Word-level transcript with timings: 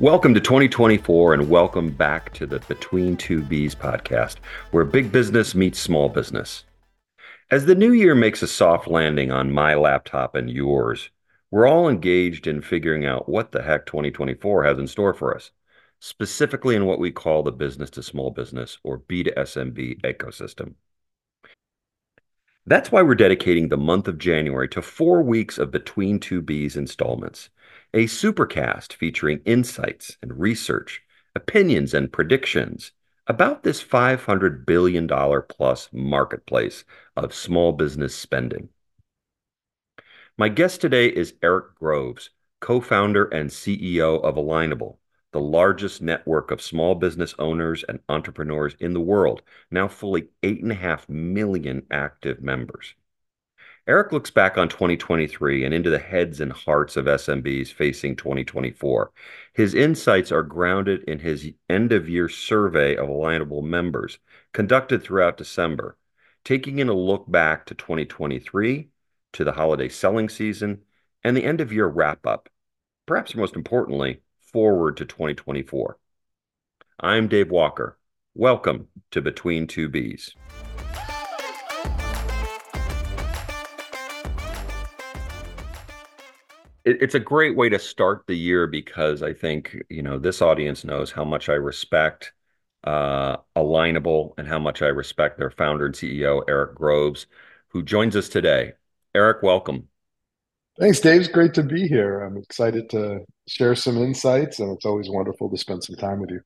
Welcome 0.00 0.32
to 0.32 0.40
2024 0.40 1.34
and 1.34 1.50
welcome 1.50 1.90
back 1.90 2.32
to 2.32 2.46
the 2.46 2.60
Between 2.60 3.18
Two 3.18 3.42
Bs 3.42 3.76
podcast, 3.76 4.36
where 4.70 4.82
big 4.82 5.12
business 5.12 5.54
meets 5.54 5.78
small 5.78 6.08
business. 6.08 6.64
As 7.50 7.66
the 7.66 7.74
new 7.74 7.92
year 7.92 8.14
makes 8.14 8.42
a 8.42 8.46
soft 8.46 8.88
landing 8.88 9.30
on 9.30 9.52
my 9.52 9.74
laptop 9.74 10.34
and 10.34 10.48
yours, 10.48 11.10
we're 11.50 11.68
all 11.68 11.86
engaged 11.86 12.46
in 12.46 12.62
figuring 12.62 13.04
out 13.04 13.28
what 13.28 13.52
the 13.52 13.60
heck 13.60 13.84
2024 13.84 14.64
has 14.64 14.78
in 14.78 14.86
store 14.86 15.12
for 15.12 15.36
us, 15.36 15.50
specifically 15.98 16.74
in 16.74 16.86
what 16.86 16.98
we 16.98 17.10
call 17.10 17.42
the 17.42 17.52
business 17.52 17.90
to 17.90 18.02
small 18.02 18.30
business 18.30 18.78
or 18.82 18.96
B 18.96 19.22
to 19.22 19.34
SMB 19.34 20.00
ecosystem. 20.00 20.76
That's 22.64 22.90
why 22.90 23.02
we're 23.02 23.16
dedicating 23.16 23.68
the 23.68 23.76
month 23.76 24.08
of 24.08 24.16
January 24.16 24.68
to 24.70 24.80
four 24.80 25.20
weeks 25.20 25.58
of 25.58 25.70
Between 25.70 26.18
Two 26.18 26.40
Bs 26.40 26.74
installments 26.74 27.50
a 27.92 28.04
supercast 28.04 28.92
featuring 28.92 29.40
insights 29.44 30.16
and 30.22 30.38
research, 30.38 31.02
opinions 31.34 31.92
and 31.92 32.12
predictions 32.12 32.92
about 33.26 33.62
this 33.62 33.82
$500 33.82 34.64
billion 34.64 35.08
plus 35.48 35.88
marketplace 35.92 36.84
of 37.16 37.34
small 37.34 37.72
business 37.72 38.14
spending. 38.14 38.68
My 40.38 40.48
guest 40.48 40.80
today 40.80 41.08
is 41.08 41.34
Eric 41.42 41.74
Groves, 41.74 42.30
co 42.60 42.80
founder 42.80 43.24
and 43.24 43.50
CEO 43.50 44.22
of 44.22 44.36
Alignable, 44.36 44.98
the 45.32 45.40
largest 45.40 46.00
network 46.00 46.50
of 46.50 46.62
small 46.62 46.94
business 46.94 47.34
owners 47.38 47.84
and 47.88 47.98
entrepreneurs 48.08 48.74
in 48.78 48.94
the 48.94 49.00
world, 49.00 49.42
now 49.70 49.88
fully 49.88 50.28
8.5 50.42 51.08
million 51.08 51.82
active 51.90 52.40
members. 52.40 52.94
Eric 53.90 54.12
looks 54.12 54.30
back 54.30 54.56
on 54.56 54.68
2023 54.68 55.64
and 55.64 55.74
into 55.74 55.90
the 55.90 55.98
heads 55.98 56.40
and 56.40 56.52
hearts 56.52 56.96
of 56.96 57.06
SMBs 57.06 57.72
facing 57.72 58.14
2024. 58.14 59.10
His 59.52 59.74
insights 59.74 60.30
are 60.30 60.44
grounded 60.44 61.02
in 61.08 61.18
his 61.18 61.50
end 61.68 61.90
of 61.90 62.08
year 62.08 62.28
survey 62.28 62.94
of 62.94 63.08
alignable 63.08 63.64
members 63.64 64.20
conducted 64.52 65.02
throughout 65.02 65.36
December, 65.36 65.96
taking 66.44 66.78
in 66.78 66.88
a 66.88 66.94
look 66.94 67.28
back 67.28 67.66
to 67.66 67.74
2023, 67.74 68.90
to 69.32 69.42
the 69.42 69.52
holiday 69.54 69.88
selling 69.88 70.28
season, 70.28 70.82
and 71.24 71.36
the 71.36 71.44
end 71.44 71.60
of 71.60 71.72
year 71.72 71.88
wrap 71.88 72.24
up. 72.24 72.48
Perhaps 73.06 73.34
most 73.34 73.56
importantly, 73.56 74.20
forward 74.38 74.98
to 74.98 75.04
2024. 75.04 75.98
I'm 77.00 77.26
Dave 77.26 77.50
Walker. 77.50 77.98
Welcome 78.34 78.86
to 79.10 79.20
Between 79.20 79.66
Two 79.66 79.90
Bs. 79.90 80.30
It, 86.84 87.02
it's 87.02 87.14
a 87.14 87.20
great 87.20 87.56
way 87.56 87.68
to 87.68 87.78
start 87.78 88.24
the 88.26 88.36
year 88.36 88.66
because 88.66 89.22
I 89.22 89.32
think 89.32 89.82
you 89.88 90.02
know 90.02 90.18
this 90.18 90.42
audience 90.42 90.84
knows 90.84 91.10
how 91.10 91.24
much 91.24 91.48
I 91.48 91.54
respect 91.54 92.32
uh, 92.84 93.36
Alignable 93.56 94.32
and 94.38 94.48
how 94.48 94.58
much 94.58 94.82
I 94.82 94.86
respect 94.86 95.38
their 95.38 95.50
founder 95.50 95.86
and 95.86 95.94
CEO 95.94 96.42
Eric 96.48 96.74
Groves, 96.74 97.26
who 97.68 97.82
joins 97.82 98.16
us 98.16 98.28
today. 98.28 98.72
Eric, 99.14 99.42
welcome. 99.42 99.88
Thanks, 100.78 101.00
Dave. 101.00 101.20
It's 101.20 101.28
great 101.28 101.52
to 101.54 101.62
be 101.62 101.86
here. 101.86 102.20
I'm 102.20 102.38
excited 102.38 102.88
to 102.90 103.20
share 103.46 103.74
some 103.74 103.98
insights, 103.98 104.60
and 104.60 104.74
it's 104.74 104.86
always 104.86 105.10
wonderful 105.10 105.50
to 105.50 105.56
spend 105.58 105.84
some 105.84 105.96
time 105.96 106.20
with 106.20 106.30
you. 106.30 106.40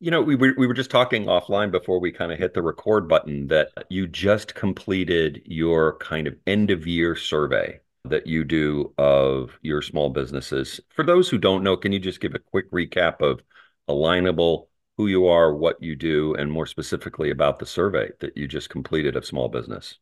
You 0.00 0.10
know, 0.10 0.20
we 0.20 0.34
were 0.34 0.52
we 0.58 0.66
were 0.66 0.74
just 0.74 0.90
talking 0.90 1.26
offline 1.26 1.70
before 1.70 2.00
we 2.00 2.10
kind 2.10 2.32
of 2.32 2.38
hit 2.38 2.54
the 2.54 2.62
record 2.62 3.08
button 3.08 3.46
that 3.46 3.68
you 3.88 4.08
just 4.08 4.54
completed 4.54 5.40
your 5.46 5.96
kind 5.98 6.26
of 6.26 6.34
end 6.46 6.70
of 6.70 6.86
year 6.86 7.14
survey 7.14 7.78
that 8.04 8.26
you 8.26 8.44
do 8.44 8.92
of 8.98 9.50
your 9.62 9.82
small 9.82 10.10
businesses. 10.10 10.80
For 10.90 11.04
those 11.04 11.28
who 11.28 11.38
don't 11.38 11.62
know, 11.62 11.76
can 11.76 11.92
you 11.92 11.98
just 11.98 12.20
give 12.20 12.34
a 12.34 12.40
quick 12.40 12.70
recap 12.70 13.20
of 13.20 13.40
Alignable, 13.88 14.66
who 14.96 15.06
you 15.06 15.26
are, 15.26 15.54
what 15.54 15.82
you 15.82 15.96
do, 15.96 16.34
and 16.34 16.50
more 16.50 16.66
specifically 16.66 17.30
about 17.30 17.58
the 17.58 17.66
survey 17.66 18.10
that 18.20 18.36
you 18.36 18.48
just 18.48 18.70
completed 18.70 19.16
of 19.16 19.24
small 19.24 19.48
business? 19.48 19.98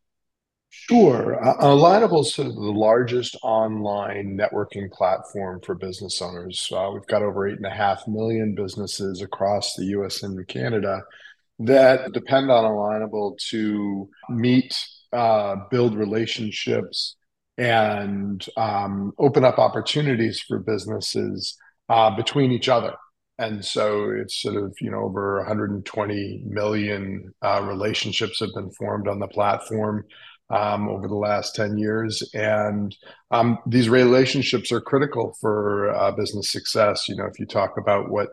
Sure. 0.73 1.39
Alignable 1.61 2.25
is 2.25 2.37
the 2.37 2.43
largest 2.45 3.37
online 3.43 4.39
networking 4.39 4.91
platform 4.91 5.61
for 5.65 5.75
business 5.75 6.23
owners. 6.23 6.71
Uh, 6.73 6.91
we've 6.95 7.07
got 7.07 7.23
over 7.23 7.49
eight 7.49 7.57
and 7.57 7.67
a 7.67 7.71
half 7.71 8.07
million 8.07 8.55
businesses 8.55 9.21
across 9.21 9.75
the 9.75 9.85
US 9.87 10.23
and 10.23 10.47
Canada 10.47 11.03
that 11.59 12.13
depend 12.13 12.51
on 12.51 12.65
Alignable 12.65 13.37
to 13.51 14.09
meet, 14.31 14.75
uh, 15.13 15.57
build 15.71 15.97
relationships, 15.97 17.17
and 17.61 18.47
um, 18.57 19.13
open 19.19 19.45
up 19.45 19.59
opportunities 19.59 20.41
for 20.41 20.59
businesses 20.59 21.59
uh, 21.91 22.11
between 22.17 22.53
each 22.53 22.71
other. 22.71 22.95
And 23.39 23.63
so 23.63 24.11
it's 24.11 24.41
sort 24.41 24.57
of, 24.57 24.75
you 24.81 24.91
know, 24.91 25.01
over 25.01 25.39
120 25.39 26.45
million 26.47 27.35
uh, 27.43 27.63
relationships 27.63 28.41
have 28.41 28.49
been 28.55 28.71
formed 28.71 29.09
on 29.09 29.19
the 29.19 29.29
platform 29.29 30.05
um, 30.49 30.89
over 30.89 31.07
the 31.07 31.15
last 31.15 31.55
10 31.55 31.77
years. 31.77 32.23
And 32.33 32.97
um, 33.31 33.59
these 33.67 33.91
relationships 33.91 34.73
are 34.73 34.81
critical 34.81 35.37
for 35.39 35.91
uh, 35.91 36.13
business 36.13 36.51
success. 36.51 37.11
You 37.11 37.17
know, 37.17 37.27
if 37.27 37.39
you 37.39 37.45
talk 37.45 37.77
about 37.77 38.11
what 38.11 38.31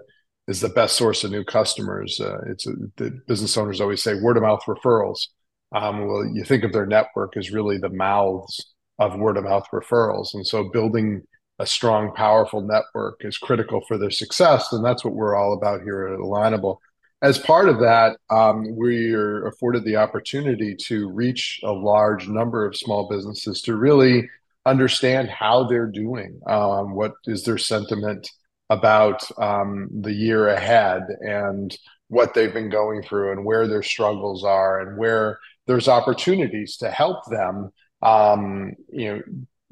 is 0.48 0.62
the 0.62 0.70
best 0.70 0.96
source 0.96 1.26
of 1.26 1.32
new 1.32 1.44
customers, 1.44 2.22
uh, 2.22 2.40
it's 2.48 2.66
a, 2.66 2.72
the 2.96 3.20
business 3.28 3.58
owners 3.58 3.82
always 3.82 4.02
say 4.02 4.16
word 4.16 4.38
of 4.38 4.44
mouth 4.44 4.62
referrals. 4.68 5.28
Um, 5.76 6.08
well, 6.08 6.26
you 6.26 6.46
think 6.46 6.64
of 6.64 6.72
their 6.72 6.86
network 6.86 7.36
as 7.36 7.52
really 7.52 7.78
the 7.78 7.90
mouths 7.90 8.74
of 9.00 9.16
word 9.16 9.38
of 9.38 9.44
mouth 9.44 9.68
referrals. 9.72 10.34
And 10.34 10.46
so 10.46 10.70
building 10.70 11.24
a 11.60 11.66
strong, 11.66 12.14
powerful 12.14 12.62
network 12.62 13.22
is 13.22 13.38
critical 13.38 13.82
for 13.88 13.98
their 13.98 14.12
success. 14.12 14.72
And 14.72 14.86
that's 14.86 15.04
what 15.04 15.16
we're 15.16 15.36
all 15.36 15.54
about 15.54 15.82
here 15.82 16.08
at 16.08 16.20
Alignable. 16.20 16.78
As 17.22 17.40
part 17.40 17.68
of 17.68 17.80
that, 17.80 18.18
um, 18.30 18.76
we 18.76 19.12
are 19.14 19.48
afforded 19.48 19.84
the 19.84 19.96
opportunity 19.96 20.76
to 20.86 21.10
reach 21.10 21.60
a 21.64 21.72
large 21.72 22.28
number 22.28 22.66
of 22.66 22.76
small 22.76 23.10
businesses 23.10 23.62
to 23.64 23.76
really 23.76 24.30
understand 24.68 25.30
how 25.30 25.64
they're 25.64 25.88
doing, 25.88 26.40
um, 26.46 26.94
what 26.94 27.14
is 27.26 27.44
their 27.44 27.58
sentiment 27.58 28.30
about 28.70 29.24
um, 29.42 29.90
the 30.02 30.14
year 30.14 30.50
ahead, 30.50 31.04
and 31.22 31.76
what 32.10 32.34
they've 32.34 32.54
been 32.54 32.70
going 32.70 33.02
through, 33.02 33.32
and 33.32 33.46
where 33.46 33.68
their 33.68 33.82
struggles 33.82 34.44
are, 34.44 34.82
and 34.82 34.98
where 34.98 35.40
there's 35.66 35.88
opportunities 35.88 36.78
to 36.78 36.92
help 36.92 37.26
them 37.26 37.72
um, 38.02 38.74
you 38.92 39.14
know, 39.14 39.22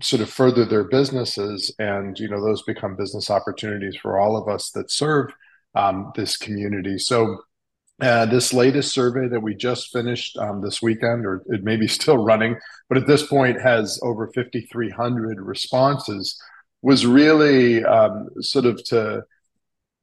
sort 0.02 0.22
of 0.22 0.30
further 0.30 0.66
their 0.66 0.84
businesses, 0.84 1.74
and 1.80 2.18
you 2.20 2.28
know, 2.30 2.42
those 2.42 2.64
become 2.64 2.96
business 2.96 3.30
opportunities 3.30 3.96
for 3.96 4.20
all 4.20 4.38
of 4.38 4.48
us 4.48 4.72
that 4.72 4.92
serve 4.92 5.32
um, 5.76 6.12
this 6.16 6.38
community. 6.38 6.98
So. 6.98 7.40
Uh, 8.02 8.26
this 8.26 8.52
latest 8.52 8.94
survey 8.94 9.30
that 9.30 9.40
we 9.40 9.56
just 9.56 9.90
finished 9.94 10.38
um, 10.38 10.62
this 10.62 10.82
weekend, 10.82 11.26
or 11.26 11.42
it 11.46 11.64
may 11.64 11.78
be 11.78 11.88
still 11.88 12.18
running, 12.18 12.60
but 12.90 12.98
at 12.98 13.08
this 13.08 13.26
point 13.26 13.62
has 13.62 13.98
over 14.04 14.30
5,300 14.36 15.40
responses, 15.40 16.38
was 16.82 17.06
really 17.06 17.86
um, 17.86 18.28
sort 18.42 18.66
of 18.66 18.84
to 18.84 19.24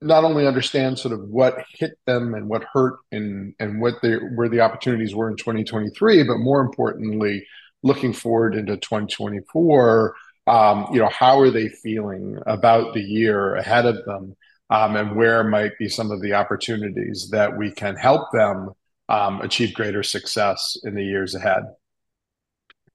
not 0.02 0.24
only 0.24 0.46
understand 0.46 0.98
sort 0.98 1.14
of 1.14 1.20
what 1.28 1.64
hit 1.74 1.92
them 2.06 2.34
and 2.34 2.48
what 2.48 2.64
hurt 2.72 2.96
and 3.12 3.54
and 3.60 3.80
what 3.80 3.94
they 4.02 4.14
where 4.34 4.48
the 4.48 4.60
opportunities 4.60 5.14
were 5.14 5.30
in 5.30 5.36
2023, 5.36 6.24
but 6.24 6.38
more 6.38 6.60
importantly, 6.60 7.46
looking 7.82 8.12
forward 8.12 8.54
into 8.54 8.76
2024, 8.76 10.14
um, 10.46 10.86
you 10.92 10.98
know, 10.98 11.08
how 11.08 11.38
are 11.40 11.50
they 11.50 11.68
feeling 11.68 12.38
about 12.46 12.94
the 12.94 13.00
year 13.00 13.56
ahead 13.56 13.86
of 13.86 14.04
them? 14.04 14.36
Um, 14.70 14.96
and 14.96 15.16
where 15.16 15.44
might 15.44 15.76
be 15.78 15.88
some 15.88 16.10
of 16.10 16.22
the 16.22 16.32
opportunities 16.32 17.28
that 17.30 17.56
we 17.56 17.70
can 17.70 17.94
help 17.94 18.32
them 18.32 18.70
um, 19.08 19.42
achieve 19.42 19.74
greater 19.74 20.02
success 20.02 20.78
in 20.84 20.94
the 20.94 21.04
years 21.04 21.34
ahead. 21.34 21.64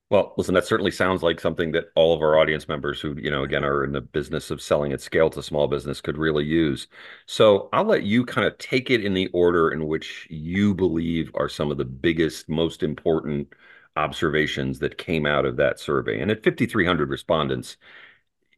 Well, 0.10 0.34
listen, 0.38 0.54
that 0.54 0.66
certainly 0.66 0.92
sounds 0.92 1.22
like 1.22 1.40
something 1.42 1.74
that 1.74 1.88
all 1.94 2.14
of 2.16 2.22
our 2.22 2.40
audience 2.40 2.70
members 2.70 3.02
who, 3.02 3.16
you 3.18 3.30
know, 3.30 3.44
again, 3.44 3.66
are 3.66 3.84
in 3.84 3.92
the 3.92 4.00
business 4.00 4.50
of 4.50 4.62
selling 4.62 4.94
at 4.94 5.02
scale 5.02 5.30
to 5.32 5.44
small 5.44 5.68
business 5.68 6.00
could 6.00 6.18
really 6.18 6.46
use. 6.46 6.88
So 7.26 7.68
I'll 7.74 7.84
let 7.84 8.04
you 8.04 8.26
kind 8.26 8.48
of 8.48 8.58
take 8.58 8.90
it 8.90 9.04
in 9.04 9.14
the 9.14 9.28
order 9.34 9.70
in 9.70 9.86
which 9.86 10.26
you 10.30 10.74
believe 10.74 11.30
are 11.34 11.50
some 11.50 11.72
of 11.72 11.78
the 11.78 11.86
biggest, 11.86 12.48
most 12.48 12.84
important 12.84 13.50
observations 13.98 14.80
that 14.80 14.98
came 14.98 15.26
out 15.26 15.46
of 15.46 15.58
that 15.58 15.80
survey. 15.80 16.22
And 16.22 16.32
at 16.32 16.44
5,300 16.44 17.10
respondents, 17.10 17.78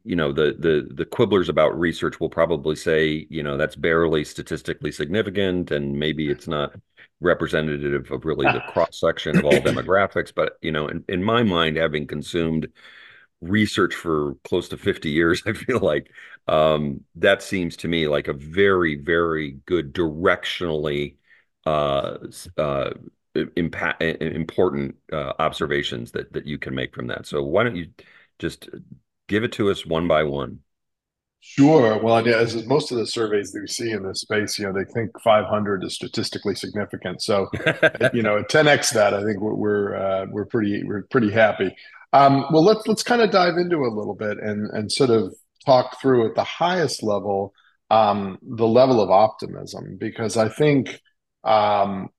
you 0.03 0.15
know 0.15 0.31
the 0.31 0.55
the 0.57 0.87
the 0.93 1.05
quibblers 1.05 1.49
about 1.49 1.77
research 1.77 2.19
will 2.19 2.29
probably 2.29 2.75
say 2.75 3.27
you 3.29 3.43
know 3.43 3.57
that's 3.57 3.75
barely 3.75 4.23
statistically 4.23 4.91
significant 4.91 5.71
and 5.71 5.99
maybe 5.99 6.29
it's 6.29 6.47
not 6.47 6.73
representative 7.19 8.09
of 8.11 8.25
really 8.25 8.45
the 8.45 8.63
cross 8.71 8.99
section 8.99 9.37
of 9.37 9.45
all 9.45 9.51
demographics 9.51 10.33
but 10.33 10.53
you 10.61 10.71
know 10.71 10.87
in, 10.87 11.03
in 11.09 11.23
my 11.23 11.43
mind 11.43 11.77
having 11.77 12.07
consumed 12.07 12.67
research 13.41 13.93
for 13.93 14.35
close 14.43 14.69
to 14.69 14.77
50 14.77 15.09
years 15.09 15.43
i 15.47 15.53
feel 15.53 15.79
like 15.79 16.11
um, 16.47 17.01
that 17.15 17.43
seems 17.43 17.77
to 17.77 17.87
me 17.87 18.07
like 18.07 18.27
a 18.27 18.33
very 18.33 18.95
very 18.95 19.59
good 19.65 19.93
directionally 19.93 21.15
uh, 21.65 22.17
uh, 22.57 22.91
impact 23.55 24.01
important 24.01 24.95
uh, 25.13 25.33
observations 25.39 26.11
that 26.11 26.33
that 26.33 26.45
you 26.45 26.57
can 26.57 26.75
make 26.75 26.93
from 26.93 27.07
that. 27.07 27.25
So 27.25 27.43
why 27.43 27.63
don't 27.63 27.75
you 27.75 27.87
just 28.39 28.69
give 29.27 29.43
it 29.43 29.51
to 29.53 29.69
us 29.69 29.85
one 29.85 30.07
by 30.07 30.23
one? 30.23 30.59
Sure. 31.41 31.97
Well, 32.03 32.17
as 32.27 32.65
most 32.65 32.91
of 32.91 32.97
the 32.97 33.07
surveys 33.07 33.51
that 33.51 33.61
we 33.61 33.67
see 33.67 33.91
in 33.91 34.03
this 34.05 34.21
space, 34.21 34.59
you 34.59 34.65
know, 34.65 34.73
they 34.73 34.83
think 34.91 35.11
500 35.21 35.85
is 35.85 35.95
statistically 35.95 36.53
significant. 36.53 37.21
So, 37.21 37.47
you 38.13 38.21
know, 38.21 38.43
10x 38.43 38.91
that, 38.91 39.13
I 39.13 39.23
think 39.23 39.39
we're 39.39 39.95
uh, 39.95 40.25
we're 40.29 40.45
pretty 40.45 40.83
we're 40.83 41.03
pretty 41.03 41.31
happy. 41.31 41.73
Um, 42.11 42.45
well, 42.51 42.63
let's 42.63 42.85
let's 42.87 43.03
kind 43.03 43.21
of 43.21 43.31
dive 43.31 43.55
into 43.57 43.77
a 43.77 43.93
little 43.93 44.15
bit 44.15 44.37
and 44.39 44.69
and 44.71 44.91
sort 44.91 45.11
of 45.11 45.33
talk 45.65 46.01
through 46.01 46.27
at 46.27 46.35
the 46.35 46.43
highest 46.43 47.03
level 47.03 47.53
um, 47.89 48.37
the 48.41 48.67
level 48.67 49.01
of 49.01 49.09
optimism 49.09 49.97
because 49.97 50.37
I 50.37 50.49
think 50.49 51.01
um, 51.43 52.09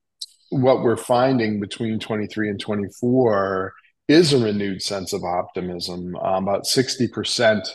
what 0.51 0.83
we're 0.83 0.97
finding 0.97 1.61
between 1.61 1.99
23 1.99 2.51
and 2.51 2.61
24 2.61 3.73
is 4.09 4.33
a 4.33 4.39
renewed 4.39 4.83
sense 4.83 5.13
of 5.13 5.25
optimism. 5.25 6.17
Um, 6.17 6.49
about 6.49 6.65
60% 6.65 7.69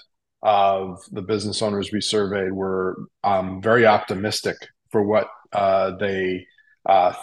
of 0.44 1.00
the 1.12 1.22
business 1.22 1.62
owners 1.62 1.92
we 1.92 2.02
surveyed 2.02 2.52
were 2.52 2.98
um, 3.24 3.62
very 3.62 3.86
optimistic 3.86 4.58
for 4.92 5.04
what 5.04 5.28
uh, 5.54 5.96
they 5.98 6.46
uh, 6.86 7.14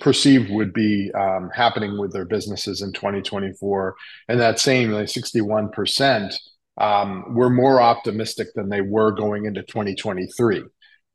perceived 0.00 0.50
would 0.50 0.72
be 0.72 1.12
um, 1.12 1.50
happening 1.54 1.98
with 1.98 2.12
their 2.12 2.24
businesses 2.24 2.80
in 2.80 2.92
2024. 2.92 3.94
And 4.28 4.40
that 4.40 4.58
same, 4.58 4.90
like 4.90 5.06
61%, 5.06 6.34
um, 6.78 7.34
were 7.34 7.50
more 7.50 7.80
optimistic 7.80 8.48
than 8.54 8.68
they 8.68 8.80
were 8.80 9.12
going 9.12 9.46
into 9.46 9.62
2023. 9.62 10.64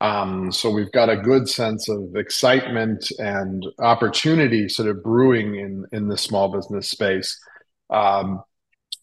Um, 0.01 0.51
so 0.51 0.71
we've 0.71 0.91
got 0.91 1.11
a 1.11 1.15
good 1.15 1.47
sense 1.47 1.87
of 1.87 2.15
excitement 2.15 3.11
and 3.19 3.63
opportunity 3.77 4.67
sort 4.67 4.89
of 4.89 5.03
brewing 5.03 5.55
in 5.55 5.85
in 5.91 6.07
the 6.07 6.17
small 6.17 6.51
business 6.51 6.89
space. 6.89 7.39
Um, 7.91 8.41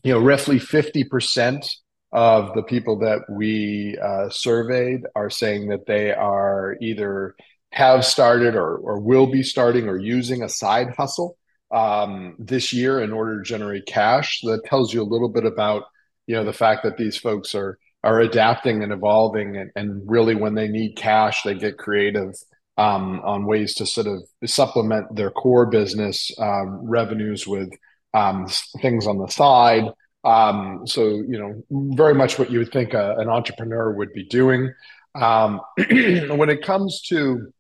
you 0.03 0.13
know, 0.13 0.19
roughly 0.19 0.59
50% 0.59 1.69
of 2.11 2.53
the 2.55 2.65
people 2.65 2.99
that 2.99 3.21
we 3.31 3.97
uh, 4.03 4.29
surveyed 4.31 5.03
are 5.15 5.31
saying 5.31 5.69
that 5.69 5.87
they 5.87 6.13
are 6.13 6.77
either 6.81 7.37
have 7.71 8.05
started 8.05 8.57
or, 8.57 8.77
or 8.79 8.99
will 8.99 9.31
be 9.31 9.45
starting 9.45 9.89
or 9.89 9.99
using 9.99 10.43
a 10.43 10.49
side 10.49 10.95
hustle 10.97 11.37
um, 11.71 12.35
this 12.41 12.73
year 12.73 13.01
in 13.01 13.13
order 13.13 13.39
to 13.39 13.49
generate 13.49 13.87
cash. 13.87 14.41
That 14.43 14.65
tells 14.65 14.93
you 14.93 15.03
a 15.03 15.13
little 15.13 15.29
bit 15.29 15.45
about 15.45 15.85
you 16.27 16.35
know 16.35 16.45
the 16.45 16.53
fact 16.53 16.83
that 16.83 16.97
these 16.97 17.17
folks 17.17 17.55
are 17.55 17.79
are 18.09 18.21
adapting 18.21 18.83
and 18.83 18.93
evolving 18.93 19.57
and, 19.57 19.71
and 19.77 20.03
really 20.07 20.35
when 20.35 20.55
they 20.55 20.69
need 20.69 20.97
cash 20.97 21.43
they 21.43 21.55
get 21.55 21.77
creative 21.77 22.35
um, 22.79 23.21
on 23.25 23.45
ways 23.45 23.75
to 23.75 23.85
sort 23.85 24.07
of 24.07 24.23
supplement 24.49 25.15
their 25.15 25.31
core 25.31 25.67
business 25.67 26.31
um, 26.39 26.81
revenues 26.89 27.47
with 27.47 27.71
um, 28.15 28.47
things 28.81 29.07
on 29.07 29.19
the 29.19 29.27
side. 29.27 29.85
Um, 30.25 30.87
so 30.87 31.03
you 31.03 31.39
know 31.39 31.95
very 31.97 32.15
much 32.15 32.39
what 32.39 32.51
you 32.51 32.61
would 32.61 32.73
think 32.73 32.95
a, 32.95 33.17
an 33.19 33.29
entrepreneur 33.29 33.93
would 33.93 34.13
be 34.13 34.25
doing. 34.25 34.73
Um, 35.15 35.61
when 35.77 36.51
it 36.51 36.63
comes 36.63 37.03
to 37.09 37.53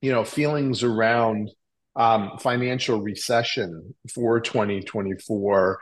you 0.00 0.12
know 0.12 0.24
feelings 0.24 0.82
around 0.82 1.50
um, 1.94 2.38
financial 2.38 3.00
recession 3.00 3.94
for 4.14 4.40
2024 4.40 5.72
um, 5.72 5.80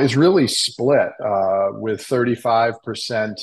is 0.00 0.16
really 0.16 0.46
split 0.46 1.10
uh, 1.24 1.68
with 1.72 2.00
35% 2.00 3.34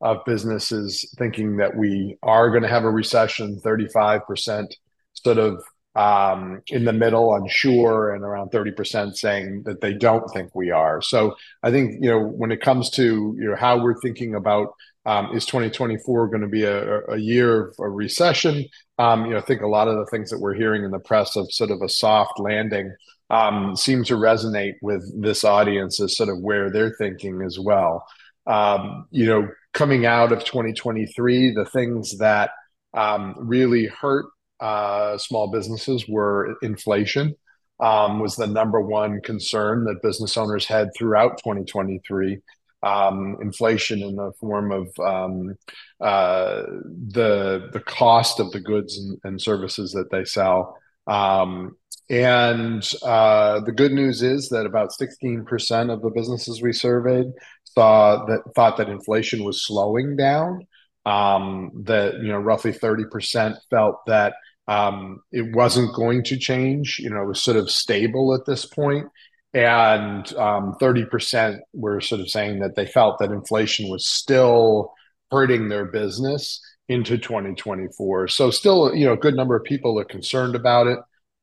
of 0.00 0.24
businesses 0.24 1.12
thinking 1.18 1.56
that 1.56 1.76
we 1.76 2.16
are 2.22 2.50
going 2.50 2.62
to 2.62 2.68
have 2.68 2.84
a 2.84 2.90
recession, 2.90 3.60
35% 3.64 4.66
sort 5.14 5.38
of 5.38 5.62
um, 5.96 6.62
in 6.68 6.84
the 6.84 6.92
middle, 6.92 7.34
unsure, 7.34 8.14
and 8.14 8.22
around 8.22 8.50
30% 8.52 9.16
saying 9.16 9.62
that 9.64 9.80
they 9.80 9.92
don't 9.92 10.28
think 10.32 10.54
we 10.54 10.70
are. 10.70 11.02
So 11.02 11.34
I 11.62 11.72
think, 11.72 11.94
you 12.00 12.10
know, 12.10 12.20
when 12.20 12.52
it 12.52 12.60
comes 12.60 12.90
to, 12.90 13.36
you 13.36 13.50
know, 13.50 13.56
how 13.56 13.82
we're 13.82 14.00
thinking 14.00 14.36
about 14.36 14.74
um, 15.06 15.34
is 15.34 15.46
2024 15.46 16.28
going 16.28 16.42
to 16.42 16.48
be 16.48 16.64
a, 16.64 17.00
a 17.06 17.16
year 17.16 17.68
of 17.68 17.74
a 17.80 17.88
recession? 17.88 18.66
Um, 18.98 19.24
you 19.24 19.32
know, 19.32 19.38
I 19.38 19.40
think 19.40 19.62
a 19.62 19.66
lot 19.66 19.88
of 19.88 19.96
the 19.96 20.06
things 20.06 20.30
that 20.30 20.38
we're 20.38 20.54
hearing 20.54 20.84
in 20.84 20.90
the 20.92 20.98
press 21.00 21.34
of 21.34 21.50
sort 21.50 21.70
of 21.70 21.82
a 21.82 21.88
soft 21.88 22.38
landing 22.38 22.94
um, 23.30 23.76
seem 23.76 24.04
to 24.04 24.14
resonate 24.14 24.74
with 24.82 25.04
this 25.20 25.44
audience 25.44 26.00
as 26.00 26.16
sort 26.16 26.28
of 26.28 26.40
where 26.40 26.70
they're 26.70 26.94
thinking 26.98 27.42
as 27.42 27.58
well. 27.58 28.06
Um, 28.46 29.06
you 29.10 29.26
know, 29.26 29.48
coming 29.74 30.06
out 30.06 30.32
of 30.32 30.44
2023, 30.44 31.52
the 31.52 31.66
things 31.66 32.16
that 32.18 32.50
um, 32.94 33.34
really 33.38 33.86
hurt 33.86 34.26
uh, 34.60 35.18
small 35.18 35.50
businesses 35.50 36.08
were 36.08 36.56
inflation. 36.62 37.34
Um, 37.80 38.18
was 38.18 38.34
the 38.34 38.48
number 38.48 38.80
one 38.80 39.20
concern 39.20 39.84
that 39.84 40.02
business 40.02 40.36
owners 40.36 40.66
had 40.66 40.88
throughout 40.96 41.38
2023. 41.38 42.40
Um, 42.82 43.36
inflation 43.40 44.02
in 44.02 44.16
the 44.16 44.32
form 44.40 44.72
of 44.72 44.88
um, 44.98 45.54
uh, 46.00 46.62
the 47.08 47.68
the 47.72 47.82
cost 47.86 48.40
of 48.40 48.50
the 48.50 48.60
goods 48.60 48.98
and, 48.98 49.18
and 49.24 49.40
services 49.40 49.92
that 49.92 50.10
they 50.10 50.24
sell, 50.24 50.76
um, 51.08 51.76
and 52.10 52.88
uh, 53.02 53.60
the 53.60 53.72
good 53.72 53.92
news 53.92 54.22
is 54.22 54.48
that 54.48 54.66
about 54.66 54.90
16% 54.90 55.92
of 55.92 56.02
the 56.02 56.10
businesses 56.10 56.62
we 56.62 56.72
surveyed 56.72 57.26
saw 57.64 58.24
that 58.26 58.42
thought 58.54 58.76
that 58.78 58.88
inflation 58.88 59.44
was 59.44 59.66
slowing 59.66 60.16
down. 60.16 60.66
Um, 61.06 61.70
that 61.84 62.14
you 62.16 62.28
know, 62.28 62.38
roughly 62.38 62.72
30% 62.72 63.56
felt 63.70 64.04
that 64.06 64.34
um, 64.66 65.20
it 65.32 65.54
wasn't 65.54 65.94
going 65.94 66.22
to 66.24 66.36
change. 66.36 66.98
You 66.98 67.08
know, 67.08 67.22
it 67.22 67.28
was 67.28 67.42
sort 67.42 67.56
of 67.56 67.70
stable 67.70 68.34
at 68.34 68.44
this 68.44 68.66
point, 68.66 69.06
and 69.54 70.30
um, 70.36 70.74
30% 70.80 71.58
were 71.72 72.02
sort 72.02 72.20
of 72.20 72.28
saying 72.28 72.58
that 72.60 72.76
they 72.76 72.84
felt 72.84 73.18
that 73.20 73.30
inflation 73.30 73.88
was 73.88 74.06
still 74.06 74.92
hurting 75.30 75.68
their 75.68 75.86
business 75.86 76.60
into 76.88 77.18
2024. 77.18 78.28
So, 78.28 78.50
still, 78.50 78.94
you 78.94 79.06
know, 79.06 79.12
a 79.12 79.18
good 79.18 79.34
number 79.34 79.56
of 79.56 79.64
people 79.64 79.98
are 79.98 80.04
concerned 80.04 80.54
about 80.54 80.86
it. 80.86 80.98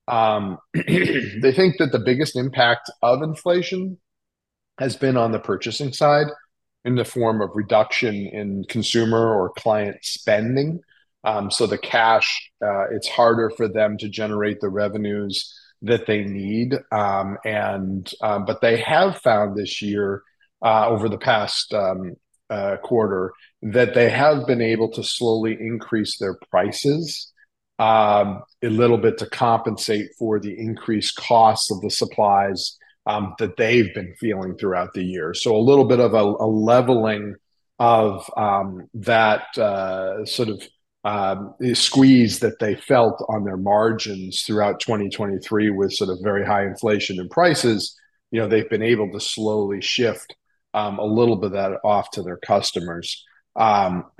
Um, 0.07 0.57
they 0.73 1.53
think 1.53 1.77
that 1.77 1.91
the 1.91 2.01
biggest 2.03 2.35
impact 2.35 2.89
of 3.01 3.21
inflation 3.21 3.99
has 4.79 4.95
been 4.95 5.17
on 5.17 5.31
the 5.31 5.39
purchasing 5.39 5.93
side 5.93 6.27
in 6.83 6.95
the 6.95 7.05
form 7.05 7.41
of 7.41 7.49
reduction 7.55 8.15
in 8.15 8.63
consumer 8.69 9.33
or 9.33 9.51
client 9.51 9.97
spending. 10.03 10.81
Um, 11.23 11.49
so 11.49 11.65
the 11.65 11.77
cash, 11.77 12.51
uh, 12.63 12.85
it's 12.91 13.07
harder 13.07 13.49
for 13.49 13.67
them 13.67 13.97
to 13.97 14.09
generate 14.09 14.61
the 14.61 14.69
revenues 14.69 15.51
that 15.81 16.05
they 16.05 16.23
need. 16.23 16.75
Um, 16.91 17.37
and 17.43 18.11
um, 18.21 18.45
but 18.45 18.61
they 18.61 18.77
have 18.81 19.17
found 19.17 19.55
this 19.55 19.81
year, 19.81 20.21
uh, 20.63 20.87
over 20.87 21.09
the 21.09 21.17
past 21.17 21.73
um, 21.73 22.15
uh, 22.49 22.77
quarter, 22.77 23.33
that 23.61 23.93
they 23.93 24.09
have 24.09 24.45
been 24.45 24.61
able 24.61 24.89
to 24.91 25.03
slowly 25.03 25.57
increase 25.59 26.17
their 26.17 26.37
prices 26.49 27.31
um, 27.79 28.41
a 28.63 28.69
little 28.69 28.97
bit 28.97 29.17
to 29.17 29.29
compensate 29.29 30.09
for 30.17 30.39
the 30.39 30.57
increased 30.57 31.15
costs 31.17 31.71
of 31.71 31.81
the 31.81 31.89
supplies 31.89 32.77
um, 33.05 33.35
that 33.39 33.57
they've 33.57 33.93
been 33.93 34.13
feeling 34.19 34.55
throughout 34.55 34.93
the 34.93 35.03
year. 35.03 35.33
So 35.33 35.55
a 35.55 35.57
little 35.57 35.85
bit 35.85 35.99
of 35.99 36.13
a, 36.13 36.23
a 36.23 36.47
leveling 36.47 37.35
of 37.77 38.29
um, 38.37 38.87
that 38.93 39.57
uh, 39.57 40.25
sort 40.25 40.49
of 40.49 40.63
um, 41.03 41.53
squeeze 41.73 42.39
that 42.39 42.59
they 42.59 42.75
felt 42.75 43.23
on 43.29 43.43
their 43.43 43.57
margins 43.57 44.41
throughout 44.41 44.79
2023 44.79 45.69
with 45.69 45.93
sort 45.93 46.09
of 46.09 46.17
very 46.23 46.45
high 46.45 46.65
inflation 46.65 47.19
and 47.19 47.29
prices. 47.29 47.95
You 48.31 48.41
know, 48.41 48.47
they've 48.47 48.69
been 48.69 48.81
able 48.81 49.11
to 49.11 49.19
slowly 49.19 49.81
shift 49.81 50.35
um, 50.75 50.99
a 50.99 51.05
little 51.05 51.37
bit 51.37 51.47
of 51.47 51.51
that 51.53 51.79
off 51.83 52.11
to 52.11 52.21
their 52.21 52.37
customers. 52.37 53.25
Um, 53.55 54.05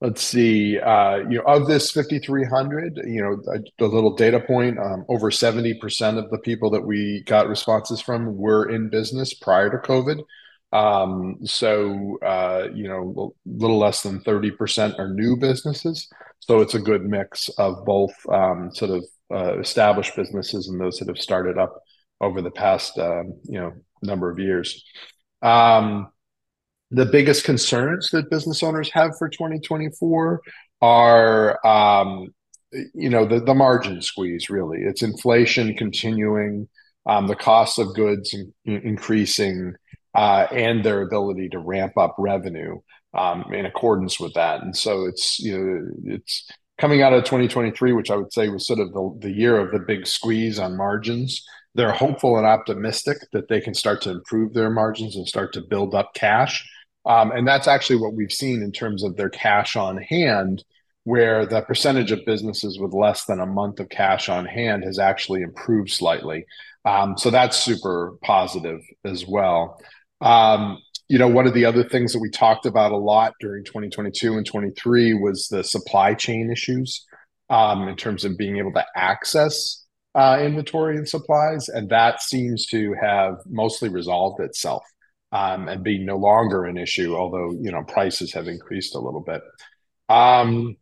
let's 0.00 0.22
see 0.22 0.78
uh, 0.78 1.16
you 1.28 1.38
know 1.38 1.44
of 1.46 1.66
this 1.66 1.90
5300 1.90 3.00
you 3.04 3.20
know 3.20 3.42
a, 3.52 3.84
a 3.84 3.86
little 3.86 4.14
data 4.14 4.38
point 4.38 4.78
um, 4.78 5.04
over 5.08 5.30
70% 5.30 6.18
of 6.18 6.30
the 6.30 6.38
people 6.38 6.70
that 6.70 6.86
we 6.86 7.24
got 7.26 7.48
responses 7.48 8.00
from 8.00 8.36
were 8.36 8.68
in 8.70 8.90
business 8.90 9.34
prior 9.34 9.70
to 9.70 9.78
covid 9.78 10.20
um, 10.72 11.36
so 11.44 12.18
uh, 12.24 12.68
you 12.74 12.86
know 12.86 13.34
a 13.44 13.48
little 13.58 13.78
less 13.78 14.02
than 14.02 14.20
30% 14.20 14.98
are 14.98 15.12
new 15.12 15.36
businesses 15.36 16.08
so 16.38 16.60
it's 16.60 16.74
a 16.74 16.80
good 16.80 17.04
mix 17.04 17.48
of 17.58 17.84
both 17.84 18.12
um, 18.30 18.70
sort 18.72 18.92
of 18.92 19.04
uh, 19.32 19.58
established 19.58 20.14
businesses 20.14 20.68
and 20.68 20.80
those 20.80 20.98
that 20.98 21.08
have 21.08 21.18
started 21.18 21.58
up 21.58 21.82
over 22.20 22.40
the 22.40 22.50
past 22.50 22.98
um, 22.98 23.32
you 23.44 23.58
know 23.58 23.72
number 24.02 24.30
of 24.30 24.38
years. 24.38 24.84
Um, 25.42 26.08
the 26.90 27.06
biggest 27.06 27.44
concerns 27.44 28.10
that 28.10 28.30
business 28.30 28.62
owners 28.62 28.90
have 28.92 29.16
for 29.18 29.28
2024 29.28 30.40
are 30.80 31.66
um, 31.66 32.28
you 32.72 33.10
know 33.10 33.26
the, 33.26 33.40
the 33.40 33.54
margin 33.54 34.00
squeeze 34.00 34.48
really. 34.50 34.78
It's 34.82 35.02
inflation 35.02 35.74
continuing 35.74 36.68
um, 37.06 37.26
the 37.26 37.36
cost 37.36 37.78
of 37.78 37.94
goods 37.94 38.34
in, 38.34 38.52
increasing 38.64 39.74
uh, 40.14 40.46
and 40.50 40.84
their 40.84 41.02
ability 41.02 41.50
to 41.50 41.58
ramp 41.58 41.96
up 41.98 42.14
revenue 42.18 42.78
um, 43.14 43.52
in 43.52 43.66
accordance 43.66 44.18
with 44.18 44.34
that. 44.34 44.62
And 44.62 44.76
so 44.76 45.04
it's 45.04 45.38
you 45.38 45.58
know 45.58 46.14
it's 46.14 46.48
coming 46.78 47.02
out 47.02 47.12
of 47.12 47.24
2023 47.24 47.92
which 47.92 48.10
i 48.10 48.16
would 48.16 48.32
say 48.32 48.48
was 48.48 48.66
sort 48.66 48.78
of 48.78 48.92
the, 48.92 49.18
the 49.20 49.32
year 49.32 49.58
of 49.58 49.72
the 49.72 49.80
big 49.80 50.06
squeeze 50.06 50.58
on 50.58 50.76
margins 50.76 51.44
they're 51.78 51.92
hopeful 51.92 52.36
and 52.36 52.44
optimistic 52.44 53.18
that 53.32 53.48
they 53.48 53.60
can 53.60 53.72
start 53.72 54.02
to 54.02 54.10
improve 54.10 54.52
their 54.52 54.68
margins 54.68 55.14
and 55.14 55.28
start 55.28 55.52
to 55.52 55.60
build 55.60 55.94
up 55.94 56.12
cash 56.12 56.68
Um, 57.06 57.30
and 57.30 57.46
that's 57.46 57.68
actually 57.68 58.00
what 58.00 58.14
we've 58.14 58.32
seen 58.32 58.62
in 58.62 58.72
terms 58.72 59.04
of 59.04 59.16
their 59.16 59.30
cash 59.30 59.76
on 59.76 59.96
hand, 59.96 60.64
where 61.04 61.46
the 61.46 61.62
percentage 61.62 62.10
of 62.10 62.26
businesses 62.26 62.80
with 62.80 62.92
less 62.92 63.26
than 63.26 63.38
a 63.40 63.46
month 63.46 63.78
of 63.78 63.88
cash 63.90 64.28
on 64.28 64.44
hand 64.44 64.82
has 64.82 64.98
actually 64.98 65.42
improved 65.42 65.90
slightly. 65.90 66.44
Um, 66.84 67.16
so 67.16 67.30
that's 67.30 67.56
super 67.56 68.18
positive 68.24 68.80
as 69.04 69.24
well. 69.26 69.80
Um, 70.20 70.82
you 71.08 71.18
know, 71.18 71.28
one 71.28 71.46
of 71.46 71.54
the 71.54 71.64
other 71.64 71.84
things 71.88 72.12
that 72.12 72.18
we 72.18 72.28
talked 72.28 72.66
about 72.66 72.90
a 72.90 72.96
lot 72.96 73.34
during 73.40 73.64
2022 73.64 74.36
and 74.36 74.44
23 74.44 75.14
was 75.14 75.46
the 75.48 75.62
supply 75.62 76.12
chain 76.14 76.50
issues 76.50 77.06
um, 77.48 77.86
in 77.86 77.94
terms 77.94 78.24
of 78.24 78.36
being 78.36 78.58
able 78.58 78.72
to 78.72 78.84
access 78.96 79.86
inventory 80.16 80.96
and 80.96 81.08
supplies, 81.08 81.68
and 81.68 81.88
that 81.90 82.22
seems 82.22 82.66
to 82.66 82.94
have 83.00 83.36
mostly 83.46 83.88
resolved 83.88 84.40
itself 84.40 84.82
um, 85.32 85.68
and 85.68 85.84
be 85.84 85.98
no 85.98 86.16
longer 86.16 86.64
an 86.64 86.78
issue, 86.78 87.14
although 87.14 87.52
you 87.60 87.70
know 87.70 87.82
prices 87.84 88.32
have 88.32 88.48
increased 88.48 88.94
a 88.94 89.00
little 89.00 89.20
bit. 89.20 89.42
Um, 90.08 90.76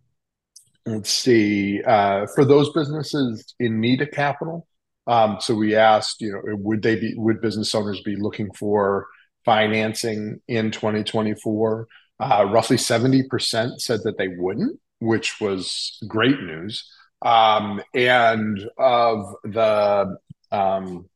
let's 0.86 1.10
see, 1.10 1.82
uh, 1.82 2.26
for 2.34 2.44
those 2.44 2.72
businesses 2.72 3.54
in 3.58 3.80
need 3.80 4.00
of 4.02 4.10
capital, 4.12 4.66
um, 5.06 5.38
so 5.40 5.54
we 5.54 5.76
asked, 5.76 6.20
you 6.20 6.32
know, 6.32 6.40
would 6.44 6.82
they 6.82 6.96
be 6.96 7.14
would 7.16 7.40
business 7.40 7.74
owners 7.74 8.00
be 8.02 8.16
looking 8.16 8.52
for 8.52 9.06
financing 9.44 10.40
in 10.48 10.70
2024? 10.70 11.88
Uh, 12.18 12.46
roughly 12.50 12.76
70% 12.76 13.80
said 13.80 14.00
that 14.04 14.16
they 14.16 14.28
wouldn't, 14.28 14.80
which 15.00 15.40
was 15.40 15.98
great 16.08 16.40
news. 16.40 16.90
Um, 17.22 17.82
and 17.94 18.68
of 18.78 19.34
the 19.44 20.16
um, 20.52 21.08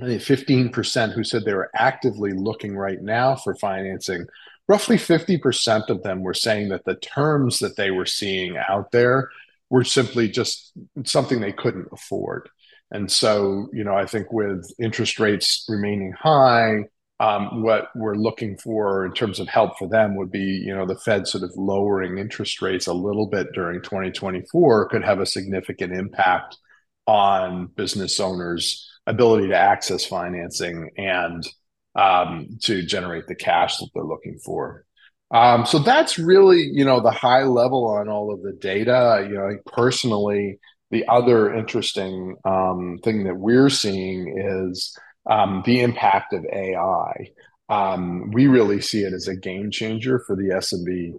15% 0.00 1.12
who 1.12 1.24
said 1.24 1.44
they 1.44 1.54
were 1.54 1.70
actively 1.74 2.32
looking 2.32 2.76
right 2.76 3.00
now 3.00 3.36
for 3.36 3.54
financing, 3.54 4.26
roughly 4.68 4.96
50% 4.96 5.88
of 5.88 6.02
them 6.02 6.22
were 6.22 6.34
saying 6.34 6.68
that 6.70 6.84
the 6.84 6.96
terms 6.96 7.58
that 7.60 7.76
they 7.76 7.90
were 7.90 8.06
seeing 8.06 8.56
out 8.56 8.90
there 8.92 9.28
were 9.68 9.84
simply 9.84 10.28
just 10.28 10.72
something 11.04 11.40
they 11.40 11.52
couldn't 11.52 11.88
afford. 11.92 12.48
And 12.90 13.10
so, 13.10 13.68
you 13.72 13.84
know, 13.84 13.94
I 13.94 14.06
think 14.06 14.32
with 14.32 14.68
interest 14.80 15.20
rates 15.20 15.64
remaining 15.68 16.12
high, 16.12 16.84
um, 17.20 17.62
what 17.62 17.90
we're 17.94 18.14
looking 18.14 18.56
for 18.56 19.04
in 19.04 19.12
terms 19.12 19.40
of 19.40 19.46
help 19.46 19.78
for 19.78 19.86
them 19.86 20.16
would 20.16 20.32
be, 20.32 20.40
you 20.40 20.74
know, 20.74 20.86
the 20.86 20.96
Fed 20.96 21.28
sort 21.28 21.44
of 21.44 21.52
lowering 21.54 22.16
interest 22.16 22.62
rates 22.62 22.86
a 22.86 22.94
little 22.94 23.26
bit 23.26 23.48
during 23.52 23.82
2024 23.82 24.88
could 24.88 25.04
have 25.04 25.20
a 25.20 25.26
significant 25.26 25.92
impact 25.92 26.56
on 27.06 27.66
business 27.76 28.18
owners' 28.20 28.88
ability 29.06 29.48
to 29.48 29.56
access 29.56 30.06
financing 30.06 30.88
and 30.96 31.46
um, 31.94 32.58
to 32.62 32.82
generate 32.82 33.26
the 33.26 33.34
cash 33.34 33.76
that 33.76 33.90
they're 33.92 34.02
looking 34.02 34.38
for. 34.42 34.86
Um, 35.30 35.66
so 35.66 35.78
that's 35.78 36.18
really, 36.18 36.70
you 36.72 36.86
know, 36.86 37.00
the 37.00 37.10
high 37.10 37.42
level 37.42 37.86
on 37.86 38.08
all 38.08 38.32
of 38.32 38.42
the 38.42 38.52
data. 38.52 39.26
You 39.28 39.34
know, 39.34 39.58
personally, 39.66 40.58
the 40.90 41.06
other 41.06 41.54
interesting 41.54 42.36
um, 42.46 42.98
thing 43.04 43.24
that 43.24 43.36
we're 43.36 43.68
seeing 43.68 44.38
is 44.38 44.96
um, 45.26 45.62
the 45.64 45.80
impact 45.80 46.32
of 46.32 46.44
AI. 46.52 47.30
Um, 47.68 48.30
we 48.32 48.46
really 48.46 48.80
see 48.80 49.02
it 49.02 49.12
as 49.12 49.28
a 49.28 49.36
game 49.36 49.70
changer 49.70 50.22
for 50.26 50.34
the 50.34 50.50
SMB 50.54 51.14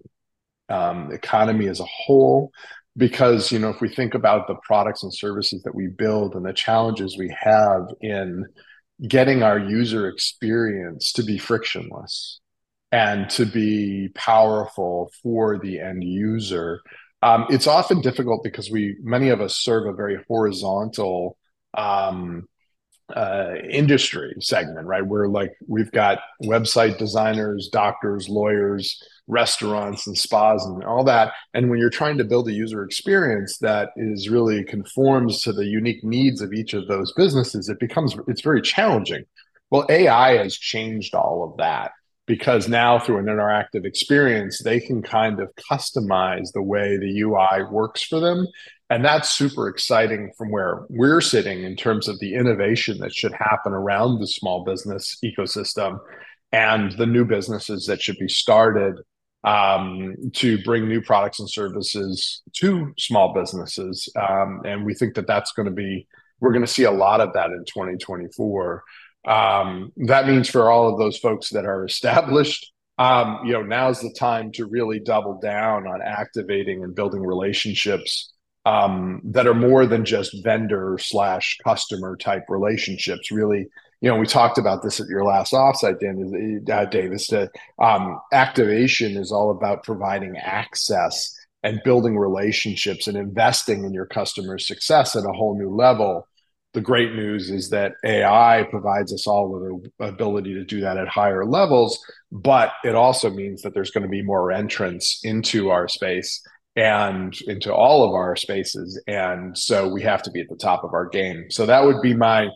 um, 0.70 1.12
economy 1.12 1.67
as 1.67 1.79
a 1.79 1.86
whole. 1.86 2.51
Because 2.98 3.51
you 3.51 3.60
know, 3.60 3.70
if 3.70 3.79
we 3.79 3.88
think 3.88 4.15
about 4.15 4.48
the 4.48 4.55
products 4.65 5.03
and 5.03 5.13
services 5.13 5.63
that 5.63 5.74
we 5.74 5.88
build 5.88 6.36
and 6.36 6.46
the 6.46 6.51
challenges 6.51 7.17
we 7.17 7.34
have 7.39 7.88
in 8.01 8.46
getting 9.08 9.43
our 9.43 9.58
user 9.58 10.10
experience 10.10 11.13
to 11.13 11.24
be 11.24 11.38
frictionless 11.38 12.41
and 12.91 13.29
to 13.29 13.46
be 13.46 14.10
powerful 14.13 15.10
for 15.24 15.58
the 15.58 15.79
end 15.79 16.03
user, 16.03 16.81
um, 17.24 17.46
it's 17.50 17.67
often 17.67 18.01
difficult 18.01 18.43
because 18.43 18.70
we 18.70 18.98
many 19.01 19.29
of 19.29 19.39
us 19.39 19.55
serve 19.55 19.88
a 19.88 19.93
very 19.93 20.20
horizontal 20.27 21.38
um, 21.77 22.48
uh, 23.15 23.56
industry 23.70 24.34
segment, 24.39 24.88
right? 24.88 25.06
We're 25.06 25.27
like 25.27 25.53
we've 25.68 25.91
got 25.91 26.20
website 26.44 26.98
designers, 26.98 27.70
doctors, 27.72 28.30
lawyers, 28.30 29.01
restaurants, 29.27 30.08
and 30.08 30.18
spas, 30.18 30.65
and 30.65 30.84
all 30.84 31.03
that. 31.06 31.34
And 31.53 31.70
when 31.70 31.80
you're 31.80 31.89
trying 31.89 32.18
to 32.18 32.24
build 32.24 32.48
a 32.48 32.53
user 32.53 32.84
experience 32.84 33.58
that 33.60 33.89
is 33.96 34.30
really 34.30 34.63
conforms 34.63 35.41
to 35.44 35.53
the 35.53 35.65
unique 35.65 36.03
needs 36.03 36.41
of 36.41 36.53
each 36.53 36.74
of 36.74 36.88
those 36.88 37.13
businesses, 37.13 37.70
it 37.70 37.80
becomes 37.80 38.15
it's 38.27 38.41
very 38.41 38.62
challenging. 38.62 39.24
Well, 39.70 39.86
AI 39.89 40.38
has 40.38 40.58
changed 40.58 41.15
all 41.15 41.50
of 41.50 41.58
that 41.58 41.91
because 42.27 42.68
now 42.68 43.00
through 43.00 43.18
an 43.18 43.25
interactive 43.25 43.86
experience, 43.86 44.62
they 44.63 44.80
can 44.80 45.01
kind 45.01 45.39
of 45.39 45.50
customize 45.72 46.51
the 46.53 46.62
way 46.62 46.98
the 46.98 47.22
UI 47.22 47.63
works 47.70 48.03
for 48.03 48.20
them. 48.20 48.48
And 48.92 49.06
that's 49.06 49.30
super 49.30 49.70
exciting 49.70 50.34
from 50.38 50.52
where 50.52 50.82
we're 50.90 51.22
sitting 51.22 51.64
in 51.64 51.78
terms 51.78 52.10
of 52.10 52.20
the 52.20 52.34
innovation 52.34 52.98
that 52.98 53.16
should 53.16 53.32
happen 53.32 53.72
around 53.72 54.20
the 54.20 54.28
small 54.28 54.66
business 54.66 55.18
ecosystem 55.24 55.98
and 56.52 56.92
the 56.98 57.06
new 57.06 57.24
businesses 57.24 57.86
that 57.86 58.02
should 58.02 58.18
be 58.18 58.28
started 58.28 58.96
um, 59.46 60.18
to 60.34 60.62
bring 60.64 60.90
new 60.90 61.02
products 61.02 61.40
and 61.40 61.50
services 61.50 62.42
to 62.58 62.94
small 63.00 63.34
businesses. 63.34 64.10
Um, 64.18 64.62
and 64.66 64.86
we 64.86 64.94
think 64.94 65.16
that 65.16 65.26
that's 65.26 65.54
going 65.54 65.68
to 65.68 65.74
be, 65.74 66.06
we're 66.42 66.52
going 66.52 66.66
to 66.66 66.72
see 66.72 66.84
a 66.84 66.92
lot 66.92 67.22
of 67.22 67.32
that 67.32 67.52
in 67.52 67.64
2024. 67.64 68.84
Um, 69.26 69.94
that 70.06 70.28
means 70.28 70.50
for 70.50 70.70
all 70.70 70.92
of 70.92 71.00
those 71.00 71.18
folks 71.18 71.52
that 71.52 71.64
are 71.64 71.86
established, 71.86 72.74
um, 72.98 73.40
you 73.46 73.54
know, 73.54 73.62
now's 73.62 74.02
the 74.02 74.12
time 74.12 74.52
to 74.52 74.66
really 74.66 75.00
double 75.00 75.40
down 75.40 75.88
on 75.88 76.02
activating 76.02 76.84
and 76.84 76.94
building 76.94 77.22
relationships 77.22 78.31
um, 78.65 79.22
that 79.24 79.48
are 79.48 79.53
more 79.53 79.86
than 79.86 80.06
just 80.06 80.44
vendor 80.44 80.98
slash 81.00 81.58
customer 81.63 82.15
type 82.15 82.44
relationships. 82.50 83.32
Really, 83.32 83.68
you 84.01 84.10
know, 84.10 84.18
we 84.18 84.25
talked 84.25 84.58
about 84.58 84.84
this 84.84 85.00
at 85.00 85.08
your 85.08 85.24
last 85.24 85.53
offsite, 85.53 86.00
Dan, 86.00 86.63
uh, 86.72 86.86
Davis. 86.86 87.27
That 87.27 87.51
um, 87.80 88.20
activation 88.32 89.18
is 89.18 89.32
all 89.32 89.51
about 89.51 89.84
providing 89.84 90.38
access 90.38 91.36
and 91.63 91.82
building 91.84 92.18
relationships 92.18 93.08
and 93.08 93.18
investing 93.18 93.84
in 93.84 93.94
your 93.94 94.08
customer 94.08 94.58
success 94.58 95.15
at 95.15 95.25
a 95.25 95.34
whole 95.34 95.58
new 95.58 95.70
level 95.70 96.27
the 96.74 96.82
great 96.82 97.13
news 97.13 97.50
is 97.50 97.70
that 97.70 97.96
AI 98.06 98.65
provides 98.70 99.13
us 99.13 99.27
all 99.27 99.50
with 99.50 99.91
the 100.00 100.06
ability 100.06 100.53
to 100.53 100.63
do 100.63 100.82
that 100.82 100.98
at 100.98 101.08
higher 101.08 101.46
levels, 101.46 102.03
but 102.32 102.72
it 102.84 102.96
also 102.96 103.30
means 103.30 103.62
that 103.62 103.74
there's 103.74 103.91
going 103.91 104.03
to 104.03 104.10
be 104.10 104.22
more 104.22 104.51
entrance 104.51 105.20
into 105.24 105.70
our 105.70 105.88
space 105.88 106.41
and 106.75 107.40
into 107.48 107.74
all 107.74 108.04
of 108.04 108.13
our 108.13 108.36
spaces. 108.36 109.01
And 109.08 109.58
so 109.58 109.90
we 109.90 110.01
have 110.04 110.24
to 110.24 110.32
be 110.32 110.42
at 110.42 110.50
the 110.50 110.56
top 110.56 110.84
of 110.84 110.94
our 110.94 111.08
game. 111.08 111.46
So 111.50 111.66
that 111.66 111.84
would 111.84 112.01
be 112.01 112.13
my, 112.13 112.48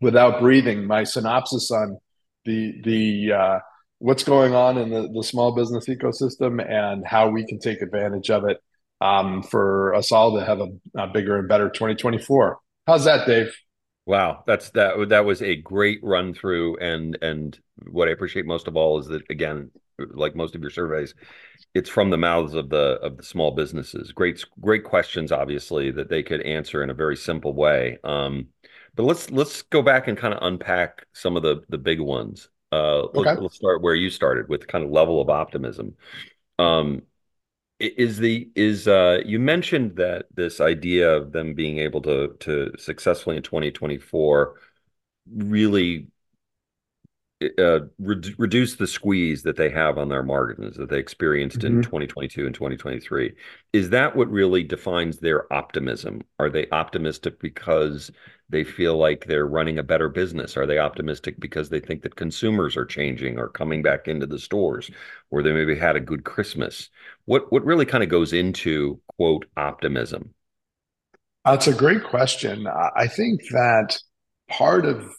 without 0.00 0.40
breathing, 0.40 0.86
my 0.86 1.04
synopsis 1.04 1.70
on 1.70 1.98
the, 2.44 2.80
the, 2.84 3.32
uh, 3.32 3.58
what's 3.98 4.24
going 4.24 4.54
on 4.54 4.78
in 4.78 4.90
the, 4.90 5.08
the 5.14 5.22
small 5.22 5.54
business 5.54 5.86
ecosystem 5.88 6.64
and 6.66 7.06
how 7.06 7.28
we 7.28 7.46
can 7.46 7.58
take 7.58 7.82
advantage 7.82 8.30
of 8.30 8.44
it 8.44 8.58
um, 9.00 9.42
for 9.42 9.94
us 9.94 10.12
all 10.12 10.38
to 10.38 10.44
have 10.44 10.60
a, 10.60 10.68
a 10.96 11.06
bigger 11.08 11.38
and 11.38 11.48
better 11.48 11.68
2024. 11.68 12.58
How's 12.86 13.04
that, 13.04 13.26
Dave? 13.26 13.54
Wow, 14.06 14.44
that's 14.46 14.70
that. 14.70 15.08
That 15.08 15.24
was 15.24 15.40
a 15.40 15.56
great 15.56 16.00
run 16.02 16.34
through, 16.34 16.76
and 16.76 17.16
and 17.22 17.58
what 17.86 18.08
I 18.08 18.10
appreciate 18.10 18.44
most 18.44 18.68
of 18.68 18.76
all 18.76 18.98
is 18.98 19.06
that 19.06 19.22
again, 19.30 19.70
like 19.98 20.34
most 20.34 20.54
of 20.54 20.60
your 20.60 20.70
surveys, 20.70 21.14
it's 21.74 21.90
from 21.90 22.10
the 22.10 22.16
mouths 22.16 22.54
of 22.54 22.68
the 22.68 22.98
of 23.02 23.16
the 23.16 23.22
small 23.22 23.50
businesses. 23.52 24.12
Great, 24.12 24.44
great 24.60 24.84
questions, 24.84 25.32
obviously 25.32 25.90
that 25.92 26.08
they 26.08 26.22
could 26.22 26.42
answer 26.42 26.82
in 26.82 26.90
a 26.90 26.94
very 26.94 27.16
simple 27.16 27.54
way. 27.54 27.98
Um, 28.04 28.48
but 28.94 29.04
let's 29.04 29.30
let's 29.30 29.62
go 29.62 29.82
back 29.82 30.08
and 30.08 30.16
kind 30.16 30.34
of 30.34 30.40
unpack 30.42 31.06
some 31.12 31.36
of 31.36 31.42
the 31.42 31.62
the 31.68 31.78
big 31.78 32.00
ones. 32.00 32.48
Uh, 32.72 33.02
okay. 33.02 33.20
let's, 33.20 33.40
let's 33.40 33.56
start 33.56 33.82
where 33.82 33.94
you 33.94 34.10
started 34.10 34.48
with 34.48 34.66
kind 34.66 34.84
of 34.84 34.90
level 34.90 35.20
of 35.20 35.30
optimism. 35.30 35.94
Um, 36.58 37.02
is 37.80 38.18
the 38.18 38.48
is 38.54 38.86
uh 38.86 39.18
you 39.24 39.38
mentioned 39.38 39.96
that 39.96 40.26
this 40.34 40.60
idea 40.60 41.12
of 41.12 41.32
them 41.32 41.54
being 41.54 41.78
able 41.78 42.00
to 42.00 42.34
to 42.40 42.72
successfully 42.78 43.36
in 43.36 43.42
2024 43.42 44.54
really 45.34 46.06
uh, 47.58 47.80
re- 47.98 48.34
reduce 48.38 48.76
the 48.76 48.86
squeeze 48.86 49.42
that 49.42 49.56
they 49.56 49.70
have 49.70 49.98
on 49.98 50.08
their 50.08 50.22
margins 50.22 50.76
that 50.76 50.88
they 50.88 50.98
experienced 50.98 51.58
mm-hmm. 51.58 51.78
in 51.78 51.82
2022 51.82 52.46
and 52.46 52.54
2023. 52.54 53.32
Is 53.72 53.90
that 53.90 54.16
what 54.16 54.30
really 54.30 54.62
defines 54.62 55.18
their 55.18 55.52
optimism? 55.52 56.22
Are 56.38 56.50
they 56.50 56.68
optimistic 56.70 57.40
because 57.40 58.10
they 58.48 58.64
feel 58.64 58.96
like 58.96 59.26
they're 59.26 59.46
running 59.46 59.78
a 59.78 59.82
better 59.82 60.08
business? 60.08 60.56
Are 60.56 60.66
they 60.66 60.78
optimistic 60.78 61.40
because 61.40 61.68
they 61.68 61.80
think 61.80 62.02
that 62.02 62.16
consumers 62.16 62.76
are 62.76 62.84
changing 62.84 63.38
or 63.38 63.48
coming 63.48 63.82
back 63.82 64.06
into 64.06 64.26
the 64.26 64.38
stores, 64.38 64.90
or 65.30 65.42
they 65.42 65.52
maybe 65.52 65.76
had 65.76 65.96
a 65.96 66.00
good 66.00 66.24
Christmas? 66.24 66.90
What 67.24 67.50
what 67.50 67.64
really 67.64 67.86
kind 67.86 68.04
of 68.04 68.10
goes 68.10 68.32
into 68.32 69.00
quote 69.16 69.46
optimism? 69.56 70.34
That's 71.44 71.66
a 71.66 71.74
great 71.74 72.04
question. 72.04 72.66
I 72.66 73.06
think 73.06 73.42
that 73.50 73.98
part 74.48 74.86
of 74.86 75.14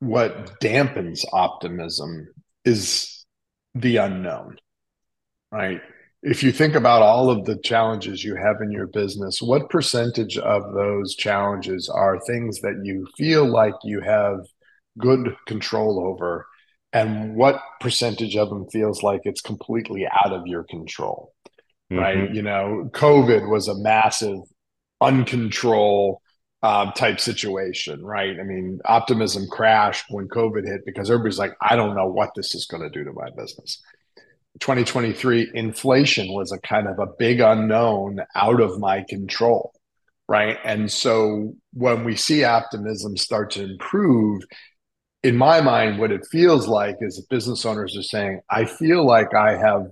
what 0.00 0.60
dampens 0.60 1.24
optimism 1.32 2.28
is 2.64 3.24
the 3.74 3.96
unknown, 3.96 4.56
right? 5.50 5.80
If 6.22 6.42
you 6.42 6.52
think 6.52 6.74
about 6.74 7.02
all 7.02 7.28
of 7.28 7.44
the 7.44 7.58
challenges 7.58 8.24
you 8.24 8.34
have 8.36 8.56
in 8.62 8.70
your 8.70 8.86
business, 8.86 9.42
what 9.42 9.68
percentage 9.68 10.38
of 10.38 10.72
those 10.72 11.14
challenges 11.16 11.88
are 11.88 12.18
things 12.20 12.60
that 12.62 12.80
you 12.82 13.06
feel 13.18 13.46
like 13.46 13.74
you 13.84 14.00
have 14.00 14.38
good 14.98 15.36
control 15.46 16.06
over? 16.06 16.46
And 16.94 17.34
what 17.34 17.60
percentage 17.80 18.36
of 18.36 18.48
them 18.48 18.68
feels 18.70 19.02
like 19.02 19.22
it's 19.24 19.40
completely 19.40 20.06
out 20.06 20.32
of 20.32 20.46
your 20.46 20.64
control? 20.64 21.34
Right. 21.90 22.16
Mm-hmm. 22.16 22.34
You 22.34 22.42
know, 22.42 22.90
COVID 22.92 23.50
was 23.50 23.68
a 23.68 23.74
massive 23.74 24.38
uncontrol 25.02 26.18
um, 26.64 26.92
type 26.92 27.20
situation, 27.20 28.02
right? 28.02 28.40
I 28.40 28.42
mean, 28.42 28.80
optimism 28.86 29.46
crashed 29.50 30.06
when 30.08 30.28
COVID 30.28 30.64
hit 30.64 30.86
because 30.86 31.10
everybody's 31.10 31.38
like, 31.38 31.54
I 31.60 31.76
don't 31.76 31.94
know 31.94 32.06
what 32.06 32.30
this 32.34 32.54
is 32.54 32.64
going 32.64 32.82
to 32.82 32.88
do 32.88 33.04
to 33.04 33.12
my 33.12 33.28
business. 33.36 33.82
2023, 34.60 35.50
inflation 35.52 36.32
was 36.32 36.52
a 36.52 36.58
kind 36.60 36.88
of 36.88 36.98
a 36.98 37.12
big 37.18 37.40
unknown 37.40 38.20
out 38.34 38.62
of 38.62 38.80
my 38.80 39.04
control, 39.06 39.74
right? 40.26 40.56
And 40.64 40.90
so 40.90 41.54
when 41.74 42.02
we 42.02 42.16
see 42.16 42.44
optimism 42.44 43.18
start 43.18 43.50
to 43.52 43.64
improve, 43.64 44.40
in 45.22 45.36
my 45.36 45.60
mind, 45.60 45.98
what 45.98 46.12
it 46.12 46.26
feels 46.30 46.66
like 46.66 46.96
is 47.02 47.20
business 47.28 47.66
owners 47.66 47.94
are 47.94 48.02
saying, 48.02 48.40
I 48.48 48.64
feel 48.64 49.04
like 49.04 49.34
I 49.34 49.58
have 49.58 49.88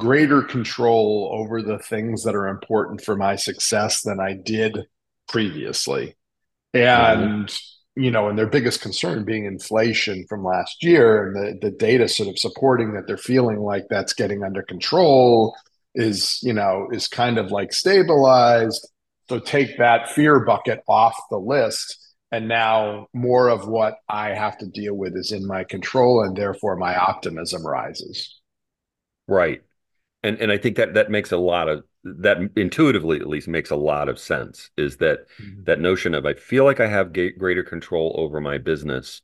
greater 0.00 0.42
control 0.42 1.30
over 1.32 1.62
the 1.62 1.78
things 1.78 2.24
that 2.24 2.34
are 2.34 2.48
important 2.48 3.04
for 3.04 3.14
my 3.14 3.36
success 3.36 4.02
than 4.02 4.18
I 4.18 4.32
did 4.32 4.76
previously. 5.28 6.16
And 6.74 7.46
mm-hmm 7.46 7.54
you 7.94 8.10
know, 8.10 8.28
and 8.28 8.38
their 8.38 8.46
biggest 8.46 8.80
concern 8.80 9.24
being 9.24 9.44
inflation 9.44 10.24
from 10.28 10.44
last 10.44 10.82
year 10.82 11.26
and 11.26 11.36
the, 11.36 11.68
the 11.68 11.76
data 11.76 12.08
sort 12.08 12.28
of 12.28 12.38
supporting 12.38 12.94
that 12.94 13.06
they're 13.06 13.18
feeling 13.18 13.60
like 13.60 13.84
that's 13.90 14.14
getting 14.14 14.42
under 14.42 14.62
control 14.62 15.54
is, 15.94 16.38
you 16.42 16.54
know, 16.54 16.88
is 16.90 17.06
kind 17.06 17.36
of 17.36 17.50
like 17.50 17.72
stabilized. 17.72 18.88
So 19.28 19.38
take 19.38 19.76
that 19.76 20.10
fear 20.10 20.40
bucket 20.40 20.80
off 20.88 21.16
the 21.30 21.38
list. 21.38 21.98
And 22.30 22.48
now 22.48 23.08
more 23.12 23.48
of 23.48 23.68
what 23.68 23.96
I 24.08 24.30
have 24.30 24.56
to 24.58 24.66
deal 24.66 24.94
with 24.94 25.14
is 25.14 25.32
in 25.32 25.46
my 25.46 25.64
control, 25.64 26.22
and 26.24 26.34
therefore 26.34 26.76
my 26.76 26.96
optimism 26.96 27.66
rises. 27.66 28.40
Right. 29.28 29.60
And 30.22 30.38
and 30.40 30.50
I 30.50 30.56
think 30.56 30.76
that 30.76 30.94
that 30.94 31.10
makes 31.10 31.30
a 31.30 31.36
lot 31.36 31.68
of 31.68 31.84
that 32.04 32.38
intuitively 32.56 33.18
at 33.18 33.28
least 33.28 33.48
makes 33.48 33.70
a 33.70 33.76
lot 33.76 34.08
of 34.08 34.18
sense 34.18 34.70
is 34.76 34.96
that 34.96 35.26
mm-hmm. 35.40 35.64
that 35.64 35.80
notion 35.80 36.14
of 36.14 36.26
I 36.26 36.34
feel 36.34 36.64
like 36.64 36.80
I 36.80 36.88
have 36.88 37.12
ga- 37.12 37.32
greater 37.32 37.62
control 37.62 38.14
over 38.18 38.40
my 38.40 38.58
business 38.58 39.22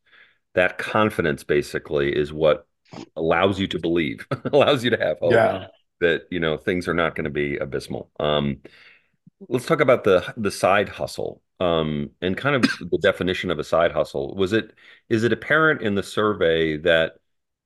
that 0.54 0.78
confidence 0.78 1.44
basically 1.44 2.14
is 2.14 2.32
what 2.32 2.66
allows 3.16 3.58
you 3.58 3.66
to 3.68 3.78
believe 3.78 4.26
allows 4.52 4.84
you 4.84 4.90
to 4.90 4.98
have 4.98 5.18
hope 5.18 5.32
yeah. 5.32 5.66
that 6.00 6.22
you 6.30 6.40
know 6.40 6.56
things 6.56 6.88
are 6.88 6.94
not 6.94 7.14
going 7.14 7.24
to 7.24 7.30
be 7.30 7.56
abysmal 7.56 8.10
um, 8.20 8.58
let's 9.48 9.66
talk 9.66 9.80
about 9.80 10.04
the 10.04 10.32
the 10.36 10.50
side 10.50 10.88
hustle 10.88 11.42
um, 11.60 12.10
and 12.22 12.36
kind 12.36 12.54
of 12.54 12.62
the 12.62 12.98
definition 13.02 13.50
of 13.50 13.58
a 13.58 13.64
side 13.64 13.90
hustle 13.92 14.34
was 14.36 14.52
it 14.52 14.72
is 15.08 15.24
it 15.24 15.32
apparent 15.32 15.82
in 15.82 15.96
the 15.96 16.02
survey 16.02 16.76
that 16.76 17.14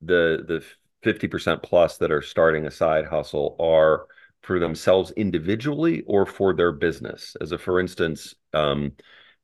the 0.01 0.45
the 0.49 0.65
50% 1.05 1.63
plus 1.63 1.99
that 1.99 2.13
are 2.13 2.23
starting 2.23 2.65
a 2.65 2.71
side 2.71 3.07
hustle 3.07 3.57
are 3.59 4.07
for 4.43 4.59
themselves 4.59 5.13
individually 5.13 6.03
or 6.07 6.27
for 6.27 6.53
their 6.55 6.73
business. 6.73 7.37
As 7.41 7.53
a 7.53 7.59
for 7.59 7.81
instance, 7.81 8.35
um, 8.53 8.93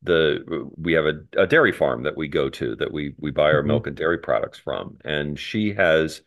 the 0.02 0.68
we 0.76 0.92
have 0.92 1.06
a, 1.06 1.20
a, 1.36 1.46
dairy 1.46 1.72
farm 1.72 2.04
that 2.04 2.16
we 2.16 2.28
go 2.28 2.48
to 2.48 2.76
that 2.76 2.92
we 2.92 3.14
we 3.18 3.30
buy 3.30 3.50
our 3.50 3.60
mm-hmm. 3.60 3.68
milk 3.68 3.86
and 3.86 3.96
dairy 3.96 4.18
products 4.18 4.58
from, 4.58 4.96
and 5.04 5.38
she 5.38 5.72
has 5.72 6.22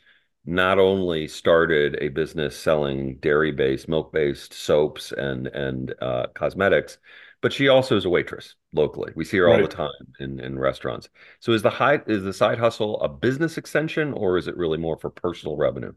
not 0.45 0.79
only 0.79 1.27
started 1.27 1.97
a 2.01 2.09
business 2.09 2.57
selling 2.57 3.17
dairy-based, 3.17 3.87
milk-based 3.87 4.53
soaps 4.53 5.11
and 5.11 5.47
and 5.47 5.93
uh, 6.01 6.27
cosmetics, 6.33 6.97
but 7.41 7.53
she 7.53 7.67
also 7.69 7.95
is 7.95 8.05
a 8.05 8.09
waitress 8.09 8.55
locally. 8.73 9.13
We 9.15 9.25
see 9.25 9.37
her 9.37 9.45
right. 9.45 9.61
all 9.61 9.67
the 9.67 9.73
time 9.73 9.89
in, 10.19 10.39
in 10.39 10.59
restaurants. 10.59 11.09
So 11.39 11.53
is 11.53 11.61
the 11.61 11.69
high 11.69 12.01
is 12.07 12.23
the 12.23 12.33
side 12.33 12.59
hustle 12.59 13.01
a 13.01 13.09
business 13.09 13.57
extension 13.57 14.13
or 14.13 14.37
is 14.37 14.47
it 14.47 14.57
really 14.57 14.77
more 14.77 14.97
for 14.97 15.09
personal 15.09 15.55
revenue? 15.55 15.93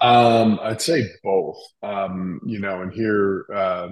Um, 0.00 0.60
I'd 0.62 0.80
say 0.80 1.04
both. 1.22 1.56
Um, 1.82 2.40
you 2.46 2.60
know, 2.60 2.82
and 2.82 2.92
here 2.92 3.46
uh, 3.54 3.88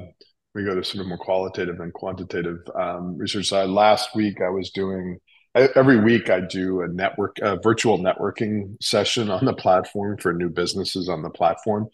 we 0.54 0.64
go 0.64 0.74
to 0.74 0.84
sort 0.84 1.02
of 1.02 1.08
more 1.08 1.18
qualitative 1.18 1.80
and 1.80 1.92
quantitative 1.92 2.58
um, 2.74 3.18
research 3.18 3.48
side. 3.48 3.68
Last 3.68 4.14
week, 4.14 4.40
I 4.40 4.48
was 4.50 4.70
doing 4.70 5.18
every 5.54 5.98
week 5.98 6.28
I 6.30 6.40
do 6.40 6.82
a 6.82 6.88
network, 6.88 7.38
a 7.40 7.56
virtual 7.56 7.98
networking 7.98 8.76
session 8.82 9.30
on 9.30 9.44
the 9.44 9.54
platform 9.54 10.18
for 10.18 10.32
new 10.32 10.48
businesses 10.48 11.08
on 11.08 11.22
the 11.22 11.30
platform, 11.30 11.88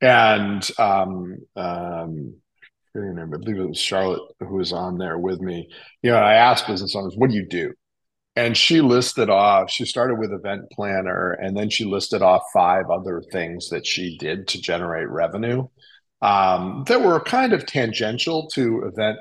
and 0.00 0.68
um, 0.78 1.36
um, 1.56 2.34
I 2.96 3.24
believe 3.24 3.58
it 3.58 3.68
was 3.68 3.78
Charlotte 3.78 4.22
who 4.40 4.56
was 4.56 4.72
on 4.72 4.98
there 4.98 5.18
with 5.18 5.40
me. 5.40 5.68
You 6.02 6.10
know, 6.10 6.18
I 6.18 6.34
asked 6.34 6.66
business 6.66 6.96
owners, 6.96 7.14
"What 7.16 7.30
do 7.30 7.36
you 7.36 7.46
do?" 7.46 7.72
And 8.38 8.56
she 8.56 8.80
listed 8.80 9.28
off 9.30 9.70
she 9.70 9.84
started 9.84 10.18
with 10.18 10.32
event 10.32 10.62
planner 10.72 11.32
and 11.32 11.56
then 11.56 11.68
she 11.68 11.84
listed 11.84 12.22
off 12.22 12.42
five 12.52 12.90
other 12.90 13.22
things 13.32 13.68
that 13.70 13.86
she 13.86 14.16
did 14.18 14.46
to 14.48 14.60
generate 14.60 15.08
revenue 15.08 15.66
um, 16.22 16.84
that 16.88 17.02
were 17.02 17.20
kind 17.20 17.52
of 17.52 17.66
tangential 17.66 18.48
to 18.48 18.82
event 18.84 19.18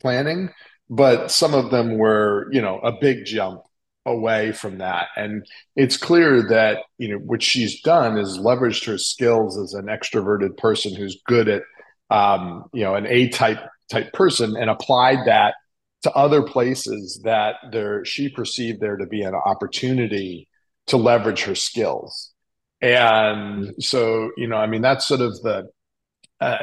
planning 0.00 0.50
but 0.90 1.30
some 1.30 1.54
of 1.54 1.70
them 1.70 1.98
were 1.98 2.48
you 2.52 2.60
know 2.60 2.78
a 2.80 2.92
big 3.00 3.24
jump 3.24 3.62
away 4.08 4.52
from 4.52 4.78
that. 4.78 5.08
And 5.16 5.46
it's 5.76 5.96
clear 5.96 6.42
that 6.48 6.78
you 6.98 7.08
know 7.08 7.18
what 7.18 7.42
she's 7.42 7.80
done 7.82 8.18
is 8.18 8.38
leveraged 8.38 8.86
her 8.86 8.98
skills 8.98 9.58
as 9.58 9.74
an 9.74 9.86
extroverted 9.86 10.56
person 10.56 10.94
who's 10.94 11.20
good 11.26 11.48
at 11.48 11.62
um, 12.10 12.64
you 12.72 12.82
know 12.82 12.94
an 12.94 13.06
a 13.06 13.28
type 13.28 13.60
type 13.90 14.12
person 14.12 14.56
and 14.56 14.70
applied 14.70 15.26
that 15.26 15.54
to 16.08 16.16
other 16.16 16.42
places 16.42 17.20
that 17.24 17.56
there 17.70 18.04
she 18.04 18.28
perceived 18.28 18.80
there 18.80 18.96
to 18.96 19.06
be 19.06 19.22
an 19.22 19.34
opportunity 19.34 20.48
to 20.86 20.96
leverage 20.96 21.44
her 21.44 21.54
skills. 21.54 22.32
And 22.80 23.74
so 23.80 24.30
you 24.36 24.46
know 24.46 24.56
i 24.56 24.66
mean 24.66 24.82
that's 24.82 25.06
sort 25.06 25.20
of 25.20 25.32
the 25.42 25.68
uh, 26.40 26.58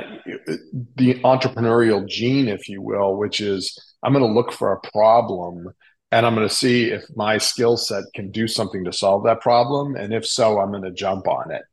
the 0.95 1.15
entrepreneurial 1.15 2.07
gene 2.07 2.47
if 2.47 2.69
you 2.69 2.81
will 2.81 3.17
which 3.17 3.41
is 3.41 3.77
i'm 4.01 4.13
going 4.13 4.25
to 4.25 4.31
look 4.33 4.53
for 4.53 4.71
a 4.71 4.79
problem 4.91 5.67
and 6.13 6.25
i'm 6.25 6.33
going 6.33 6.47
to 6.47 6.53
see 6.53 6.91
if 6.91 7.03
my 7.17 7.37
skill 7.37 7.75
set 7.75 8.05
can 8.13 8.31
do 8.31 8.47
something 8.47 8.85
to 8.85 8.93
solve 8.93 9.25
that 9.25 9.41
problem. 9.41 9.95
And 9.97 10.13
if 10.13 10.25
so 10.25 10.59
i'm 10.59 10.71
going 10.71 10.83
to 10.83 10.91
jump 10.91 11.27
on 11.27 11.51
it. 11.51 11.63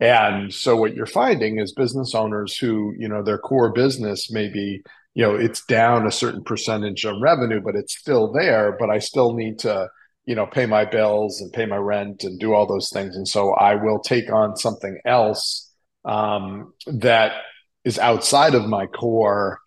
And 0.00 0.52
so 0.52 0.74
what 0.74 0.94
you're 0.94 1.06
finding 1.06 1.60
is 1.60 1.72
business 1.72 2.12
owners 2.12 2.56
who 2.56 2.92
you 2.98 3.08
know 3.08 3.22
their 3.22 3.38
core 3.38 3.70
business 3.72 4.32
may 4.32 4.48
be 4.48 4.82
you 5.14 5.22
know 5.22 5.34
it's 5.34 5.64
down 5.66 6.06
a 6.06 6.10
certain 6.10 6.42
percentage 6.42 7.04
of 7.04 7.20
revenue 7.20 7.60
but 7.60 7.76
it's 7.76 7.98
still 7.98 8.32
there 8.32 8.76
but 8.78 8.90
i 8.90 8.98
still 8.98 9.34
need 9.34 9.58
to 9.58 9.88
you 10.26 10.34
know 10.34 10.46
pay 10.46 10.66
my 10.66 10.84
bills 10.84 11.40
and 11.40 11.52
pay 11.52 11.66
my 11.66 11.76
rent 11.76 12.24
and 12.24 12.38
do 12.38 12.54
all 12.54 12.66
those 12.66 12.90
things. 12.90 13.16
And 13.16 13.26
so 13.26 13.52
i 13.54 13.74
will 13.74 13.98
take 13.98 14.32
on 14.32 14.56
something 14.56 14.98
else 15.04 15.70
um, 16.04 16.72
that 16.86 17.32
is 17.84 17.98
outside 17.98 18.54
of 18.54 18.66
my 18.66 18.86
core 18.86 19.58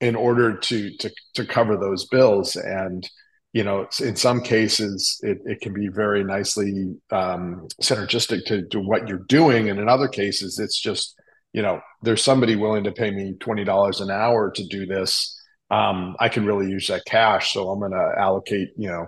in 0.00 0.16
order 0.16 0.56
to 0.56 0.96
to 0.98 1.10
to 1.34 1.46
cover 1.46 1.76
those 1.76 2.06
bills. 2.06 2.56
And 2.56 3.08
you 3.52 3.64
know 3.64 3.86
in 4.00 4.16
some 4.16 4.42
cases 4.42 5.18
it, 5.22 5.38
it 5.44 5.60
can 5.60 5.72
be 5.72 5.88
very 5.88 6.24
nicely 6.24 6.94
um, 7.10 7.68
synergistic 7.82 8.44
to, 8.46 8.66
to 8.68 8.80
what 8.80 9.08
you're 9.08 9.26
doing. 9.28 9.70
And 9.70 9.78
in 9.78 9.88
other 9.88 10.08
cases 10.08 10.58
it's 10.58 10.80
just 10.80 11.18
you 11.52 11.62
know, 11.62 11.80
there's 12.02 12.24
somebody 12.24 12.56
willing 12.56 12.84
to 12.84 12.92
pay 12.92 13.10
me 13.10 13.34
$20 13.38 14.00
an 14.00 14.10
hour 14.10 14.50
to 14.50 14.66
do 14.66 14.86
this. 14.86 15.38
Um, 15.70 16.16
I 16.18 16.28
can 16.28 16.44
really 16.44 16.70
use 16.70 16.88
that 16.88 17.04
cash. 17.06 17.52
So 17.52 17.70
I'm 17.70 17.78
going 17.78 17.92
to 17.92 18.12
allocate, 18.18 18.70
you 18.76 18.88
know, 18.88 19.06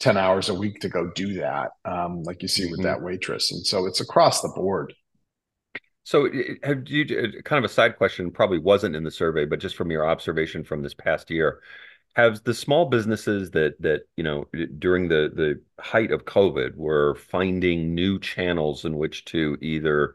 10 0.00 0.16
hours 0.16 0.48
a 0.48 0.54
week 0.54 0.80
to 0.80 0.88
go 0.88 1.10
do 1.14 1.34
that. 1.34 1.70
Um, 1.84 2.22
like 2.22 2.42
you 2.42 2.48
see 2.48 2.64
with 2.66 2.80
mm-hmm. 2.80 2.82
that 2.82 3.02
waitress. 3.02 3.52
And 3.52 3.64
so 3.64 3.86
it's 3.86 4.00
across 4.00 4.42
the 4.42 4.52
board. 4.54 4.92
So 6.04 6.28
have 6.62 6.86
you 6.86 7.06
kind 7.44 7.64
of 7.64 7.70
a 7.70 7.72
side 7.72 7.96
question 7.96 8.30
probably 8.30 8.58
wasn't 8.58 8.94
in 8.94 9.04
the 9.04 9.10
survey, 9.10 9.46
but 9.46 9.58
just 9.58 9.74
from 9.74 9.90
your 9.90 10.06
observation 10.06 10.62
from 10.62 10.82
this 10.82 10.92
past 10.92 11.30
year, 11.30 11.60
have 12.14 12.44
the 12.44 12.54
small 12.54 12.86
businesses 12.86 13.50
that 13.52 13.80
that 13.80 14.02
you 14.16 14.22
know 14.22 14.44
during 14.78 15.08
the 15.08 15.32
the 15.34 15.60
height 15.82 16.12
of 16.12 16.24
COVID 16.24 16.76
were 16.76 17.14
finding 17.14 17.94
new 17.94 18.20
channels 18.20 18.84
in 18.84 18.96
which 18.96 19.24
to 19.26 19.56
either 19.60 20.14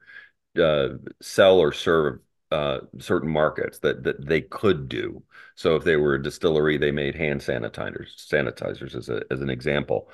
uh, 0.59 0.89
sell 1.21 1.59
or 1.59 1.71
serve 1.71 2.19
uh, 2.51 2.79
certain 2.99 3.29
markets 3.29 3.79
that 3.79 4.03
that 4.03 4.25
they 4.25 4.41
could 4.41 4.89
do. 4.89 5.23
So 5.55 5.75
if 5.75 5.83
they 5.83 5.97
were 5.97 6.15
a 6.15 6.23
distillery, 6.23 6.77
they 6.77 6.91
made 6.91 7.15
hand 7.15 7.41
sanitizers, 7.41 8.15
sanitizers 8.15 8.95
as 8.95 9.09
a 9.09 9.21
as 9.31 9.41
an 9.41 9.49
example. 9.49 10.09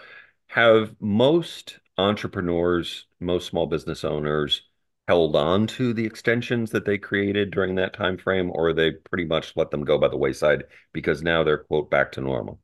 Have 0.47 0.95
most 0.99 1.79
entrepreneurs, 1.97 3.07
most 3.19 3.47
small 3.47 3.67
business 3.67 4.03
owners 4.03 4.63
held 5.07 5.35
on 5.35 5.67
to 5.67 5.93
the 5.93 6.05
extensions 6.05 6.71
that 6.71 6.85
they 6.85 6.97
created 6.97 7.51
during 7.51 7.75
that 7.75 7.93
time 7.93 8.17
frame, 8.17 8.51
or 8.51 8.73
they 8.73 8.91
pretty 8.91 9.25
much 9.25 9.55
let 9.55 9.71
them 9.71 9.83
go 9.83 9.97
by 9.97 10.07
the 10.07 10.17
wayside 10.17 10.63
because 10.93 11.21
now 11.21 11.43
they're 11.43 11.59
quote 11.59 11.89
back 11.91 12.11
to 12.13 12.21
normal? 12.21 12.59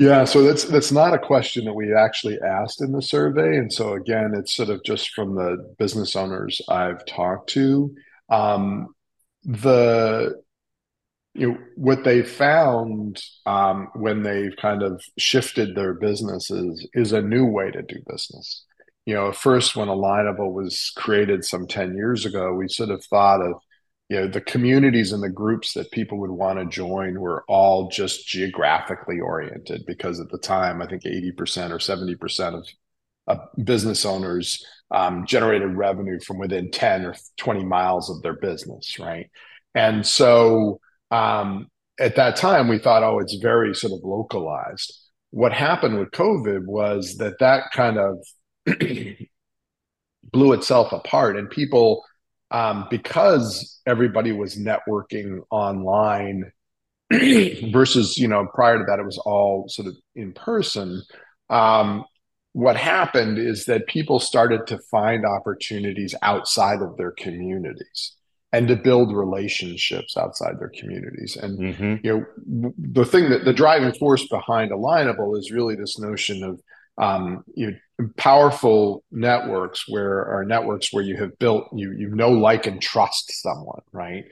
Yeah, 0.00 0.24
so 0.24 0.42
that's 0.42 0.64
that's 0.64 0.90
not 0.92 1.12
a 1.12 1.18
question 1.18 1.66
that 1.66 1.74
we 1.74 1.94
actually 1.94 2.38
asked 2.40 2.80
in 2.80 2.92
the 2.92 3.02
survey, 3.02 3.58
and 3.58 3.70
so 3.70 3.92
again, 3.92 4.32
it's 4.34 4.54
sort 4.54 4.70
of 4.70 4.82
just 4.82 5.10
from 5.10 5.34
the 5.34 5.74
business 5.78 6.16
owners 6.16 6.62
I've 6.70 7.04
talked 7.04 7.50
to. 7.50 7.94
Um, 8.30 8.94
the 9.44 10.40
you 11.34 11.52
know 11.52 11.58
what 11.76 12.04
they 12.04 12.22
found 12.22 13.22
um, 13.46 13.88
when 13.94 14.22
they've 14.22 14.56
kind 14.56 14.82
of 14.82 15.02
shifted 15.18 15.74
their 15.76 15.94
businesses 15.94 16.88
is 16.94 17.12
a 17.12 17.22
new 17.22 17.44
way 17.46 17.70
to 17.70 17.82
do 17.82 17.96
business. 18.08 18.64
You 19.06 19.14
know, 19.16 19.32
first 19.32 19.76
when 19.76 19.88
Alignable 19.88 20.52
was 20.52 20.92
created 20.96 21.44
some 21.44 21.66
10 21.66 21.94
years 21.94 22.26
ago, 22.26 22.54
we 22.54 22.68
sort 22.68 22.90
of 22.90 23.04
thought 23.04 23.42
of 23.42 23.54
you 24.10 24.16
know 24.16 24.26
the 24.26 24.40
communities 24.40 25.12
and 25.12 25.22
the 25.22 25.30
groups 25.30 25.72
that 25.72 25.90
people 25.92 26.18
would 26.18 26.30
want 26.30 26.58
to 26.58 26.66
join 26.66 27.18
were 27.18 27.44
all 27.48 27.88
just 27.88 28.26
geographically 28.26 29.20
oriented 29.20 29.86
because 29.86 30.20
at 30.20 30.28
the 30.30 30.38
time 30.38 30.82
i 30.82 30.86
think 30.86 31.04
80% 31.04 31.70
or 31.70 31.78
70% 31.78 32.54
of, 32.54 32.66
business 33.64 34.04
owners 34.04 34.66
um, 34.90 35.24
generated 35.24 35.76
revenue 35.76 36.18
from 36.18 36.38
within 36.38 36.72
10 36.72 37.06
or 37.06 37.14
20 37.36 37.64
miles 37.64 38.10
of 38.10 38.20
their 38.22 38.34
business 38.34 38.98
right? 38.98 39.30
And 39.72 40.04
so 40.04 40.80
um, 41.12 41.68
at 42.00 42.16
that 42.16 42.34
time 42.34 42.66
we 42.66 42.80
thought 42.80 43.04
oh 43.04 43.20
it's 43.20 43.36
very 43.36 43.72
sort 43.72 43.92
of 43.92 44.00
localized. 44.02 44.92
What 45.30 45.52
happened 45.52 45.96
with 45.96 46.10
covid 46.10 46.66
was 46.66 47.18
that 47.18 47.38
that 47.38 47.70
kind 47.72 47.98
of 47.98 48.18
blew 50.32 50.52
itself 50.52 50.90
apart 50.90 51.36
and 51.36 51.48
people 51.48 52.02
um, 52.50 52.86
because 52.90 53.80
everybody 53.86 54.32
was 54.32 54.56
networking 54.56 55.40
online 55.50 56.50
versus 57.72 58.16
you 58.18 58.28
know 58.28 58.46
prior 58.54 58.78
to 58.78 58.84
that 58.86 58.98
it 58.98 59.04
was 59.04 59.18
all 59.18 59.68
sort 59.68 59.88
of 59.88 59.96
in 60.14 60.32
person 60.32 61.02
um, 61.48 62.04
what 62.52 62.76
happened 62.76 63.38
is 63.38 63.66
that 63.66 63.86
people 63.86 64.18
started 64.18 64.66
to 64.66 64.78
find 64.90 65.24
opportunities 65.24 66.14
outside 66.22 66.82
of 66.82 66.96
their 66.96 67.12
communities 67.12 68.16
and 68.52 68.66
to 68.66 68.74
build 68.74 69.14
relationships 69.14 70.16
outside 70.16 70.58
their 70.58 70.72
communities 70.76 71.36
and 71.36 71.58
mm-hmm. 71.58 72.06
you 72.06 72.26
know 72.44 72.72
the 72.78 73.04
thing 73.04 73.30
that 73.30 73.44
the 73.44 73.52
driving 73.52 73.92
force 73.92 74.26
behind 74.28 74.70
alignable 74.70 75.36
is 75.38 75.50
really 75.50 75.74
this 75.74 75.98
notion 75.98 76.42
of 76.42 76.60
um, 77.00 77.44
you 77.54 77.76
powerful 78.16 79.02
networks 79.10 79.88
where 79.88 80.24
are 80.26 80.44
networks 80.44 80.92
where 80.92 81.04
you 81.04 81.16
have 81.16 81.38
built 81.38 81.68
you 81.74 81.92
you 81.92 82.08
know 82.14 82.30
like 82.30 82.66
and 82.66 82.80
trust 82.80 83.32
someone 83.42 83.80
right? 83.92 84.24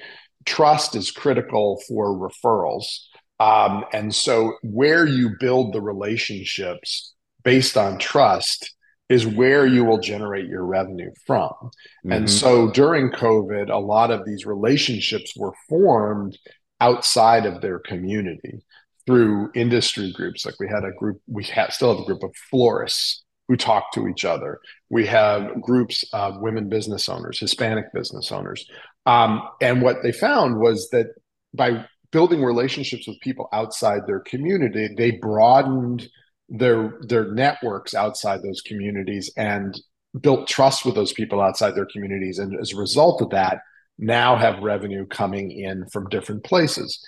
Trust 0.44 0.94
is 0.94 1.10
critical 1.10 1.80
for 1.88 2.16
referrals. 2.16 3.00
Um, 3.40 3.84
and 3.92 4.14
so 4.14 4.54
where 4.62 5.06
you 5.06 5.36
build 5.38 5.72
the 5.72 5.80
relationships 5.80 7.14
based 7.44 7.76
on 7.76 7.98
trust 7.98 8.74
is 9.08 9.26
where 9.26 9.66
you 9.66 9.84
will 9.84 9.98
generate 9.98 10.46
your 10.46 10.64
revenue 10.64 11.10
from. 11.26 11.50
Mm-hmm. 11.50 12.12
and 12.12 12.30
so 12.30 12.70
during 12.70 13.10
covid 13.10 13.70
a 13.70 13.78
lot 13.78 14.10
of 14.10 14.24
these 14.24 14.44
relationships 14.46 15.32
were 15.36 15.54
formed 15.68 16.38
outside 16.80 17.46
of 17.46 17.60
their 17.60 17.78
community 17.78 18.60
through 19.08 19.50
industry 19.54 20.12
groups. 20.12 20.44
Like 20.44 20.60
we 20.60 20.68
had 20.68 20.84
a 20.84 20.92
group, 20.92 21.18
we 21.26 21.44
have, 21.44 21.72
still 21.72 21.94
have 21.94 22.02
a 22.02 22.06
group 22.06 22.22
of 22.22 22.36
florists 22.50 23.24
who 23.48 23.56
talk 23.56 23.90
to 23.94 24.06
each 24.06 24.26
other. 24.26 24.60
We 24.90 25.06
have 25.06 25.62
groups 25.62 26.04
of 26.12 26.42
women 26.42 26.68
business 26.68 27.08
owners, 27.08 27.40
Hispanic 27.40 27.86
business 27.94 28.30
owners. 28.30 28.68
Um, 29.06 29.48
and 29.62 29.80
what 29.80 30.02
they 30.02 30.12
found 30.12 30.60
was 30.60 30.90
that 30.90 31.06
by 31.54 31.86
building 32.12 32.44
relationships 32.44 33.08
with 33.08 33.18
people 33.20 33.48
outside 33.54 34.02
their 34.06 34.20
community, 34.20 34.90
they 34.94 35.12
broadened 35.12 36.06
their 36.50 36.98
their 37.00 37.32
networks 37.32 37.94
outside 37.94 38.42
those 38.42 38.60
communities 38.60 39.32
and 39.38 39.80
built 40.20 40.48
trust 40.48 40.84
with 40.84 40.94
those 40.94 41.14
people 41.14 41.40
outside 41.40 41.74
their 41.74 41.88
communities. 41.90 42.38
And 42.38 42.60
as 42.60 42.74
a 42.74 42.76
result 42.76 43.22
of 43.22 43.30
that, 43.30 43.60
now 43.98 44.36
have 44.36 44.62
revenue 44.62 45.06
coming 45.06 45.50
in 45.50 45.86
from 45.88 46.10
different 46.10 46.44
places. 46.44 47.02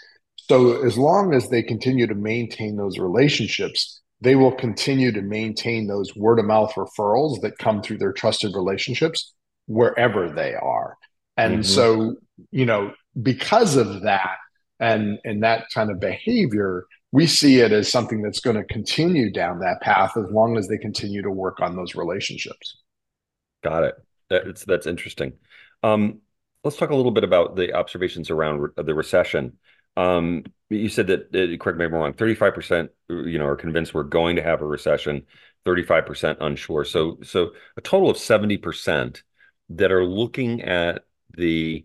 So 0.51 0.85
as 0.85 0.99
long 0.99 1.33
as 1.33 1.49
they 1.49 1.63
continue 1.63 2.09
to 2.09 2.15
maintain 2.17 2.75
those 2.77 2.99
relationships, 2.99 4.01
they 4.21 4.35
will 4.35 4.51
continue 4.51 5.13
to 5.13 5.23
maintain 5.23 5.87
those 5.87 6.17
word 6.17 6.41
of 6.41 6.45
mouth 6.45 6.73
referrals 6.75 7.41
that 7.43 7.57
come 7.59 7.81
through 7.81 7.99
their 7.99 8.13
trusted 8.13 8.57
relationships 8.57 9.33
wherever 9.69 10.29
they 10.29 10.55
are. 10.55 10.97
And 11.37 11.61
mm-hmm. 11.61 11.63
so, 11.63 12.17
you 12.51 12.67
know, 12.67 12.93
because 13.23 13.77
of 13.77 14.03
that 14.03 14.39
and 14.81 15.21
and 15.23 15.45
that 15.45 15.67
kind 15.73 15.89
of 15.89 16.01
behavior, 16.01 16.85
we 17.13 17.29
see 17.29 17.61
it 17.61 17.71
as 17.71 17.89
something 17.89 18.21
that's 18.21 18.41
going 18.41 18.57
to 18.57 18.65
continue 18.65 19.31
down 19.31 19.61
that 19.61 19.81
path 19.83 20.17
as 20.17 20.29
long 20.33 20.59
as 20.59 20.67
they 20.67 20.79
continue 20.79 21.23
to 21.23 21.31
work 21.31 21.61
on 21.61 21.77
those 21.77 21.95
relationships. 21.95 22.77
Got 23.63 23.85
it. 23.85 23.95
That's 24.29 24.65
that's 24.65 24.89
interesting. 24.89 25.35
Um, 25.85 26.23
let's 26.65 26.77
talk 26.77 26.91
a 26.91 26.97
little 26.97 27.13
bit 27.13 27.23
about 27.23 27.55
the 27.55 27.73
observations 27.73 28.31
around 28.31 28.59
re- 28.59 28.71
the 28.85 28.97
recession. 28.97 29.57
Um, 30.01 30.45
you 30.69 30.89
said 30.89 31.09
that, 31.09 31.33
correct 31.61 31.79
me 31.79 31.85
if 31.85 31.93
I'm 31.93 31.95
wrong, 31.99 32.13
35%, 32.13 32.91
you 33.09 33.39
know, 33.39 33.47
are 33.47 33.57
convinced 33.57 33.93
we're 33.93 34.05
going 34.05 34.37
to 34.37 34.43
have 34.43 34.63
a 34.63 34.67
recession, 34.67 35.27
35% 35.65 36.39
unsure. 36.41 36.85
So, 36.85 37.19
so 37.23 37.51
a 37.77 37.81
total 37.81 38.11
of 38.11 38.17
70% 38.17 39.23
that 39.71 39.93
are 39.93 40.05
looking 40.05 40.63
at 40.63 41.05
the 41.37 41.85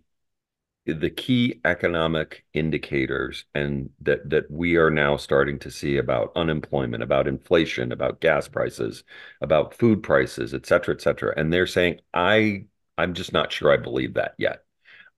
the 0.86 1.10
key 1.10 1.60
economic 1.66 2.46
indicators 2.54 3.46
and 3.56 3.90
that 4.02 4.30
that 4.30 4.50
we 4.52 4.76
are 4.76 4.92
now 4.92 5.18
starting 5.18 5.58
to 5.60 5.72
see 5.72 5.98
about 5.98 6.32
unemployment, 6.36 7.02
about 7.04 7.28
inflation, 7.28 7.92
about 7.92 8.22
gas 8.22 8.48
prices, 8.48 9.04
about 9.42 9.74
food 9.74 10.04
prices, 10.04 10.54
et 10.54 10.66
cetera, 10.66 10.94
et 10.94 11.02
cetera. 11.02 11.34
And 11.38 11.52
they're 11.52 11.68
saying, 11.68 12.02
I 12.14 12.66
I'm 12.98 13.14
just 13.16 13.34
not 13.34 13.52
sure 13.52 13.72
I 13.74 13.78
believe 13.78 14.14
that 14.16 14.36
yet. 14.38 14.64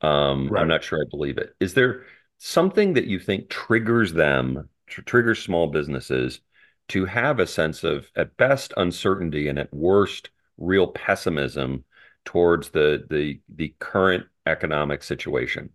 Um, 0.02 0.50
right. 0.50 0.62
I'm 0.62 0.68
not 0.68 0.84
sure 0.84 1.00
I 1.02 1.10
believe 1.10 1.38
it. 1.38 1.56
Is 1.60 1.74
there 1.74 2.06
something 2.40 2.94
that 2.94 3.08
you 3.08 3.20
think 3.20 3.50
triggers 3.50 4.14
them, 4.14 4.70
tr- 4.88 5.02
triggers 5.02 5.40
small 5.40 5.68
businesses 5.68 6.42
to 6.90 7.06
have 7.06 7.40
a 7.40 7.48
sense 7.48 7.84
of, 7.84 8.10
at 8.16 8.38
best, 8.38 8.74
uncertainty 8.78 9.48
and 9.48 9.60
at 9.60 9.74
worst, 9.74 10.30
real 10.58 10.88
pessimism 10.88 11.84
towards 12.26 12.70
the 12.70 13.06
the 13.10 13.40
the 13.48 13.74
current 13.80 14.26
economic 14.46 15.04
situation? 15.04 15.70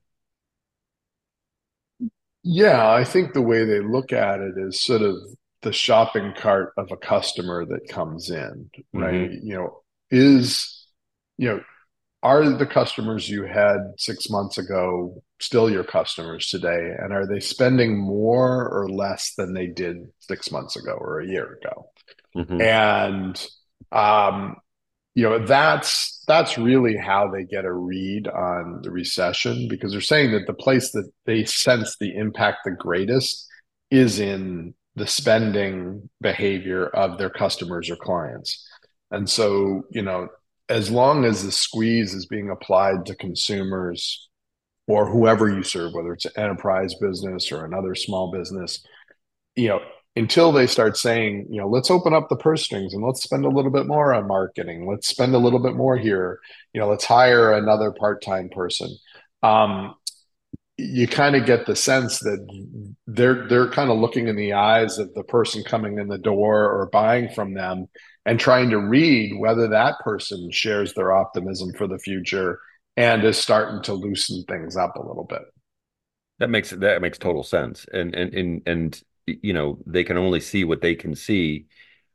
Yeah, 2.44 2.90
I 2.90 3.04
think 3.04 3.32
the 3.32 3.42
way 3.42 3.64
they 3.64 3.80
look 3.80 4.12
at 4.12 4.40
it 4.40 4.54
is 4.56 4.82
sort 4.82 5.02
of 5.02 5.16
the 5.62 5.72
shopping 5.72 6.34
cart 6.36 6.72
of 6.76 6.90
a 6.90 6.96
customer 6.96 7.64
that 7.66 7.88
comes 7.88 8.30
in, 8.30 8.68
right? 8.92 9.30
Mm-hmm. 9.30 9.46
You 9.46 9.54
know, 9.54 9.82
is 10.10 10.86
you 11.38 11.48
know 11.48 11.60
are 12.22 12.48
the 12.48 12.66
customers 12.66 13.28
you 13.28 13.44
had 13.44 13.78
six 13.96 14.30
months 14.30 14.58
ago 14.58 15.22
still 15.40 15.68
your 15.68 15.84
customers 15.84 16.48
today? 16.48 16.94
And 16.98 17.12
are 17.12 17.26
they 17.26 17.40
spending 17.40 17.98
more 17.98 18.68
or 18.68 18.88
less 18.88 19.34
than 19.36 19.54
they 19.54 19.66
did 19.66 20.06
six 20.20 20.52
months 20.52 20.76
ago 20.76 20.92
or 20.92 21.20
a 21.20 21.26
year 21.26 21.58
ago? 21.60 21.90
Mm-hmm. 22.36 22.60
And, 22.60 23.46
um, 23.90 24.56
you 25.14 25.24
know, 25.24 25.44
that's 25.44 26.22
that's 26.26 26.56
really 26.56 26.96
how 26.96 27.30
they 27.30 27.44
get 27.44 27.64
a 27.64 27.72
read 27.72 28.28
on 28.28 28.80
the 28.82 28.90
recession 28.90 29.66
because 29.68 29.92
they're 29.92 30.00
saying 30.00 30.32
that 30.32 30.46
the 30.46 30.54
place 30.54 30.92
that 30.92 31.10
they 31.26 31.44
sense 31.44 31.96
the 31.98 32.16
impact 32.16 32.58
the 32.64 32.70
greatest 32.70 33.46
is 33.90 34.20
in 34.20 34.74
the 34.94 35.06
spending 35.06 36.08
behavior 36.20 36.86
of 36.86 37.18
their 37.18 37.30
customers 37.30 37.90
or 37.90 37.96
clients. 37.96 38.66
And 39.10 39.28
so, 39.28 39.82
you 39.90 40.02
know, 40.02 40.28
as 40.68 40.90
long 40.90 41.24
as 41.24 41.44
the 41.44 41.52
squeeze 41.52 42.14
is 42.14 42.26
being 42.26 42.50
applied 42.50 43.06
to 43.06 43.14
consumers 43.16 44.28
or 44.86 45.08
whoever 45.08 45.48
you 45.48 45.62
serve, 45.62 45.92
whether 45.94 46.12
it's 46.12 46.24
an 46.24 46.32
enterprise 46.36 46.94
business 47.00 47.52
or 47.52 47.64
another 47.64 47.94
small 47.94 48.32
business, 48.32 48.84
you 49.54 49.68
know, 49.68 49.80
until 50.16 50.52
they 50.52 50.66
start 50.66 50.96
saying, 50.96 51.46
you 51.50 51.60
know, 51.60 51.68
let's 51.68 51.90
open 51.90 52.12
up 52.12 52.28
the 52.28 52.36
purse 52.36 52.62
strings 52.62 52.92
and 52.92 53.02
let's 53.02 53.22
spend 53.22 53.44
a 53.44 53.48
little 53.48 53.70
bit 53.70 53.86
more 53.86 54.12
on 54.12 54.26
marketing. 54.26 54.86
Let's 54.86 55.08
spend 55.08 55.34
a 55.34 55.38
little 55.38 55.58
bit 55.58 55.74
more 55.74 55.96
here. 55.96 56.38
You 56.72 56.80
know, 56.80 56.88
let's 56.88 57.04
hire 57.04 57.52
another 57.52 57.92
part-time 57.92 58.50
person. 58.50 58.94
Um, 59.42 59.94
you 60.78 61.06
kind 61.06 61.36
of 61.36 61.46
get 61.46 61.66
the 61.66 61.76
sense 61.76 62.18
that 62.20 62.94
they're 63.06 63.46
they're 63.48 63.70
kind 63.70 63.90
of 63.90 63.98
looking 63.98 64.28
in 64.28 64.36
the 64.36 64.54
eyes 64.54 64.98
of 64.98 65.12
the 65.14 65.24
person 65.24 65.62
coming 65.64 65.98
in 65.98 66.08
the 66.08 66.18
door 66.18 66.64
or 66.64 66.88
buying 66.92 67.28
from 67.28 67.54
them 67.54 67.86
and 68.24 68.40
trying 68.40 68.70
to 68.70 68.78
read 68.78 69.38
whether 69.38 69.68
that 69.68 69.96
person 70.00 70.50
shares 70.50 70.94
their 70.94 71.12
optimism 71.12 71.72
for 71.76 71.86
the 71.86 71.98
future 71.98 72.58
and 72.96 73.24
is 73.24 73.36
starting 73.36 73.82
to 73.82 73.94
loosen 73.94 74.44
things 74.48 74.76
up 74.76 74.96
a 74.96 75.06
little 75.06 75.24
bit. 75.24 75.42
That 76.38 76.48
makes 76.48 76.70
that 76.70 77.02
makes 77.02 77.18
total 77.18 77.42
sense. 77.42 77.86
And 77.92 78.14
and 78.14 78.34
and 78.34 78.62
and 78.66 79.02
you 79.26 79.52
know, 79.52 79.78
they 79.86 80.04
can 80.04 80.16
only 80.16 80.40
see 80.40 80.64
what 80.64 80.80
they 80.80 80.94
can 80.94 81.14
see 81.14 81.66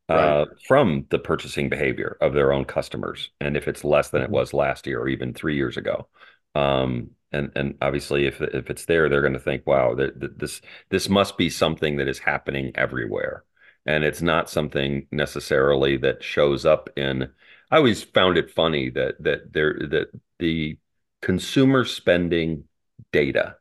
uh, 0.10 0.16
right. 0.16 0.48
from 0.68 1.06
the 1.10 1.20
purchasing 1.20 1.70
behavior 1.70 2.18
of 2.22 2.34
their 2.34 2.52
own 2.52 2.66
customers. 2.66 3.30
And 3.40 3.56
if 3.56 3.68
it's 3.68 3.84
less 3.84 4.10
than 4.10 4.22
it 4.22 4.26
mm-hmm. 4.26 4.34
was 4.34 4.54
last 4.54 4.88
year 4.88 5.02
or 5.02 5.08
even 5.08 5.34
three 5.34 5.56
years 5.56 5.78
ago, 5.78 6.08
um, 6.56 7.12
and 7.32 7.52
and 7.56 7.78
obviously 7.82 8.26
if 8.26 8.42
if 8.42 8.70
it's 8.70 8.86
there, 8.86 9.10
they're 9.10 9.22
going 9.22 9.34
to 9.34 9.40
think, 9.40 9.66
wow, 9.68 9.94
that 9.96 10.38
this 10.40 10.62
this 10.90 11.10
must 11.10 11.38
be 11.38 11.50
something 11.50 11.98
that 11.98 12.08
is 12.08 12.20
happening 12.20 12.72
everywhere. 12.76 13.44
and 13.86 14.04
it's 14.04 14.22
not 14.22 14.50
something 14.50 15.08
necessarily 15.12 15.98
that 15.98 16.24
shows 16.24 16.66
up 16.66 16.90
in 16.98 17.30
I 17.72 17.78
always 17.78 18.04
found 18.04 18.38
it 18.38 18.52
funny 18.52 18.90
that 18.92 19.16
that 19.24 19.54
there 19.54 19.74
that 19.90 20.08
the 20.40 20.78
consumer 21.22 21.86
spending 21.86 22.66
data 23.12 23.58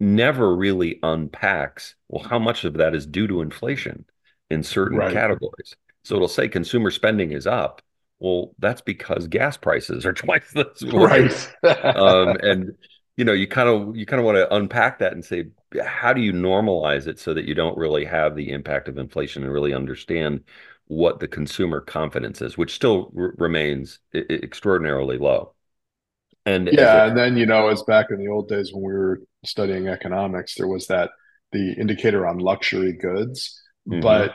never 0.00 0.54
really 0.54 0.98
unpacks 1.02 1.94
well 2.08 2.24
how 2.24 2.38
much 2.38 2.64
of 2.64 2.74
that 2.74 2.94
is 2.94 3.06
due 3.06 3.26
to 3.26 3.40
inflation 3.42 4.04
in 4.50 4.62
certain 4.62 5.02
Right. 5.02 5.06
categories. 5.06 5.74
So 6.04 6.16
it'll 6.16 6.28
say 6.28 6.48
consumer 6.48 6.90
spending 6.90 7.32
is 7.32 7.46
up. 7.46 7.82
Well, 8.18 8.54
that's 8.58 8.80
because 8.80 9.28
gas 9.28 9.56
prices 9.56 10.06
are 10.06 10.12
twice 10.14 10.50
this 10.52 10.82
way. 10.84 11.08
Right. 11.08 11.54
Um, 11.94 12.36
and 12.42 12.72
you 13.16 13.24
know, 13.24 13.32
you 13.32 13.46
kind 13.48 13.68
of 13.68 13.96
you 13.96 14.06
kind 14.06 14.20
of 14.20 14.26
want 14.26 14.36
to 14.36 14.54
unpack 14.54 14.98
that 15.00 15.12
and 15.12 15.24
say, 15.24 15.46
how 15.84 16.12
do 16.12 16.20
you 16.20 16.32
normalize 16.32 17.06
it 17.06 17.18
so 17.18 17.34
that 17.34 17.46
you 17.46 17.54
don't 17.54 17.78
really 17.78 18.04
have 18.04 18.36
the 18.36 18.50
impact 18.52 18.88
of 18.88 18.98
inflation 18.98 19.42
and 19.44 19.52
really 19.52 19.74
understand 19.74 20.44
what 20.88 21.20
the 21.20 21.28
consumer 21.28 21.80
confidence 21.80 22.42
is, 22.42 22.58
which 22.58 22.74
still 22.74 23.12
r 23.18 23.34
remains 23.38 24.00
extraordinarily 24.14 25.18
low. 25.18 25.54
And 26.46 26.68
a 26.68 26.74
Yeah, 26.76 27.06
and 27.06 27.16
then 27.16 27.36
you 27.36 27.46
know, 27.46 27.68
as 27.68 27.82
back 27.84 28.06
in 28.10 28.18
the 28.18 28.28
old 28.28 28.48
days 28.48 28.72
when 28.72 28.82
we 28.82 28.92
were 28.92 29.20
studying 29.44 29.88
economics, 29.88 30.54
there 30.56 30.66
was 30.68 30.86
that 30.88 31.10
the 31.52 31.72
indicator 31.74 32.26
on 32.26 32.38
luxury 32.38 32.92
goods, 32.92 33.60
Mhm. 33.86 34.00
but 34.00 34.32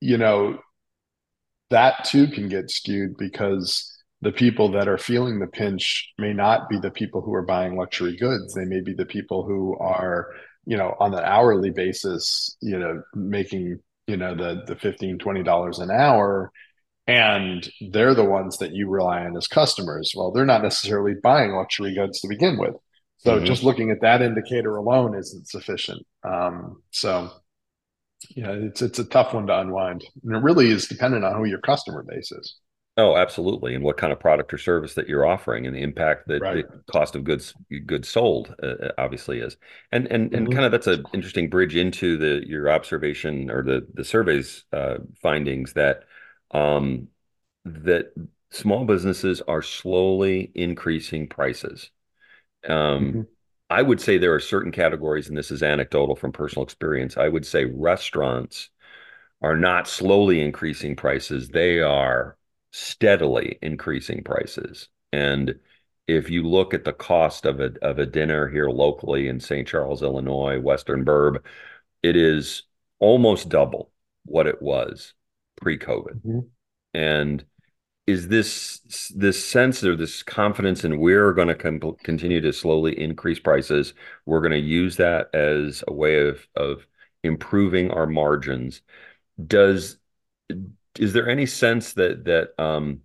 you 0.00 0.18
know, 0.18 0.60
that 1.70 2.04
too 2.04 2.28
can 2.28 2.48
get 2.48 2.70
skewed 2.70 3.16
because 3.18 3.94
the 4.20 4.32
people 4.32 4.70
that 4.72 4.88
are 4.88 4.98
feeling 4.98 5.38
the 5.38 5.46
pinch 5.46 6.12
may 6.18 6.32
not 6.32 6.68
be 6.68 6.78
the 6.78 6.90
people 6.90 7.20
who 7.20 7.32
are 7.34 7.42
buying 7.44 7.76
luxury 7.76 8.16
goods. 8.16 8.54
They 8.54 8.64
may 8.64 8.80
be 8.80 8.94
the 8.94 9.06
people 9.06 9.44
who 9.44 9.76
are, 9.78 10.28
you 10.66 10.76
know, 10.76 10.96
on 10.98 11.14
an 11.14 11.24
hourly 11.24 11.70
basis, 11.70 12.56
you 12.60 12.78
know, 12.78 13.02
making, 13.14 13.78
you 14.06 14.16
know, 14.16 14.34
the 14.34 14.62
the 14.66 14.76
15, 14.76 15.18
20 15.18 15.42
dollars 15.42 15.78
an 15.78 15.90
hour 15.90 16.50
and 17.06 17.68
they're 17.90 18.14
the 18.14 18.24
ones 18.24 18.58
that 18.58 18.72
you 18.72 18.88
rely 18.88 19.24
on 19.24 19.36
as 19.36 19.46
customers. 19.48 20.12
Well, 20.14 20.30
they're 20.30 20.44
not 20.44 20.62
necessarily 20.62 21.14
buying 21.22 21.52
luxury 21.52 21.94
goods 21.94 22.20
to 22.20 22.28
begin 22.28 22.58
with. 22.58 22.76
So 23.18 23.40
Mhm. 23.40 23.44
just 23.44 23.62
looking 23.64 23.90
at 23.90 24.00
that 24.02 24.22
indicator 24.22 24.76
alone 24.76 25.16
isn't 25.16 25.48
sufficient. 25.48 26.06
Um, 26.22 26.82
so 26.90 27.30
yeah, 28.30 28.52
it's 28.52 28.82
it's 28.82 28.98
a 28.98 29.04
tough 29.04 29.34
one 29.34 29.46
to 29.46 29.58
unwind. 29.60 30.04
And 30.24 30.34
it 30.36 30.42
really 30.42 30.70
is 30.70 30.88
dependent 30.88 31.24
on 31.24 31.36
who 31.36 31.44
your 31.46 31.60
customer 31.60 32.02
base 32.02 32.32
is. 32.32 32.56
Oh, 32.96 33.16
absolutely. 33.16 33.76
And 33.76 33.84
what 33.84 33.96
kind 33.96 34.12
of 34.12 34.18
product 34.18 34.52
or 34.52 34.58
service 34.58 34.94
that 34.94 35.08
you're 35.08 35.24
offering 35.24 35.66
and 35.66 35.76
the 35.76 35.82
impact 35.82 36.26
that 36.28 36.50
Right. 36.50 36.64
the 36.64 36.64
cost 36.90 37.14
of 37.14 37.22
goods 37.22 37.54
goods 37.86 38.08
sold 38.08 38.52
uh, 38.60 38.66
uh, 38.66 38.92
obviously 38.98 39.38
is. 39.38 39.56
And 39.92 40.08
and 40.08 40.34
and 40.34 40.50
hmm 40.50 40.50
kind 40.50 40.66
of 40.66 40.72
that's 40.72 40.88
an 40.88 41.08
interesting 41.14 41.48
bridge 41.48 41.76
into 41.76 42.16
the 42.16 42.42
your 42.48 42.68
observation 42.70 43.50
or 43.52 43.62
the 43.62 43.86
the 43.94 44.04
survey's 44.04 44.64
uh, 44.72 44.96
findings 45.22 45.74
that 45.74 46.04
um, 46.50 47.06
that 47.64 48.12
small 48.50 48.84
businesses 48.84 49.42
are 49.42 49.62
slowly 49.62 50.50
increasing 50.56 51.28
prices. 51.28 51.90
Um, 52.68 53.20
hmm 53.20 53.28
I 53.70 53.82
would 53.82 54.00
say 54.00 54.16
there 54.18 54.34
are 54.34 54.40
certain 54.40 54.72
categories, 54.72 55.28
and 55.28 55.36
this 55.36 55.50
is 55.50 55.62
anecdotal 55.62 56.16
from 56.16 56.32
personal 56.32 56.64
experience. 56.64 57.16
I 57.16 57.28
would 57.28 57.46
say 57.46 57.64
restaurants 57.66 58.70
are 59.42 59.56
not 59.56 59.88
slowly 59.88 60.40
increasing 60.40 60.96
prices, 60.96 61.48
they 61.48 61.80
are 61.80 62.36
steadily 62.72 63.58
increasing 63.62 64.24
prices. 64.24 64.88
And 65.12 65.58
if 66.06 66.30
you 66.30 66.42
look 66.44 66.74
at 66.74 66.84
the 66.84 66.92
cost 66.92 67.46
of 67.46 67.60
a 67.60 67.72
of 67.82 67.98
a 67.98 68.06
dinner 68.06 68.48
here 68.48 68.70
locally 68.70 69.28
in 69.28 69.40
St. 69.40 69.68
Charles, 69.68 70.02
Illinois, 70.02 70.60
Western 70.60 71.04
Burb, 71.04 71.44
it 72.02 72.16
is 72.16 72.64
almost 72.98 73.48
double 73.48 73.92
what 74.24 74.46
it 74.46 74.62
was 74.62 75.14
pre-COVID. 75.56 76.20
hmm 76.24 76.40
And 76.94 77.44
is 78.08 78.28
this 78.28 78.80
this 79.14 79.44
sense 79.44 79.84
or 79.84 79.94
this 79.94 80.22
confidence 80.22 80.84
in 80.84 80.98
we're 80.98 81.34
going 81.34 81.48
to 81.48 81.54
com 81.54 81.80
continue 82.02 82.40
to 82.40 82.52
slowly 82.52 82.98
increase 82.98 83.38
prices? 83.38 83.94
We're 84.26 84.40
going 84.40 84.52
to 84.52 84.58
use 84.58 84.96
that 84.96 85.34
as 85.34 85.84
a 85.88 85.92
way 85.92 86.26
of 86.28 86.46
of 86.56 86.86
improving 87.24 87.90
our 87.90 88.06
margins 88.06 88.82
does 89.46 89.98
is 90.98 91.12
there 91.12 91.28
any 91.28 91.46
sense 91.46 91.94
that 91.94 92.24
that 92.24 92.60
um, 92.62 93.02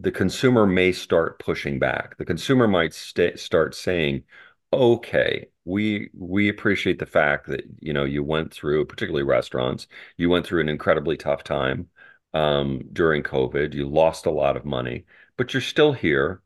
the 0.00 0.12
consumer 0.12 0.66
may 0.66 0.92
start 0.92 1.38
pushing 1.38 1.78
back? 1.78 2.16
The 2.18 2.24
consumer 2.24 2.68
might 2.68 2.94
sta 2.94 3.36
start 3.36 3.74
saying, 3.74 4.24
"Okay, 4.72 5.48
we 5.64 6.10
we 6.14 6.48
appreciate 6.48 6.98
the 6.98 7.06
fact 7.06 7.46
that 7.48 7.62
you 7.80 7.92
know 7.92 8.04
you 8.04 8.22
went 8.24 8.52
through, 8.52 8.86
particularly 8.86 9.24
restaurants, 9.24 9.86
you 10.16 10.30
went 10.30 10.46
through 10.46 10.60
an 10.62 10.68
incredibly 10.68 11.16
tough 11.16 11.44
time 11.44 11.88
um, 12.36 12.82
during 12.92 13.22
COVID. 13.22 13.74
You 13.74 13.88
lost 13.88 14.26
a 14.26 14.30
lot 14.30 14.56
of 14.56 14.64
money, 14.64 15.04
but 15.36 15.54
you're 15.54 15.60
still 15.62 15.92
here, 15.92 16.42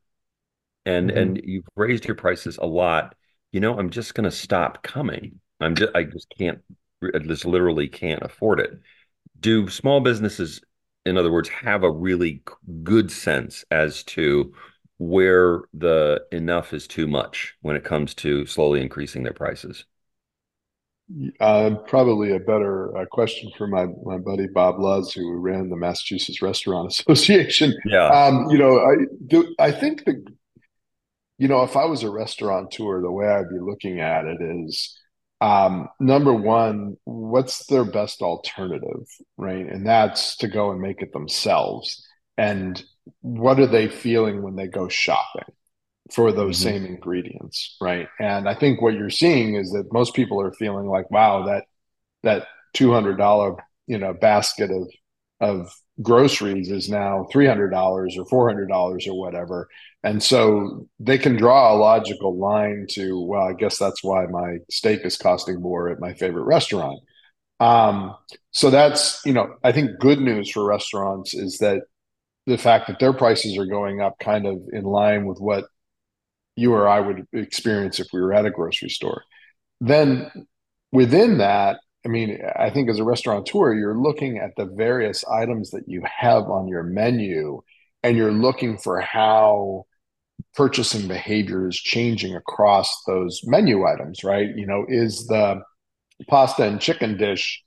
and 0.85 1.11
hmm 1.11 1.11
and 1.11 1.39
you've 1.43 1.65
raised 1.75 2.05
your 2.05 2.15
prices 2.15 2.57
a 2.57 2.65
lot. 2.65 3.15
You 3.51 3.59
know, 3.59 3.77
I'm 3.77 3.89
just 3.89 4.15
going 4.15 4.25
to 4.29 4.35
stop 4.35 4.83
coming. 4.83 5.39
I'm 5.59 5.75
just 5.75 5.95
I 5.95 6.03
just 6.03 6.33
can't, 6.37 6.59
I 7.03 7.19
just 7.19 7.45
literally 7.45 7.87
can't 7.87 8.23
afford 8.23 8.59
it." 8.59 8.79
do 9.39 9.69
small 9.69 10.01
businesses, 10.01 10.61
in 11.05 11.17
other 11.17 11.31
words, 11.31 11.49
have 11.49 11.83
a 11.83 11.91
really 11.91 12.43
good 12.83 13.11
sense 13.11 13.65
as 13.71 14.03
to 14.03 14.53
where 14.97 15.61
the 15.73 16.25
enough 16.31 16.73
is 16.73 16.87
too 16.87 17.07
much 17.07 17.55
when 17.61 17.75
it 17.75 17.83
comes 17.83 18.13
to 18.15 18.45
slowly 18.45 18.81
increasing 18.81 19.23
their 19.23 19.33
prices? 19.33 19.85
Uh, 21.39 21.75
probably 21.87 22.33
a 22.33 22.39
better 22.39 22.95
uh, 22.97 23.05
question 23.05 23.51
for 23.57 23.67
my 23.67 23.87
my 24.03 24.17
buddy 24.17 24.47
Bob 24.47 24.79
Luz, 24.79 25.13
who 25.13 25.33
ran 25.37 25.69
the 25.69 25.75
Massachusetts 25.75 26.41
Restaurant 26.41 26.89
Association. 26.91 27.73
Yeah. 27.85 28.07
Um, 28.07 28.49
you 28.49 28.57
know, 28.57 28.79
I 28.79 29.05
do, 29.27 29.53
I 29.59 29.71
think 29.71 30.05
the 30.05 30.23
You 31.37 31.47
know, 31.47 31.63
if 31.63 31.75
I 31.75 31.85
was 31.85 32.03
a 32.03 32.11
restaurateur, 32.11 33.01
the 33.01 33.11
way 33.11 33.27
I'd 33.27 33.49
be 33.49 33.59
looking 33.59 33.99
at 33.99 34.25
it 34.25 34.41
is 34.41 34.97
um, 35.41 35.89
number 35.99 36.33
one, 36.33 36.97
what's 37.05 37.65
their 37.65 37.83
best 37.83 38.21
alternative, 38.21 39.07
right? 39.37 39.65
And 39.65 39.85
that's 39.85 40.37
to 40.37 40.47
go 40.47 40.71
and 40.71 40.79
make 40.79 41.01
it 41.01 41.13
themselves. 41.13 42.05
And 42.37 42.81
what 43.21 43.59
are 43.59 43.67
they 43.67 43.87
feeling 43.87 44.43
when 44.43 44.55
they 44.55 44.67
go 44.67 44.87
shopping 44.87 45.51
for 46.13 46.31
those 46.31 46.57
hmm 46.57 46.61
same 46.61 46.85
ingredients, 46.85 47.77
right? 47.81 48.07
And 48.19 48.47
I 48.49 48.55
think 48.55 48.81
what 48.81 48.93
you're 48.95 49.09
seeing 49.09 49.55
is 49.55 49.71
that 49.71 49.91
most 49.93 50.13
people 50.13 50.41
are 50.41 50.51
feeling 50.53 50.87
like, 50.87 51.09
wow, 51.11 51.45
that 51.45 51.65
that 52.23 52.47
$200 52.73 53.57
you 53.87 53.97
know 53.97 54.13
basket 54.13 54.71
of 54.71 54.89
of 55.39 55.73
groceries 56.01 56.69
is 56.71 56.89
now 56.89 57.27
$300 57.31 58.17
or 58.17 58.25
$400 58.25 59.07
or 59.07 59.19
whatever. 59.19 59.67
And 60.03 60.21
so 60.21 60.87
they 60.99 61.17
can 61.17 61.35
draw 61.37 61.73
a 61.73 61.77
logical 61.77 62.37
line 62.37 62.87
to 62.91 63.21
well 63.21 63.43
i 63.43 63.53
guess 63.53 63.77
that's 63.77 64.03
why 64.03 64.25
my 64.27 64.57
steak 64.69 65.01
is 65.05 65.17
costing 65.17 65.61
more 65.61 65.89
at 65.89 65.99
my 65.99 66.13
favorite 66.13 66.43
restaurant. 66.45 66.99
Um, 67.59 68.15
so 68.51 68.69
that's 68.71 69.21
you 69.25 69.33
know 69.33 69.55
i 69.63 69.71
think 69.71 69.99
good 69.99 70.19
news 70.19 70.49
for 70.51 70.65
restaurants 70.65 71.33
is 71.33 71.59
that 71.59 71.83
the 72.47 72.57
fact 72.57 72.87
that 72.87 72.99
their 72.99 73.13
prices 73.13 73.57
are 73.57 73.65
going 73.65 74.01
up 74.01 74.17
kind 74.19 74.45
of 74.47 74.59
in 74.73 74.83
line 74.83 75.25
with 75.25 75.39
what 75.39 75.65
you 76.55 76.73
or 76.73 76.87
i 76.87 76.99
would 76.99 77.25
experience 77.33 77.99
if 77.99 78.07
we 78.13 78.21
were 78.21 78.33
at 78.33 78.45
a 78.45 78.51
grocery 78.51 78.89
store 78.89 79.23
then 79.81 80.29
within 80.91 81.39
that, 81.39 81.79
I 82.05 82.09
mean, 82.09 82.39
I 82.55 82.69
think 82.69 82.89
as 82.89 82.99
a 82.99 83.03
restaurateur, 83.03 83.73
you're 83.73 83.97
looking 83.97 84.37
at 84.37 84.55
the 84.55 84.65
various 84.65 85.23
items 85.25 85.71
that 85.71 85.87
you 85.87 86.03
have 86.05 86.43
on 86.43 86.67
your 86.67 86.83
menu 86.83 87.61
and 88.03 88.17
you're 88.17 88.31
looking 88.31 88.77
for 88.77 88.99
how 89.01 89.85
purchasing 90.55 91.07
behavior 91.07 91.67
is 91.67 91.77
changing 91.77 92.35
across 92.35 93.03
those 93.05 93.41
menu 93.45 93.85
items, 93.85 94.23
right? 94.23 94.49
You 94.55 94.65
know, 94.65 94.85
is 94.87 95.27
the 95.27 95.61
pasta 96.27 96.63
and 96.63 96.81
chicken 96.81 97.17
dish 97.17 97.63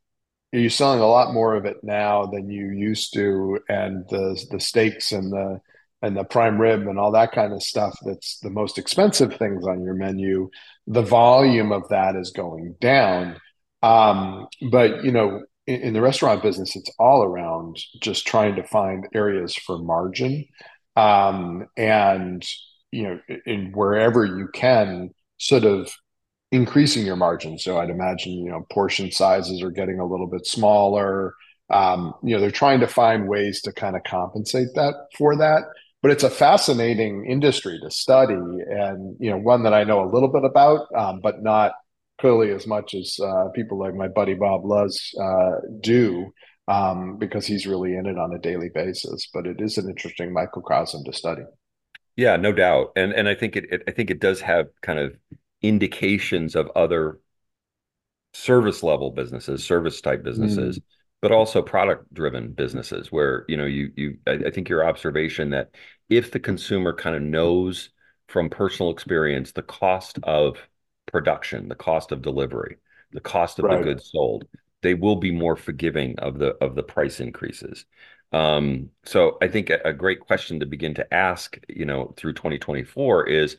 are 0.53 0.59
you're 0.59 0.71
selling 0.71 1.01
a 1.01 1.07
lot 1.07 1.35
more 1.35 1.55
of 1.55 1.65
it 1.65 1.79
now 1.83 2.27
than 2.27 2.49
you 2.49 2.71
used 2.71 3.13
to, 3.15 3.59
and 3.69 4.05
the 4.09 4.41
the 4.51 4.61
steaks 4.61 5.11
and 5.11 5.33
the 5.33 5.61
and 6.03 6.17
the 6.17 6.25
prime 6.25 6.61
rib 6.61 6.87
and 6.87 6.99
all 6.99 7.13
that 7.13 7.33
kind 7.33 7.53
of 7.53 7.63
stuff 7.63 7.97
that's 8.05 8.39
the 8.41 8.51
most 8.51 8.79
expensive 8.79 9.37
things 9.37 9.67
on 9.67 9.83
your 9.83 9.95
menu, 9.95 10.51
the 10.87 11.03
volume 11.03 11.73
of 11.73 11.89
that 11.89 12.17
is 12.17 12.31
going 12.31 12.75
down. 12.81 13.37
Um, 13.83 14.47
but 14.71 15.05
you 15.05 15.13
know, 15.13 15.43
in, 15.67 15.81
in 15.81 15.95
the 15.95 16.03
restaurant 16.03 16.43
business, 16.43 16.77
it's 16.77 16.91
all 16.99 17.23
around 17.23 17.79
just 18.01 18.27
trying 18.27 18.57
to 18.57 18.65
find 18.65 19.07
areas 19.15 19.55
for 19.55 19.79
margin. 19.79 20.47
Um, 20.97 21.67
and 21.77 22.45
you 22.93 23.03
know, 23.03 23.37
in 23.47 23.73
wherever 23.73 24.25
you 24.25 24.49
can 24.55 25.11
sort 25.39 25.65
of 25.65 25.93
increasing 26.53 27.05
your 27.05 27.17
margin. 27.17 27.59
So 27.59 27.79
I'd 27.79 27.91
imagine, 27.91 28.33
you 28.33 28.51
know, 28.51 28.65
portion 28.71 29.11
sizes 29.11 29.63
are 29.63 29.73
getting 29.73 29.99
a 29.99 30.07
little 30.07 30.29
bit 30.29 30.47
smaller. 30.47 31.35
Um, 31.71 32.15
you 32.23 32.35
know, 32.35 32.41
they're 32.41 32.53
trying 32.53 32.81
to 32.81 32.87
find 32.87 33.27
ways 33.27 33.61
to 33.63 33.73
kind 33.73 33.97
of 33.97 34.05
compensate 34.05 34.69
that 34.77 34.95
for 35.19 35.37
that. 35.37 35.65
But 36.05 36.11
it's 36.11 36.23
a 36.23 36.29
fascinating 36.29 37.25
industry 37.25 37.81
to 37.83 37.91
study 37.91 38.35
and, 38.35 39.17
you 39.19 39.31
know, 39.31 39.39
one 39.39 39.63
that 39.63 39.73
I 39.73 39.85
know 39.85 40.05
a 40.05 40.13
little 40.13 40.29
bit 40.29 40.45
about, 40.45 40.87
um, 40.95 41.21
but 41.23 41.43
not 41.43 41.73
clearly 42.21 42.51
as 42.51 42.67
much 42.67 42.93
as 42.93 43.19
uh, 43.19 43.49
people 43.55 43.79
like 43.79 43.95
my 43.95 44.09
buddy 44.09 44.35
Bob 44.35 44.67
Luz 44.67 45.15
uh, 45.19 45.53
do, 45.81 46.31
um, 46.69 47.17
because 47.17 47.47
he's 47.47 47.67
really 47.67 47.97
in 47.97 48.05
it 48.05 48.19
on 48.19 48.35
a 48.35 48.39
daily 48.39 48.69
basis. 48.69 49.31
But 49.33 49.47
it 49.47 49.63
is 49.63 49.79
an 49.79 49.89
interesting 49.89 50.31
microcosm 50.31 51.05
to 51.05 51.13
study. 51.15 51.45
Yeah, 52.17 52.37
no 52.37 52.53
doubt, 52.53 52.93
and 52.97 53.15
and 53.15 53.27
I 53.27 53.35
think 53.35 53.57
it, 53.57 53.65
it 53.73 53.85
I 53.89 53.91
think 53.91 54.11
it 54.11 54.21
does 54.21 54.43
have 54.43 54.67
kind 54.83 54.99
of 54.99 55.17
indications 55.63 56.55
of 56.55 56.71
other 56.77 57.19
service 58.35 58.83
level 58.83 59.11
businesses, 59.11 59.65
service 59.65 60.03
type 60.03 60.23
businesses, 60.23 60.81
mm. 60.81 60.83
but 61.23 61.33
also 61.33 61.63
product 61.63 62.13
driven 62.13 62.53
businesses 62.53 63.11
where, 63.11 63.47
you 63.49 63.57
know, 63.57 63.65
you 63.65 63.91
you 63.97 64.19
I, 64.27 64.33
I, 64.33 64.51
think 64.51 64.69
your 64.69 64.87
observation 64.87 65.51
that 65.51 65.71
if 66.09 66.31
the 66.31 66.41
consumer 66.41 66.93
kind 66.93 67.17
of 67.17 67.23
knows 67.23 67.91
from 68.29 68.51
personal 68.51 68.91
experience 68.91 69.53
the 69.53 69.63
cost 69.63 70.19
of 70.23 70.59
production, 71.07 71.69
the 71.69 71.75
cost 71.75 72.13
of 72.13 72.23
delivery, 72.23 72.77
the 73.13 73.21
cost 73.21 73.59
of 73.59 73.67
right. 73.67 73.79
the 73.79 73.85
goods 73.85 74.11
sold, 74.11 74.45
they 74.83 74.95
will 74.95 75.17
be 75.17 75.31
more 75.31 75.57
forgiving 75.57 76.19
of 76.19 76.39
the 76.39 76.57
of 76.63 76.75
the 76.75 76.83
price 76.83 77.21
increases. 77.21 77.85
Um, 78.33 78.91
so 79.05 79.39
I 79.41 79.49
think 79.49 79.71
a, 79.71 79.81
a 79.85 79.93
great 79.93 80.21
question 80.21 80.61
to 80.61 80.67
begin 80.67 80.95
to 80.95 81.15
ask, 81.15 81.59
you 81.69 81.85
know, 81.85 82.15
through 82.17 82.33
2024 82.33 83.29
is 83.29 83.57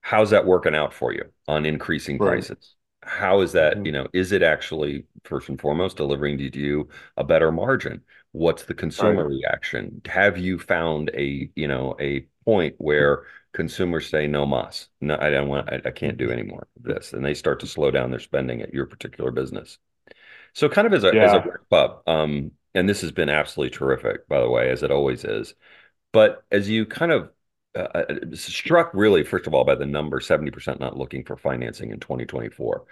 how's 0.00 0.30
that 0.30 0.46
working 0.46 0.74
out 0.74 0.94
for 0.94 1.12
you 1.12 1.24
on 1.48 1.66
increasing 1.66 2.18
right. 2.18 2.28
prices? 2.28 2.76
how 3.06 3.40
is 3.40 3.52
that 3.52 3.74
mm-hmm. 3.74 3.86
you 3.86 3.92
know 3.92 4.06
is 4.12 4.32
it 4.32 4.42
actually 4.42 5.04
first 5.24 5.48
and 5.48 5.60
foremost 5.60 5.96
delivering 5.96 6.36
to 6.36 6.58
you 6.58 6.88
a 7.16 7.24
better 7.24 7.52
margin 7.52 8.02
what's 8.36 8.64
the 8.64 8.74
consumer 8.74 9.26
right. 9.26 9.36
reaction 9.36 10.00
have 10.04 10.36
you 10.36 10.58
found 10.58 11.10
a 11.14 11.50
you 11.56 11.66
know 11.66 11.96
a 11.98 12.26
point 12.44 12.74
where 12.76 13.22
consumers 13.54 14.10
say 14.10 14.26
no 14.26 14.44
mas 14.44 14.88
no 15.00 15.16
i 15.20 15.30
don't 15.30 15.48
want 15.48 15.66
i, 15.72 15.80
I 15.86 15.90
can't 15.90 16.18
do 16.18 16.30
any 16.30 16.42
more 16.42 16.66
of 16.76 16.82
this 16.82 17.14
and 17.14 17.24
they 17.24 17.32
start 17.32 17.60
to 17.60 17.66
slow 17.66 17.90
down 17.90 18.10
their 18.10 18.20
spending 18.20 18.60
at 18.60 18.74
your 18.74 18.84
particular 18.84 19.30
business 19.30 19.78
so 20.52 20.68
kind 20.68 20.86
of 20.86 20.92
as 20.92 21.04
a 21.04 21.12
yeah. 21.14 21.24
as 21.24 21.32
a 21.32 21.44
wrap 21.48 21.72
up 21.72 22.02
um 22.06 22.50
and 22.74 22.86
this 22.86 23.00
has 23.00 23.10
been 23.10 23.30
absolutely 23.30 23.74
terrific 23.74 24.28
by 24.28 24.40
the 24.40 24.50
way 24.50 24.70
as 24.70 24.82
it 24.82 24.90
always 24.90 25.24
is 25.24 25.54
but 26.12 26.44
as 26.52 26.68
you 26.68 26.84
kind 26.84 27.12
of 27.12 27.30
uh, 27.74 28.04
uh, 28.08 28.14
struck 28.32 28.90
really, 28.94 29.22
first 29.22 29.46
of 29.46 29.52
all, 29.52 29.62
by 29.62 29.74
the 29.74 29.84
number 29.84 30.18
70% 30.18 30.80
not 30.80 30.96
looking 30.96 31.22
for 31.24 31.36
financing 31.36 31.90
in 31.90 32.00
2024. 32.00 32.84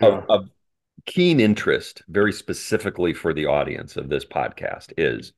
Yeah. 0.00 0.08
Of, 0.08 0.24
of, 0.28 0.50
keen 1.06 1.40
interest, 1.40 2.02
very 2.08 2.32
specifically 2.32 3.12
for 3.12 3.32
the 3.32 3.46
audience 3.46 3.96
of 3.96 4.08
this 4.08 4.24
podcast, 4.24 4.92
is 4.96 5.32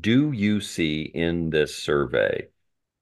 do 0.00 0.32
you 0.32 0.60
see 0.60 1.02
in 1.02 1.50
this 1.50 1.76
survey 1.76 2.48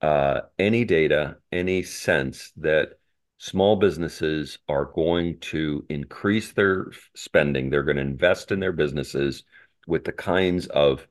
uh, 0.01 0.42
any 0.59 0.85
data, 0.85 1.37
any 1.53 1.83
sense 1.83 2.53
that 2.57 2.98
small 3.38 3.77
businesses 3.77 4.59
are 4.68 4.87
going 4.87 5.38
to 5.40 5.85
increase 5.88 6.53
their 6.53 6.90
spending? 7.14 7.70
They're 7.70 7.83
going 7.83 7.96
to 7.96 8.03
invest 8.03 8.51
in 8.53 8.61
their 8.61 8.72
businesses 8.72 9.44
with 9.87 10.05
the 10.05 10.12
kinds 10.12 10.66
of 10.68 11.07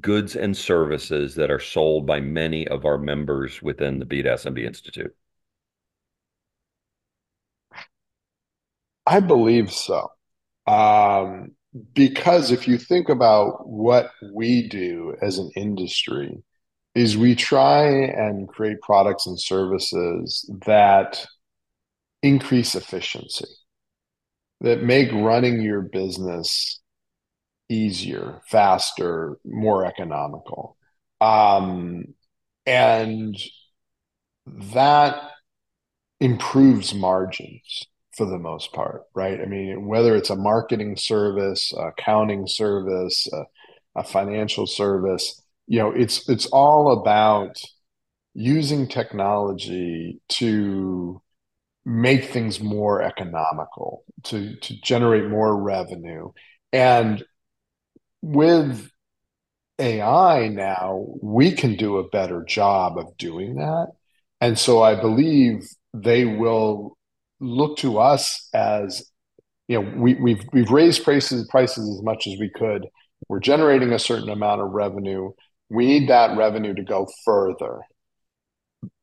goods 0.00 0.36
and 0.36 0.56
services 0.56 1.34
that 1.34 1.50
are 1.50 1.60
sold 1.60 2.06
by 2.06 2.20
many 2.20 2.66
of 2.68 2.84
our 2.84 2.98
members 2.98 3.60
within 3.60 3.98
the 3.98 4.06
B2SMB 4.06 4.64
Institute? 4.64 5.14
I 9.06 9.20
believe 9.20 9.70
so. 9.70 10.10
Um, 10.66 11.52
because 11.92 12.50
if 12.50 12.68
you 12.68 12.78
think 12.78 13.08
about 13.08 13.66
what 13.66 14.10
we 14.32 14.68
do 14.68 15.16
as 15.20 15.38
an 15.38 15.50
industry, 15.56 16.42
is 16.94 17.16
we 17.16 17.34
try 17.34 17.86
and 17.86 18.48
create 18.48 18.80
products 18.80 19.26
and 19.26 19.40
services 19.40 20.48
that 20.64 21.26
increase 22.22 22.74
efficiency, 22.76 23.48
that 24.60 24.82
make 24.82 25.10
running 25.12 25.60
your 25.60 25.82
business 25.82 26.80
easier, 27.68 28.40
faster, 28.46 29.38
more 29.44 29.84
economical. 29.84 30.76
Um, 31.20 32.14
and 32.64 33.36
that 34.46 35.30
improves 36.20 36.94
margins 36.94 37.86
for 38.16 38.26
the 38.26 38.38
most 38.38 38.72
part, 38.72 39.02
right? 39.14 39.40
I 39.40 39.46
mean, 39.46 39.86
whether 39.86 40.14
it's 40.16 40.30
a 40.30 40.36
marketing 40.36 40.96
service, 40.96 41.72
accounting 41.76 42.46
service, 42.46 43.28
a, 43.32 43.44
a 44.00 44.04
financial 44.04 44.66
service, 44.66 45.42
you 45.66 45.78
know, 45.78 45.90
it's 45.90 46.28
it's 46.28 46.46
all 46.46 46.92
about 47.00 47.60
using 48.34 48.88
technology 48.88 50.20
to 50.28 51.20
make 51.84 52.24
things 52.26 52.60
more 52.60 53.02
economical, 53.02 54.04
to 54.24 54.56
to 54.56 54.80
generate 54.82 55.28
more 55.28 55.60
revenue. 55.60 56.30
And 56.72 57.24
with 58.22 58.90
AI 59.78 60.48
now, 60.48 61.06
we 61.22 61.52
can 61.52 61.76
do 61.76 61.98
a 61.98 62.08
better 62.08 62.44
job 62.44 62.98
of 62.98 63.16
doing 63.16 63.56
that. 63.56 63.88
And 64.40 64.58
so 64.58 64.82
I 64.82 64.94
believe 65.00 65.68
they 65.92 66.24
will 66.24 66.96
look 67.44 67.78
to 67.78 67.98
us 67.98 68.48
as 68.54 69.10
you 69.68 69.80
know 69.80 69.92
we, 69.96 70.14
we've 70.14 70.44
we've 70.52 70.70
raised 70.70 71.04
prices 71.04 71.46
prices 71.50 71.88
as 71.96 72.02
much 72.02 72.26
as 72.26 72.38
we 72.38 72.50
could. 72.50 72.86
We're 73.28 73.40
generating 73.40 73.92
a 73.92 73.98
certain 73.98 74.28
amount 74.28 74.60
of 74.60 74.70
revenue. 74.70 75.30
We 75.70 75.86
need 75.86 76.08
that 76.08 76.36
revenue 76.36 76.74
to 76.74 76.82
go 76.82 77.08
further. 77.24 77.80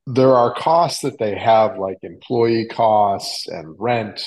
There 0.05 0.33
are 0.33 0.53
costs 0.53 1.01
that 1.01 1.17
they 1.19 1.35
have, 1.37 1.77
like 1.77 1.97
employee 2.03 2.67
costs 2.67 3.47
and 3.47 3.75
rent, 3.79 4.21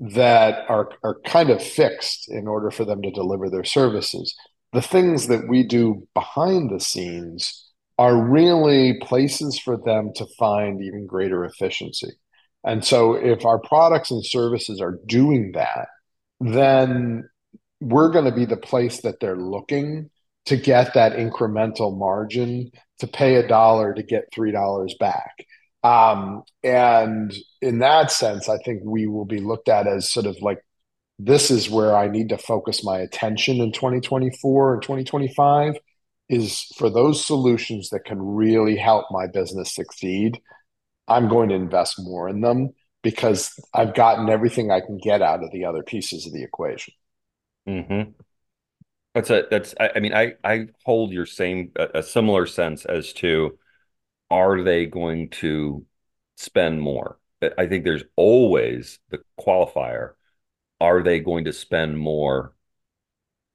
that 0.00 0.64
are, 0.68 0.90
are 1.04 1.20
kind 1.24 1.50
of 1.50 1.62
fixed 1.62 2.28
in 2.28 2.48
order 2.48 2.70
for 2.70 2.84
them 2.84 3.02
to 3.02 3.10
deliver 3.10 3.48
their 3.48 3.64
services. 3.64 4.34
The 4.72 4.82
things 4.82 5.28
that 5.28 5.48
we 5.48 5.62
do 5.62 6.08
behind 6.14 6.70
the 6.70 6.80
scenes 6.80 7.70
are 7.98 8.20
really 8.20 8.98
places 9.00 9.58
for 9.58 9.76
them 9.76 10.12
to 10.16 10.26
find 10.38 10.82
even 10.82 11.06
greater 11.06 11.44
efficiency. 11.44 12.10
And 12.64 12.84
so, 12.84 13.14
if 13.14 13.44
our 13.44 13.58
products 13.58 14.10
and 14.10 14.24
services 14.24 14.80
are 14.80 14.98
doing 15.06 15.52
that, 15.52 15.88
then 16.40 17.28
we're 17.80 18.10
going 18.10 18.24
to 18.26 18.32
be 18.32 18.44
the 18.44 18.56
place 18.56 19.00
that 19.00 19.18
they're 19.20 19.36
looking 19.36 20.10
to 20.46 20.56
get 20.56 20.94
that 20.94 21.12
incremental 21.12 21.96
margin 21.96 22.70
to 22.98 23.06
pay 23.06 23.36
a 23.36 23.46
dollar 23.46 23.94
to 23.94 24.02
get 24.02 24.32
$3 24.32 24.98
back. 24.98 25.46
Um, 25.82 26.42
and 26.62 27.34
in 27.60 27.80
that 27.80 28.10
sense, 28.12 28.48
I 28.48 28.58
think 28.58 28.82
we 28.84 29.06
will 29.06 29.24
be 29.24 29.40
looked 29.40 29.68
at 29.68 29.86
as 29.86 30.10
sort 30.10 30.26
of 30.26 30.40
like 30.40 30.58
this 31.18 31.50
is 31.50 31.70
where 31.70 31.96
I 31.96 32.08
need 32.08 32.28
to 32.30 32.38
focus 32.38 32.84
my 32.84 32.98
attention 32.98 33.60
in 33.60 33.72
2024 33.72 34.74
and 34.74 34.82
2025 34.82 35.74
is 36.28 36.62
for 36.76 36.88
those 36.88 37.24
solutions 37.24 37.90
that 37.90 38.04
can 38.04 38.20
really 38.20 38.76
help 38.76 39.06
my 39.10 39.26
business 39.26 39.74
succeed. 39.74 40.40
I'm 41.12 41.28
going 41.28 41.50
to 41.50 41.54
invest 41.54 41.96
more 41.98 42.28
in 42.28 42.40
them 42.40 42.70
because 43.02 43.52
I've 43.74 43.94
gotten 43.94 44.28
everything 44.28 44.70
I 44.70 44.80
can 44.80 44.98
get 44.98 45.22
out 45.22 45.42
of 45.42 45.50
the 45.52 45.64
other 45.64 45.82
pieces 45.82 46.26
of 46.26 46.32
the 46.32 46.42
equation. 46.42 46.94
Mm-hmm. 47.68 48.10
That's 49.14 49.30
a 49.30 49.46
that's 49.50 49.74
I, 49.78 49.90
I 49.96 50.00
mean 50.00 50.14
I 50.14 50.34
I 50.42 50.68
hold 50.84 51.12
your 51.12 51.26
same 51.26 51.72
a, 51.76 51.98
a 51.98 52.02
similar 52.02 52.46
sense 52.46 52.84
as 52.84 53.12
to 53.14 53.58
are 54.30 54.62
they 54.62 54.86
going 54.86 55.28
to 55.28 55.84
spend 56.36 56.80
more? 56.80 57.18
I 57.58 57.66
think 57.66 57.84
there's 57.84 58.04
always 58.16 58.98
the 59.10 59.18
qualifier. 59.38 60.12
Are 60.80 61.02
they 61.02 61.20
going 61.20 61.44
to 61.44 61.52
spend 61.52 61.98
more 61.98 62.54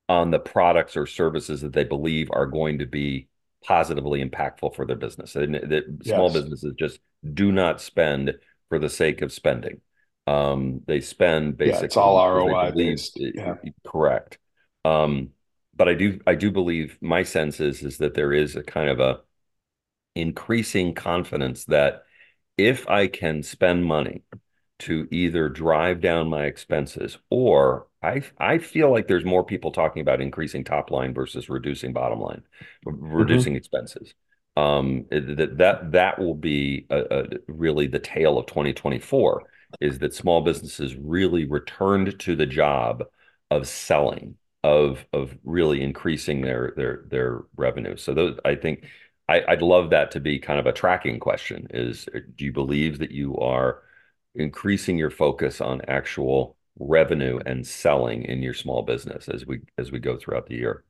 on 0.07 0.29
the 0.31 0.39
products 0.39 0.95
or 0.95 1.07
services 1.07 1.61
that 1.61 1.73
they 1.73 1.83
believe 1.83 2.29
are 2.31 2.45
going 2.45 2.79
to 2.79 2.85
be 2.85 3.27
positively 3.65 4.23
impactful 4.23 4.75
for 4.75 4.85
their 4.85 4.95
business? 4.95 5.35
And 5.35 5.55
that 5.55 5.85
small 6.05 6.25
yes. 6.25 6.33
businesses 6.33 6.75
just 6.77 6.99
do 7.35 7.51
not 7.51 7.81
spend 7.81 8.35
for 8.69 8.79
the 8.79 8.89
sake 8.89 9.21
of 9.21 9.31
spending. 9.31 9.81
Um, 10.25 10.81
they 10.85 11.01
spend 11.01 11.57
basically. 11.57 11.79
Yeah, 11.79 11.85
it's 11.85 11.97
all 11.97 12.33
ROI 12.33 12.71
based. 12.71 13.13
Yeah. 13.17 13.55
Correct. 13.85 14.37
Um, 14.83 15.29
but 15.75 15.87
I 15.87 15.93
do 15.93 16.19
I 16.27 16.35
do 16.35 16.51
believe 16.51 16.97
my 17.01 17.23
sense 17.23 17.59
is 17.59 17.83
is 17.83 17.97
that 17.99 18.13
there 18.13 18.33
is 18.33 18.55
a 18.55 18.63
kind 18.63 18.89
of 18.89 18.99
a 18.99 19.21
increasing 20.15 20.93
confidence 20.95 21.65
that 21.65 22.03
if 22.57 22.89
I 22.89 23.07
can 23.07 23.43
spend 23.43 23.85
money 23.85 24.23
to 24.79 25.07
either 25.11 25.49
drive 25.49 26.01
down 26.01 26.27
my 26.27 26.45
expenses 26.45 27.17
or 27.29 27.87
I 28.03 28.23
I 28.37 28.57
feel 28.57 28.91
like 28.91 29.07
there's 29.07 29.25
more 29.25 29.43
people 29.43 29.71
talking 29.71 30.01
about 30.01 30.21
increasing 30.21 30.63
top 30.63 30.91
line 30.91 31.13
versus 31.13 31.49
reducing 31.49 31.93
bottom 31.93 32.19
line, 32.19 32.43
reducing 32.83 33.53
mm-hmm. 33.53 33.57
expenses. 33.57 34.13
Um, 34.57 35.05
that 35.11 35.57
that 35.57 35.91
that 35.91 36.19
will 36.19 36.33
be 36.33 36.87
a, 36.89 37.03
a, 37.11 37.25
really 37.47 37.85
the 37.87 37.99
tale 37.99 38.39
of 38.39 38.47
2024 38.47 39.43
is 39.81 39.99
that 39.99 40.15
small 40.15 40.41
businesses 40.41 40.95
really 40.95 41.45
returned 41.45 42.19
to 42.21 42.35
the 42.35 42.47
job 42.47 43.03
of 43.51 43.67
selling 43.67 44.35
of 44.63 45.05
of 45.13 45.37
really 45.43 45.81
increasing 45.83 46.41
their 46.41 46.73
their 46.75 47.03
their 47.07 47.41
revenue. 47.55 47.97
So 47.97 48.13
those 48.13 48.39
I 48.45 48.55
think 48.55 48.85
I, 49.29 49.43
would 49.49 49.61
love 49.61 49.91
that 49.91 50.11
to 50.11 50.19
be 50.19 50.39
kind 50.39 50.59
of 50.59 50.65
a 50.65 50.73
tracking 50.73 51.19
question 51.19 51.67
is 51.71 52.07
uh, 52.15 52.19
do 52.35 52.45
you 52.45 52.53
believe 52.53 52.99
that 52.99 53.11
you 53.11 53.37
are 53.37 53.83
increasing 54.35 54.97
your 54.97 55.11
focus 55.11 55.61
on 55.61 55.81
actual 55.87 56.57
revenue 56.79 57.39
and 57.45 57.65
selling 57.65 58.23
in 58.23 58.41
your 58.41 58.53
small 58.53 58.83
business 58.83 59.27
as 59.29 59.45
we 59.45 59.61
as 59.77 59.91
we 59.91 59.99
go 59.99 60.17
throughout 60.17 60.47
the 60.47 60.55
year. 60.55 60.83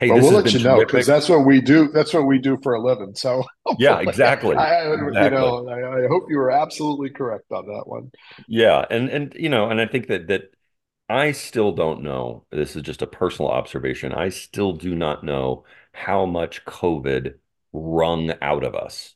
Hey, 0.00 0.10
well, 0.10 0.22
we'll 0.22 0.32
let 0.32 0.52
you 0.54 0.60
know 0.60 0.78
because 0.78 1.06
that's 1.06 1.28
what 1.28 1.44
we 1.44 1.60
do. 1.60 1.88
That's 1.88 2.14
what 2.14 2.26
we 2.26 2.38
do 2.38 2.58
for 2.62 2.74
a 2.74 2.82
living. 2.82 3.14
So 3.14 3.44
yeah, 3.78 3.98
exactly. 4.00 4.56
I, 4.56 4.92
exactly. 4.94 5.24
You 5.24 5.30
know, 5.30 5.68
I, 5.68 6.04
I, 6.04 6.08
hope 6.08 6.24
you 6.30 6.38
were 6.38 6.50
absolutely 6.50 7.10
correct 7.10 7.52
on 7.52 7.66
that 7.66 7.82
one. 7.86 8.10
Yeah, 8.48 8.84
and 8.90 9.10
and 9.10 9.34
you 9.34 9.50
know, 9.50 9.68
and 9.68 9.78
I 9.78 9.86
think 9.86 10.08
that 10.08 10.28
that 10.28 10.54
I 11.10 11.32
still 11.32 11.72
don't 11.72 12.02
know. 12.02 12.46
This 12.50 12.76
is 12.76 12.82
just 12.82 13.02
a 13.02 13.06
personal 13.06 13.50
observation. 13.50 14.12
I 14.14 14.30
still 14.30 14.72
do 14.72 14.94
not 14.94 15.22
know 15.22 15.64
how 15.92 16.24
much 16.24 16.64
COVID 16.64 17.34
wrung 17.74 18.32
out 18.40 18.64
of 18.64 18.74
us. 18.74 19.14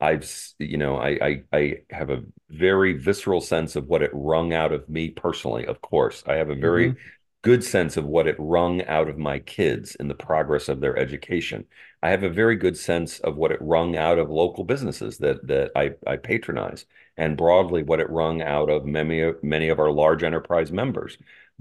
I've, 0.00 0.28
you 0.58 0.78
know, 0.78 0.96
I, 0.96 1.08
I, 1.20 1.42
I 1.52 1.74
have 1.90 2.08
a 2.08 2.22
very 2.48 2.94
visceral 2.94 3.42
sense 3.42 3.76
of 3.76 3.86
what 3.86 4.02
it 4.02 4.10
wrung 4.14 4.54
out 4.54 4.72
of 4.72 4.88
me 4.88 5.10
personally. 5.10 5.66
Of 5.66 5.82
course, 5.82 6.24
I 6.26 6.36
have 6.36 6.48
a 6.48 6.54
very 6.54 6.92
mm-hmm. 6.92 7.00
Good 7.42 7.64
sense 7.64 7.96
of 7.96 8.04
what 8.04 8.26
it 8.26 8.36
wrung 8.38 8.82
out 8.84 9.08
of 9.08 9.18
my 9.18 9.38
kids 9.38 9.94
in 9.96 10.08
the 10.08 10.14
progress 10.14 10.68
of 10.68 10.80
their 10.80 10.96
education. 10.96 11.66
I 12.02 12.10
have 12.10 12.22
a 12.22 12.30
very 12.30 12.56
good 12.56 12.76
sense 12.76 13.18
of 13.20 13.36
what 13.36 13.52
it 13.52 13.62
wrung 13.62 13.96
out 13.96 14.18
of 14.18 14.30
local 14.30 14.64
businesses 14.64 15.18
that 15.18 15.46
that 15.46 15.72
I, 15.76 15.92
I 16.06 16.16
patronize, 16.16 16.86
and 17.16 17.36
broadly 17.36 17.82
what 17.82 18.00
it 18.00 18.10
wrung 18.10 18.42
out 18.42 18.70
of 18.70 18.84
many 18.86 19.32
many 19.42 19.68
of 19.68 19.78
our 19.78 19.90
large 19.90 20.22
enterprise 20.22 20.72
members. 20.72 21.18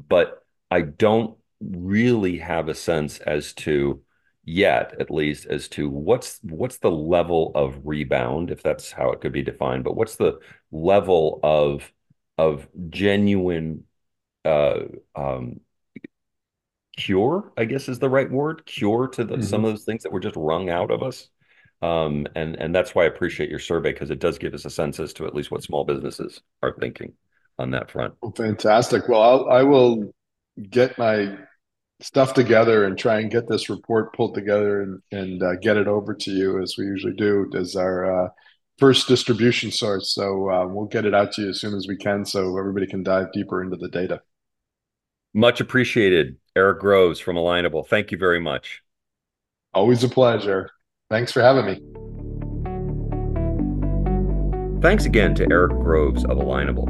But 0.07 0.43
I 0.71 0.81
don't 0.81 1.37
really 1.61 2.37
have 2.39 2.69
a 2.69 2.75
sense 2.75 3.19
as 3.19 3.53
to 3.53 4.01
yet 4.45 4.95
at 4.99 5.11
least 5.11 5.45
as 5.45 5.67
to 5.69 5.89
what's 5.89 6.39
what's 6.43 6.77
the 6.79 6.89
level 6.91 7.51
of 7.55 7.79
rebound 7.85 8.49
if 8.49 8.63
that's 8.63 8.91
how 8.91 9.11
it 9.11 9.21
could 9.21 9.31
be 9.31 9.43
defined 9.43 9.83
but 9.83 9.95
what's 9.95 10.15
the 10.15 10.39
level 10.71 11.39
of 11.43 11.91
of 12.37 12.67
genuine 12.89 13.83
uh 14.45 14.79
um 15.15 15.59
cure 16.99 17.51
i 17.57 17.65
guess 17.65 17.87
is 17.87 17.99
the 17.99 18.09
right 18.09 18.31
word 18.31 18.65
cure 18.65 19.07
to 19.07 19.23
the, 19.23 19.35
mm-hmm. 19.35 19.43
some 19.43 19.63
of 19.63 19.71
those 19.71 19.85
things 19.85 20.03
that 20.03 20.11
were 20.11 20.19
just 20.19 20.35
wrung 20.35 20.69
out 20.69 20.91
of 20.91 21.01
us 21.01 21.29
um 21.81 22.27
and 22.35 22.55
and 22.57 22.75
that's 22.75 22.93
why 22.93 23.03
i 23.03 23.07
appreciate 23.07 23.49
your 23.49 23.59
survey 23.59 23.91
because 23.91 24.11
it 24.11 24.19
does 24.19 24.37
give 24.37 24.53
us 24.53 24.65
a 24.65 24.69
sense 24.69 24.99
as 24.99 25.13
to 25.13 25.25
at 25.25 25.33
least 25.33 25.51
what 25.51 25.63
small 25.63 25.85
businesses 25.85 26.41
are 26.61 26.75
thinking 26.79 27.13
on 27.57 27.71
that 27.71 27.89
front 27.89 28.13
well, 28.21 28.33
fantastic 28.35 29.07
well 29.07 29.21
I'll, 29.21 29.49
I 29.49 29.63
will 29.63 30.13
get 30.69 30.97
my 30.97 31.37
stuff 32.01 32.33
together 32.33 32.85
and 32.85 32.97
try 32.97 33.19
and 33.19 33.31
get 33.31 33.47
this 33.47 33.69
report 33.69 34.13
pulled 34.13 34.35
together 34.35 34.81
and, 34.81 35.01
and 35.11 35.43
uh, 35.43 35.55
get 35.55 35.77
it 35.77 35.87
over 35.87 36.13
to 36.13 36.31
you 36.31 36.61
as 36.61 36.75
we 36.77 36.85
usually 36.85 37.13
do 37.13 37.49
as 37.57 37.75
our 37.75 38.25
uh, 38.25 38.29
first 38.77 39.07
distribution 39.07 39.71
source. 39.71 40.13
So 40.13 40.49
uh, 40.49 40.65
we'll 40.67 40.85
get 40.85 41.05
it 41.05 41.13
out 41.13 41.33
to 41.33 41.43
you 41.43 41.49
as 41.49 41.59
soon 41.59 41.75
as 41.75 41.87
we 41.87 41.97
can 41.97 42.25
so 42.25 42.57
everybody 42.57 42.87
can 42.87 43.03
dive 43.03 43.31
deeper 43.33 43.61
into 43.61 43.75
the 43.75 43.89
data. 43.89 44.21
Much 45.33 45.61
appreciated, 45.61 46.37
Eric 46.59 46.79
Groves 46.79 47.21
from 47.21 47.37
Alignable. 47.37 47.87
Thank 47.87 48.11
you 48.11 48.17
very 48.17 48.41
much. 48.41 48.83
Always 49.73 50.03
a 50.03 50.09
pleasure. 50.09 50.69
Thanks 51.09 51.31
for 51.31 51.41
having 51.41 51.65
me. 51.65 51.75
Thanks 54.81 55.05
again 55.05 55.35
to 55.35 55.47
Eric 55.49 55.71
Groves 55.71 56.25
of 56.25 56.37
Alignable. 56.37 56.89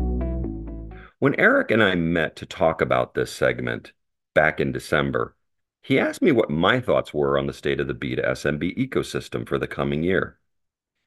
When 1.20 1.40
Eric 1.40 1.70
and 1.70 1.84
I 1.84 1.94
met 1.94 2.36
to 2.38 2.48
talk 2.48 2.82
about 2.82 3.14
this 3.14 3.32
segment, 3.32 3.94
back 4.34 4.60
in 4.60 4.72
December, 4.72 5.36
he 5.84 6.00
asked 6.00 6.24
me 6.24 6.32
what 6.32 6.50
my 6.50 6.80
thoughts 6.80 7.14
were 7.14 7.38
on 7.38 7.46
the 7.46 7.54
state 7.54 7.80
of 7.80 7.86
the 7.86 7.94
B2 7.94 8.28
SMB 8.28 8.76
ecosystem 8.76 9.48
for 9.48 9.60
the 9.60 9.68
coming 9.68 10.02
year. 10.02 10.40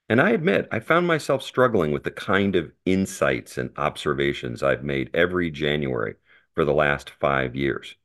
And 0.09 0.21
I 0.21 0.31
admit, 0.31 0.69
I 0.71 0.79
found 0.79 1.09
myself 1.09 1.43
struggling 1.43 1.91
with 1.91 2.05
the 2.05 2.13
kind 2.13 2.55
of 2.55 2.71
insights 2.87 3.59
and 3.59 3.71
observations 3.77 4.63
I've 4.63 4.85
made 4.85 5.11
every 5.15 5.51
January 5.51 6.15
for 6.55 6.65
the 6.65 6.75
last 6.75 7.11
five 7.19 7.57
years. 7.57 7.97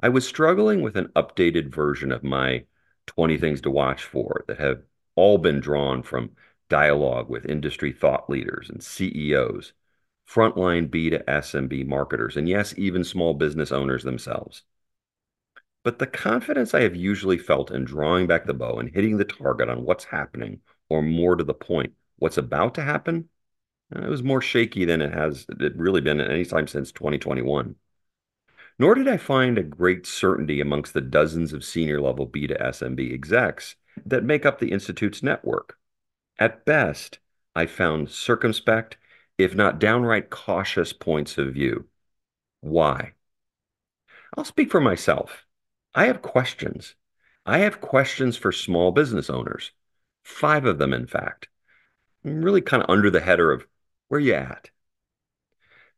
I 0.00 0.08
was 0.08 0.26
struggling 0.26 0.82
with 0.82 0.96
an 0.96 1.08
updated 1.14 1.72
version 1.72 2.10
of 2.12 2.24
my 2.24 2.64
20 3.06 3.38
things 3.38 3.60
to 3.62 3.70
watch 3.70 4.02
for 4.04 4.44
that 4.48 4.58
have 4.58 4.82
all 5.14 5.38
been 5.38 5.60
drawn 5.60 6.02
from 6.02 6.36
dialogue 6.68 7.28
with 7.28 7.46
industry 7.46 7.92
thought 7.92 8.28
leaders 8.28 8.70
and 8.70 8.82
CEOs 8.82 9.72
frontline 10.28 10.90
B 10.90 11.10
to 11.10 11.24
SMB 11.28 11.84
marketers, 11.84 12.36
and 12.36 12.48
yes, 12.48 12.74
even 12.76 13.02
small 13.02 13.34
business 13.34 13.72
owners 13.72 14.04
themselves. 14.04 14.62
But 15.82 15.98
the 15.98 16.06
confidence 16.06 16.74
I 16.74 16.82
have 16.82 16.94
usually 16.94 17.38
felt 17.38 17.70
in 17.70 17.84
drawing 17.84 18.26
back 18.26 18.44
the 18.44 18.54
bow 18.54 18.78
and 18.78 18.90
hitting 18.90 19.16
the 19.16 19.24
target 19.24 19.68
on 19.68 19.84
what's 19.84 20.04
happening, 20.04 20.60
or 20.88 21.02
more 21.02 21.34
to 21.36 21.44
the 21.44 21.54
point, 21.54 21.94
what's 22.16 22.36
about 22.36 22.74
to 22.74 22.82
happen, 22.82 23.28
uh, 23.94 24.02
it 24.02 24.08
was 24.08 24.22
more 24.22 24.42
shaky 24.42 24.84
than 24.84 25.02
it 25.02 25.12
has 25.12 25.46
it 25.48 25.76
really 25.76 26.00
been 26.00 26.20
at 26.20 26.30
any 26.30 26.44
time 26.44 26.66
since 26.66 26.92
2021. 26.92 27.76
Nor 28.78 28.94
did 28.94 29.08
I 29.08 29.16
find 29.16 29.58
a 29.58 29.62
great 29.62 30.06
certainty 30.06 30.60
amongst 30.60 30.94
the 30.94 31.00
dozens 31.00 31.52
of 31.52 31.64
senior 31.64 32.00
level 32.00 32.26
B 32.26 32.46
to 32.46 32.54
SMB 32.54 33.12
execs 33.12 33.76
that 34.06 34.24
make 34.24 34.46
up 34.46 34.58
the 34.58 34.70
Institute's 34.70 35.22
network. 35.22 35.78
At 36.38 36.64
best, 36.64 37.18
I 37.54 37.66
found 37.66 38.10
circumspect 38.10 38.96
if 39.38 39.54
not 39.54 39.78
downright 39.78 40.30
cautious 40.30 40.92
points 40.92 41.38
of 41.38 41.54
view. 41.54 41.86
Why? 42.60 43.12
I'll 44.36 44.44
speak 44.44 44.70
for 44.70 44.80
myself. 44.80 45.46
I 45.94 46.06
have 46.06 46.22
questions. 46.22 46.96
I 47.46 47.58
have 47.58 47.80
questions 47.80 48.36
for 48.36 48.52
small 48.52 48.90
business 48.90 49.30
owners, 49.30 49.72
five 50.22 50.66
of 50.66 50.78
them, 50.78 50.92
in 50.92 51.06
fact. 51.06 51.48
I'm 52.24 52.44
really 52.44 52.60
kind 52.60 52.82
of 52.82 52.90
under 52.90 53.10
the 53.10 53.20
header 53.20 53.52
of 53.52 53.66
where 54.08 54.20
you 54.20 54.34
at? 54.34 54.70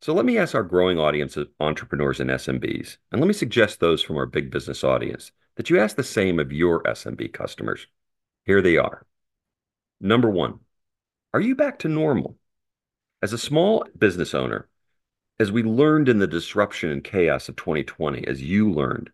So 0.02 0.14
let 0.14 0.24
me 0.24 0.38
ask 0.38 0.54
our 0.54 0.62
growing 0.62 0.98
audience 0.98 1.36
of 1.36 1.50
entrepreneurs 1.60 2.20
and 2.20 2.30
SMBs, 2.30 2.96
and 3.12 3.20
let 3.20 3.28
me 3.28 3.34
suggest 3.34 3.80
those 3.80 4.02
from 4.02 4.16
our 4.16 4.24
big 4.24 4.50
business 4.50 4.82
audience, 4.82 5.30
that 5.56 5.68
you 5.68 5.78
ask 5.78 5.94
the 5.94 6.02
same 6.02 6.38
of 6.38 6.52
your 6.52 6.82
SMB 6.84 7.34
customers. 7.34 7.86
Here 8.46 8.62
they 8.62 8.78
are. 8.78 9.04
Number 10.00 10.30
one, 10.30 10.60
are 11.34 11.40
you 11.40 11.54
back 11.54 11.80
to 11.80 11.88
normal? 11.88 12.38
As 13.20 13.34
a 13.34 13.38
small 13.38 13.84
business 13.98 14.34
owner, 14.34 14.70
as 15.38 15.52
we 15.52 15.62
learned 15.62 16.08
in 16.08 16.18
the 16.18 16.26
disruption 16.26 16.90
and 16.90 17.04
chaos 17.04 17.50
of 17.50 17.56
2020, 17.56 18.26
as 18.26 18.42
you 18.42 18.70
learned, 18.72 19.10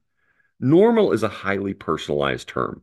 normal 0.60 1.10
is 1.10 1.24
a 1.24 1.28
highly 1.28 1.74
personalized 1.74 2.46
term. 2.46 2.82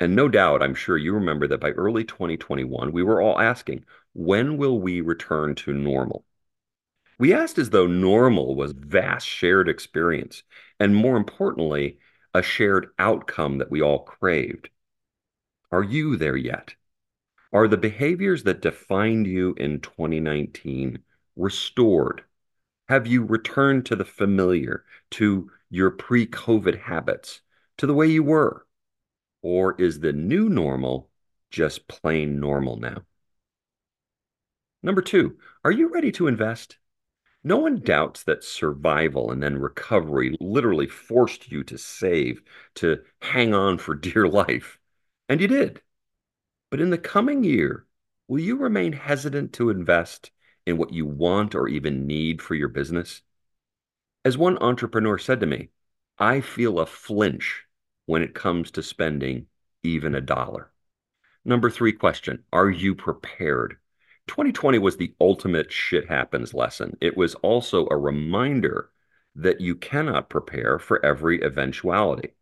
And 0.00 0.16
no 0.16 0.30
doubt, 0.30 0.62
I'm 0.62 0.74
sure 0.74 0.96
you 0.96 1.12
remember 1.12 1.46
that 1.48 1.60
by 1.60 1.72
early 1.72 2.04
2021, 2.04 2.92
we 2.92 3.02
were 3.02 3.20
all 3.20 3.38
asking, 3.38 3.84
when 4.14 4.56
will 4.56 4.80
we 4.80 5.02
return 5.02 5.54
to 5.56 5.74
normal? 5.74 6.24
We 7.22 7.32
asked 7.32 7.56
as 7.56 7.70
though 7.70 7.86
normal 7.86 8.56
was 8.56 8.72
vast 8.72 9.28
shared 9.28 9.68
experience, 9.68 10.42
and 10.80 10.92
more 10.92 11.16
importantly, 11.16 12.00
a 12.34 12.42
shared 12.42 12.88
outcome 12.98 13.58
that 13.58 13.70
we 13.70 13.80
all 13.80 14.00
craved. 14.00 14.70
Are 15.70 15.84
you 15.84 16.16
there 16.16 16.36
yet? 16.36 16.74
Are 17.52 17.68
the 17.68 17.76
behaviors 17.76 18.42
that 18.42 18.60
defined 18.60 19.28
you 19.28 19.54
in 19.56 19.78
2019 19.78 20.98
restored? 21.36 22.24
Have 22.88 23.06
you 23.06 23.22
returned 23.22 23.86
to 23.86 23.94
the 23.94 24.04
familiar, 24.04 24.84
to 25.12 25.48
your 25.70 25.92
pre 25.92 26.26
COVID 26.26 26.76
habits, 26.76 27.40
to 27.76 27.86
the 27.86 27.94
way 27.94 28.08
you 28.08 28.24
were? 28.24 28.66
Or 29.42 29.80
is 29.80 30.00
the 30.00 30.12
new 30.12 30.48
normal 30.48 31.08
just 31.52 31.86
plain 31.86 32.40
normal 32.40 32.78
now? 32.80 33.04
Number 34.82 35.02
two, 35.02 35.38
are 35.62 35.70
you 35.70 35.86
ready 35.86 36.10
to 36.10 36.26
invest? 36.26 36.78
No 37.44 37.58
one 37.58 37.80
doubts 37.80 38.24
that 38.24 38.44
survival 38.44 39.30
and 39.30 39.42
then 39.42 39.58
recovery 39.58 40.36
literally 40.40 40.86
forced 40.88 41.50
you 41.50 41.62
to 41.64 41.78
save, 41.78 42.42
to 42.76 43.02
hang 43.20 43.54
on 43.54 43.78
for 43.78 43.94
dear 43.96 44.26
life. 44.28 44.78
And 45.28 45.40
you 45.40 45.48
did. 45.48 45.82
But 46.70 46.80
in 46.80 46.90
the 46.90 46.98
coming 46.98 47.44
year, 47.44 47.86
will 48.28 48.40
you 48.40 48.56
remain 48.56 48.92
hesitant 48.92 49.52
to 49.54 49.70
invest 49.70 50.30
in 50.66 50.78
what 50.78 50.92
you 50.92 51.06
want 51.06 51.54
or 51.54 51.68
even 51.68 52.06
need 52.06 52.42
for 52.42 52.54
your 52.54 52.68
business? 52.68 53.22
As 54.24 54.38
one 54.38 54.58
entrepreneur 54.58 55.18
said 55.18 55.40
to 55.40 55.46
me, 55.46 55.70
I 56.18 56.40
feel 56.40 56.78
a 56.78 56.86
flinch 56.86 57.66
when 58.06 58.22
it 58.22 58.34
comes 58.34 58.70
to 58.72 58.82
spending 58.82 59.48
even 59.82 60.14
a 60.14 60.20
dollar. 60.20 60.72
Number 61.44 61.70
three 61.70 61.92
question 61.92 62.44
Are 62.52 62.70
you 62.70 62.94
prepared? 62.94 63.78
2020 64.28 64.78
was 64.78 64.96
the 64.96 65.14
ultimate 65.20 65.72
shit 65.72 66.08
happens 66.08 66.54
lesson. 66.54 66.96
It 67.00 67.16
was 67.16 67.34
also 67.36 67.86
a 67.90 67.96
reminder 67.96 68.90
that 69.34 69.60
you 69.60 69.74
cannot 69.74 70.30
prepare 70.30 70.78
for 70.78 71.04
every 71.04 71.42
eventuality. 71.42 72.34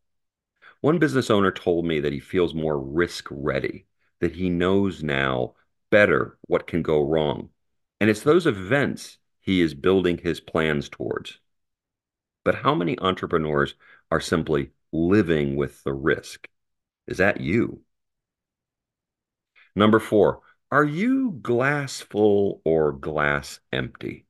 One 0.81 0.99
business 0.99 1.31
owner 1.31 1.51
told 1.51 1.85
me 1.85 2.01
that 2.01 2.13
he 2.13 2.21
feels 2.21 2.55
more 2.55 2.79
risk 2.79 3.27
ready 3.31 3.87
that 4.21 4.33
he 4.35 4.51
knows 4.51 5.03
now 5.03 5.55
better 5.91 6.39
what 6.43 6.67
can 6.67 6.83
go 6.83 7.03
wrong. 7.03 7.51
And 8.01 8.09
it's 8.09 8.23
those 8.23 8.47
events 8.47 9.19
he 9.41 9.61
is 9.61 9.75
building 9.75 10.19
his 10.19 10.41
plans 10.41 10.89
towards. 10.89 11.39
But 12.45 12.55
how 12.55 12.75
many 12.75 12.99
entrepreneurs 12.99 13.75
are 14.11 14.21
simply 14.21 14.71
living 14.93 15.57
with 15.57 15.83
the 15.85 15.93
risk? 15.93 16.49
Is 17.07 17.19
that 17.19 17.41
you? 17.41 17.83
Number 19.75 19.99
four, 19.99 20.41
Are 20.73 20.85
you 20.85 21.33
glass 21.43 22.01
full 22.01 22.61
or 22.65 22.93
glass 22.93 23.59
empty? 23.73 24.27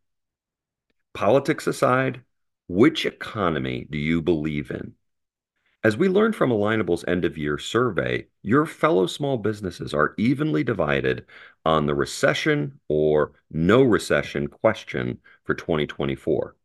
Politics 1.12 1.66
aside, 1.66 2.24
which 2.66 3.04
economy 3.04 3.86
do 3.90 3.98
you 3.98 4.22
believe 4.22 4.70
in? 4.70 4.94
As 5.84 5.98
we 5.98 6.08
learned 6.08 6.36
from 6.36 6.50
Alignable's 6.50 7.04
end 7.06 7.26
of 7.26 7.36
year 7.36 7.58
survey, 7.58 8.26
your 8.42 8.64
fellow 8.64 9.06
small 9.06 9.36
businesses 9.36 9.92
are 9.92 10.14
evenly 10.16 10.64
divided 10.64 11.26
on 11.66 11.84
the 11.84 11.94
recession 11.94 12.80
or 12.88 13.32
no 13.50 13.82
recession 13.82 14.46
question 14.48 15.18
for 15.44 15.54
2024. 15.54 16.56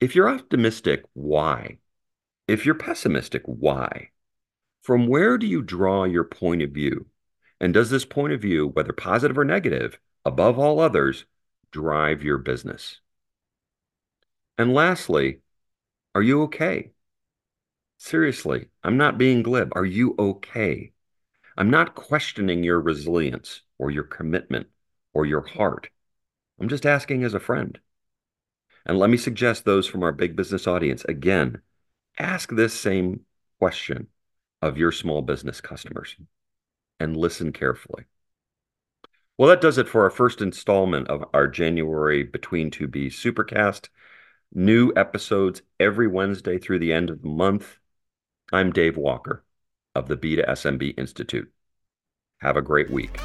If 0.00 0.16
you're 0.16 0.28
optimistic, 0.28 1.04
why? 1.12 1.78
If 2.48 2.66
you're 2.66 2.74
pessimistic, 2.74 3.42
why? 3.46 4.10
From 4.82 5.06
where 5.06 5.38
do 5.38 5.46
you 5.46 5.62
draw 5.62 6.04
your 6.04 6.24
point 6.24 6.62
of 6.62 6.70
view? 6.72 7.06
And 7.60 7.72
does 7.72 7.90
this 7.90 8.04
point 8.04 8.32
of 8.32 8.40
view, 8.42 8.68
whether 8.68 8.92
positive 8.92 9.38
or 9.38 9.44
negative, 9.44 9.98
above 10.24 10.58
all 10.58 10.80
others, 10.80 11.24
drive 11.70 12.22
your 12.22 12.38
business? 12.38 13.00
And 14.58 14.74
lastly, 14.74 15.40
are 16.14 16.22
you 16.22 16.42
okay? 16.42 16.92
Seriously, 17.98 18.68
I'm 18.82 18.96
not 18.96 19.18
being 19.18 19.42
glib. 19.42 19.72
Are 19.74 19.84
you 19.84 20.14
okay? 20.18 20.92
I'm 21.56 21.70
not 21.70 21.94
questioning 21.94 22.62
your 22.62 22.80
resilience 22.80 23.62
or 23.78 23.90
your 23.90 24.04
commitment 24.04 24.66
or 25.12 25.26
your 25.26 25.40
heart. 25.40 25.88
I'm 26.60 26.68
just 26.68 26.86
asking 26.86 27.24
as 27.24 27.34
a 27.34 27.40
friend. 27.40 27.78
And 28.86 28.98
let 28.98 29.10
me 29.10 29.16
suggest 29.16 29.64
those 29.64 29.86
from 29.86 30.02
our 30.02 30.12
big 30.12 30.36
business 30.36 30.66
audience 30.66 31.04
again, 31.04 31.62
ask 32.18 32.50
this 32.50 32.78
same 32.78 33.20
question 33.58 34.08
of 34.60 34.76
your 34.76 34.92
small 34.92 35.22
business 35.22 35.60
customers 35.60 36.16
and 37.00 37.16
listen 37.16 37.52
carefully. 37.52 38.04
Well, 39.36 39.48
that 39.48 39.60
does 39.60 39.78
it 39.78 39.88
for 39.88 40.04
our 40.04 40.10
first 40.10 40.40
installment 40.40 41.08
of 41.08 41.24
our 41.34 41.48
January 41.48 42.22
Between 42.22 42.70
Two 42.70 42.86
Bs 42.86 43.14
Supercast. 43.14 43.88
New 44.52 44.92
episodes 44.94 45.62
every 45.80 46.06
Wednesday 46.06 46.58
through 46.58 46.78
the 46.78 46.92
end 46.92 47.10
of 47.10 47.22
the 47.22 47.28
month. 47.28 47.78
I'm 48.52 48.70
Dave 48.70 48.96
Walker 48.96 49.44
of 49.94 50.06
the 50.06 50.16
B2SMB 50.16 50.96
Institute. 50.96 51.50
Have 52.38 52.56
a 52.56 52.62
great 52.62 52.90
week. 52.90 53.18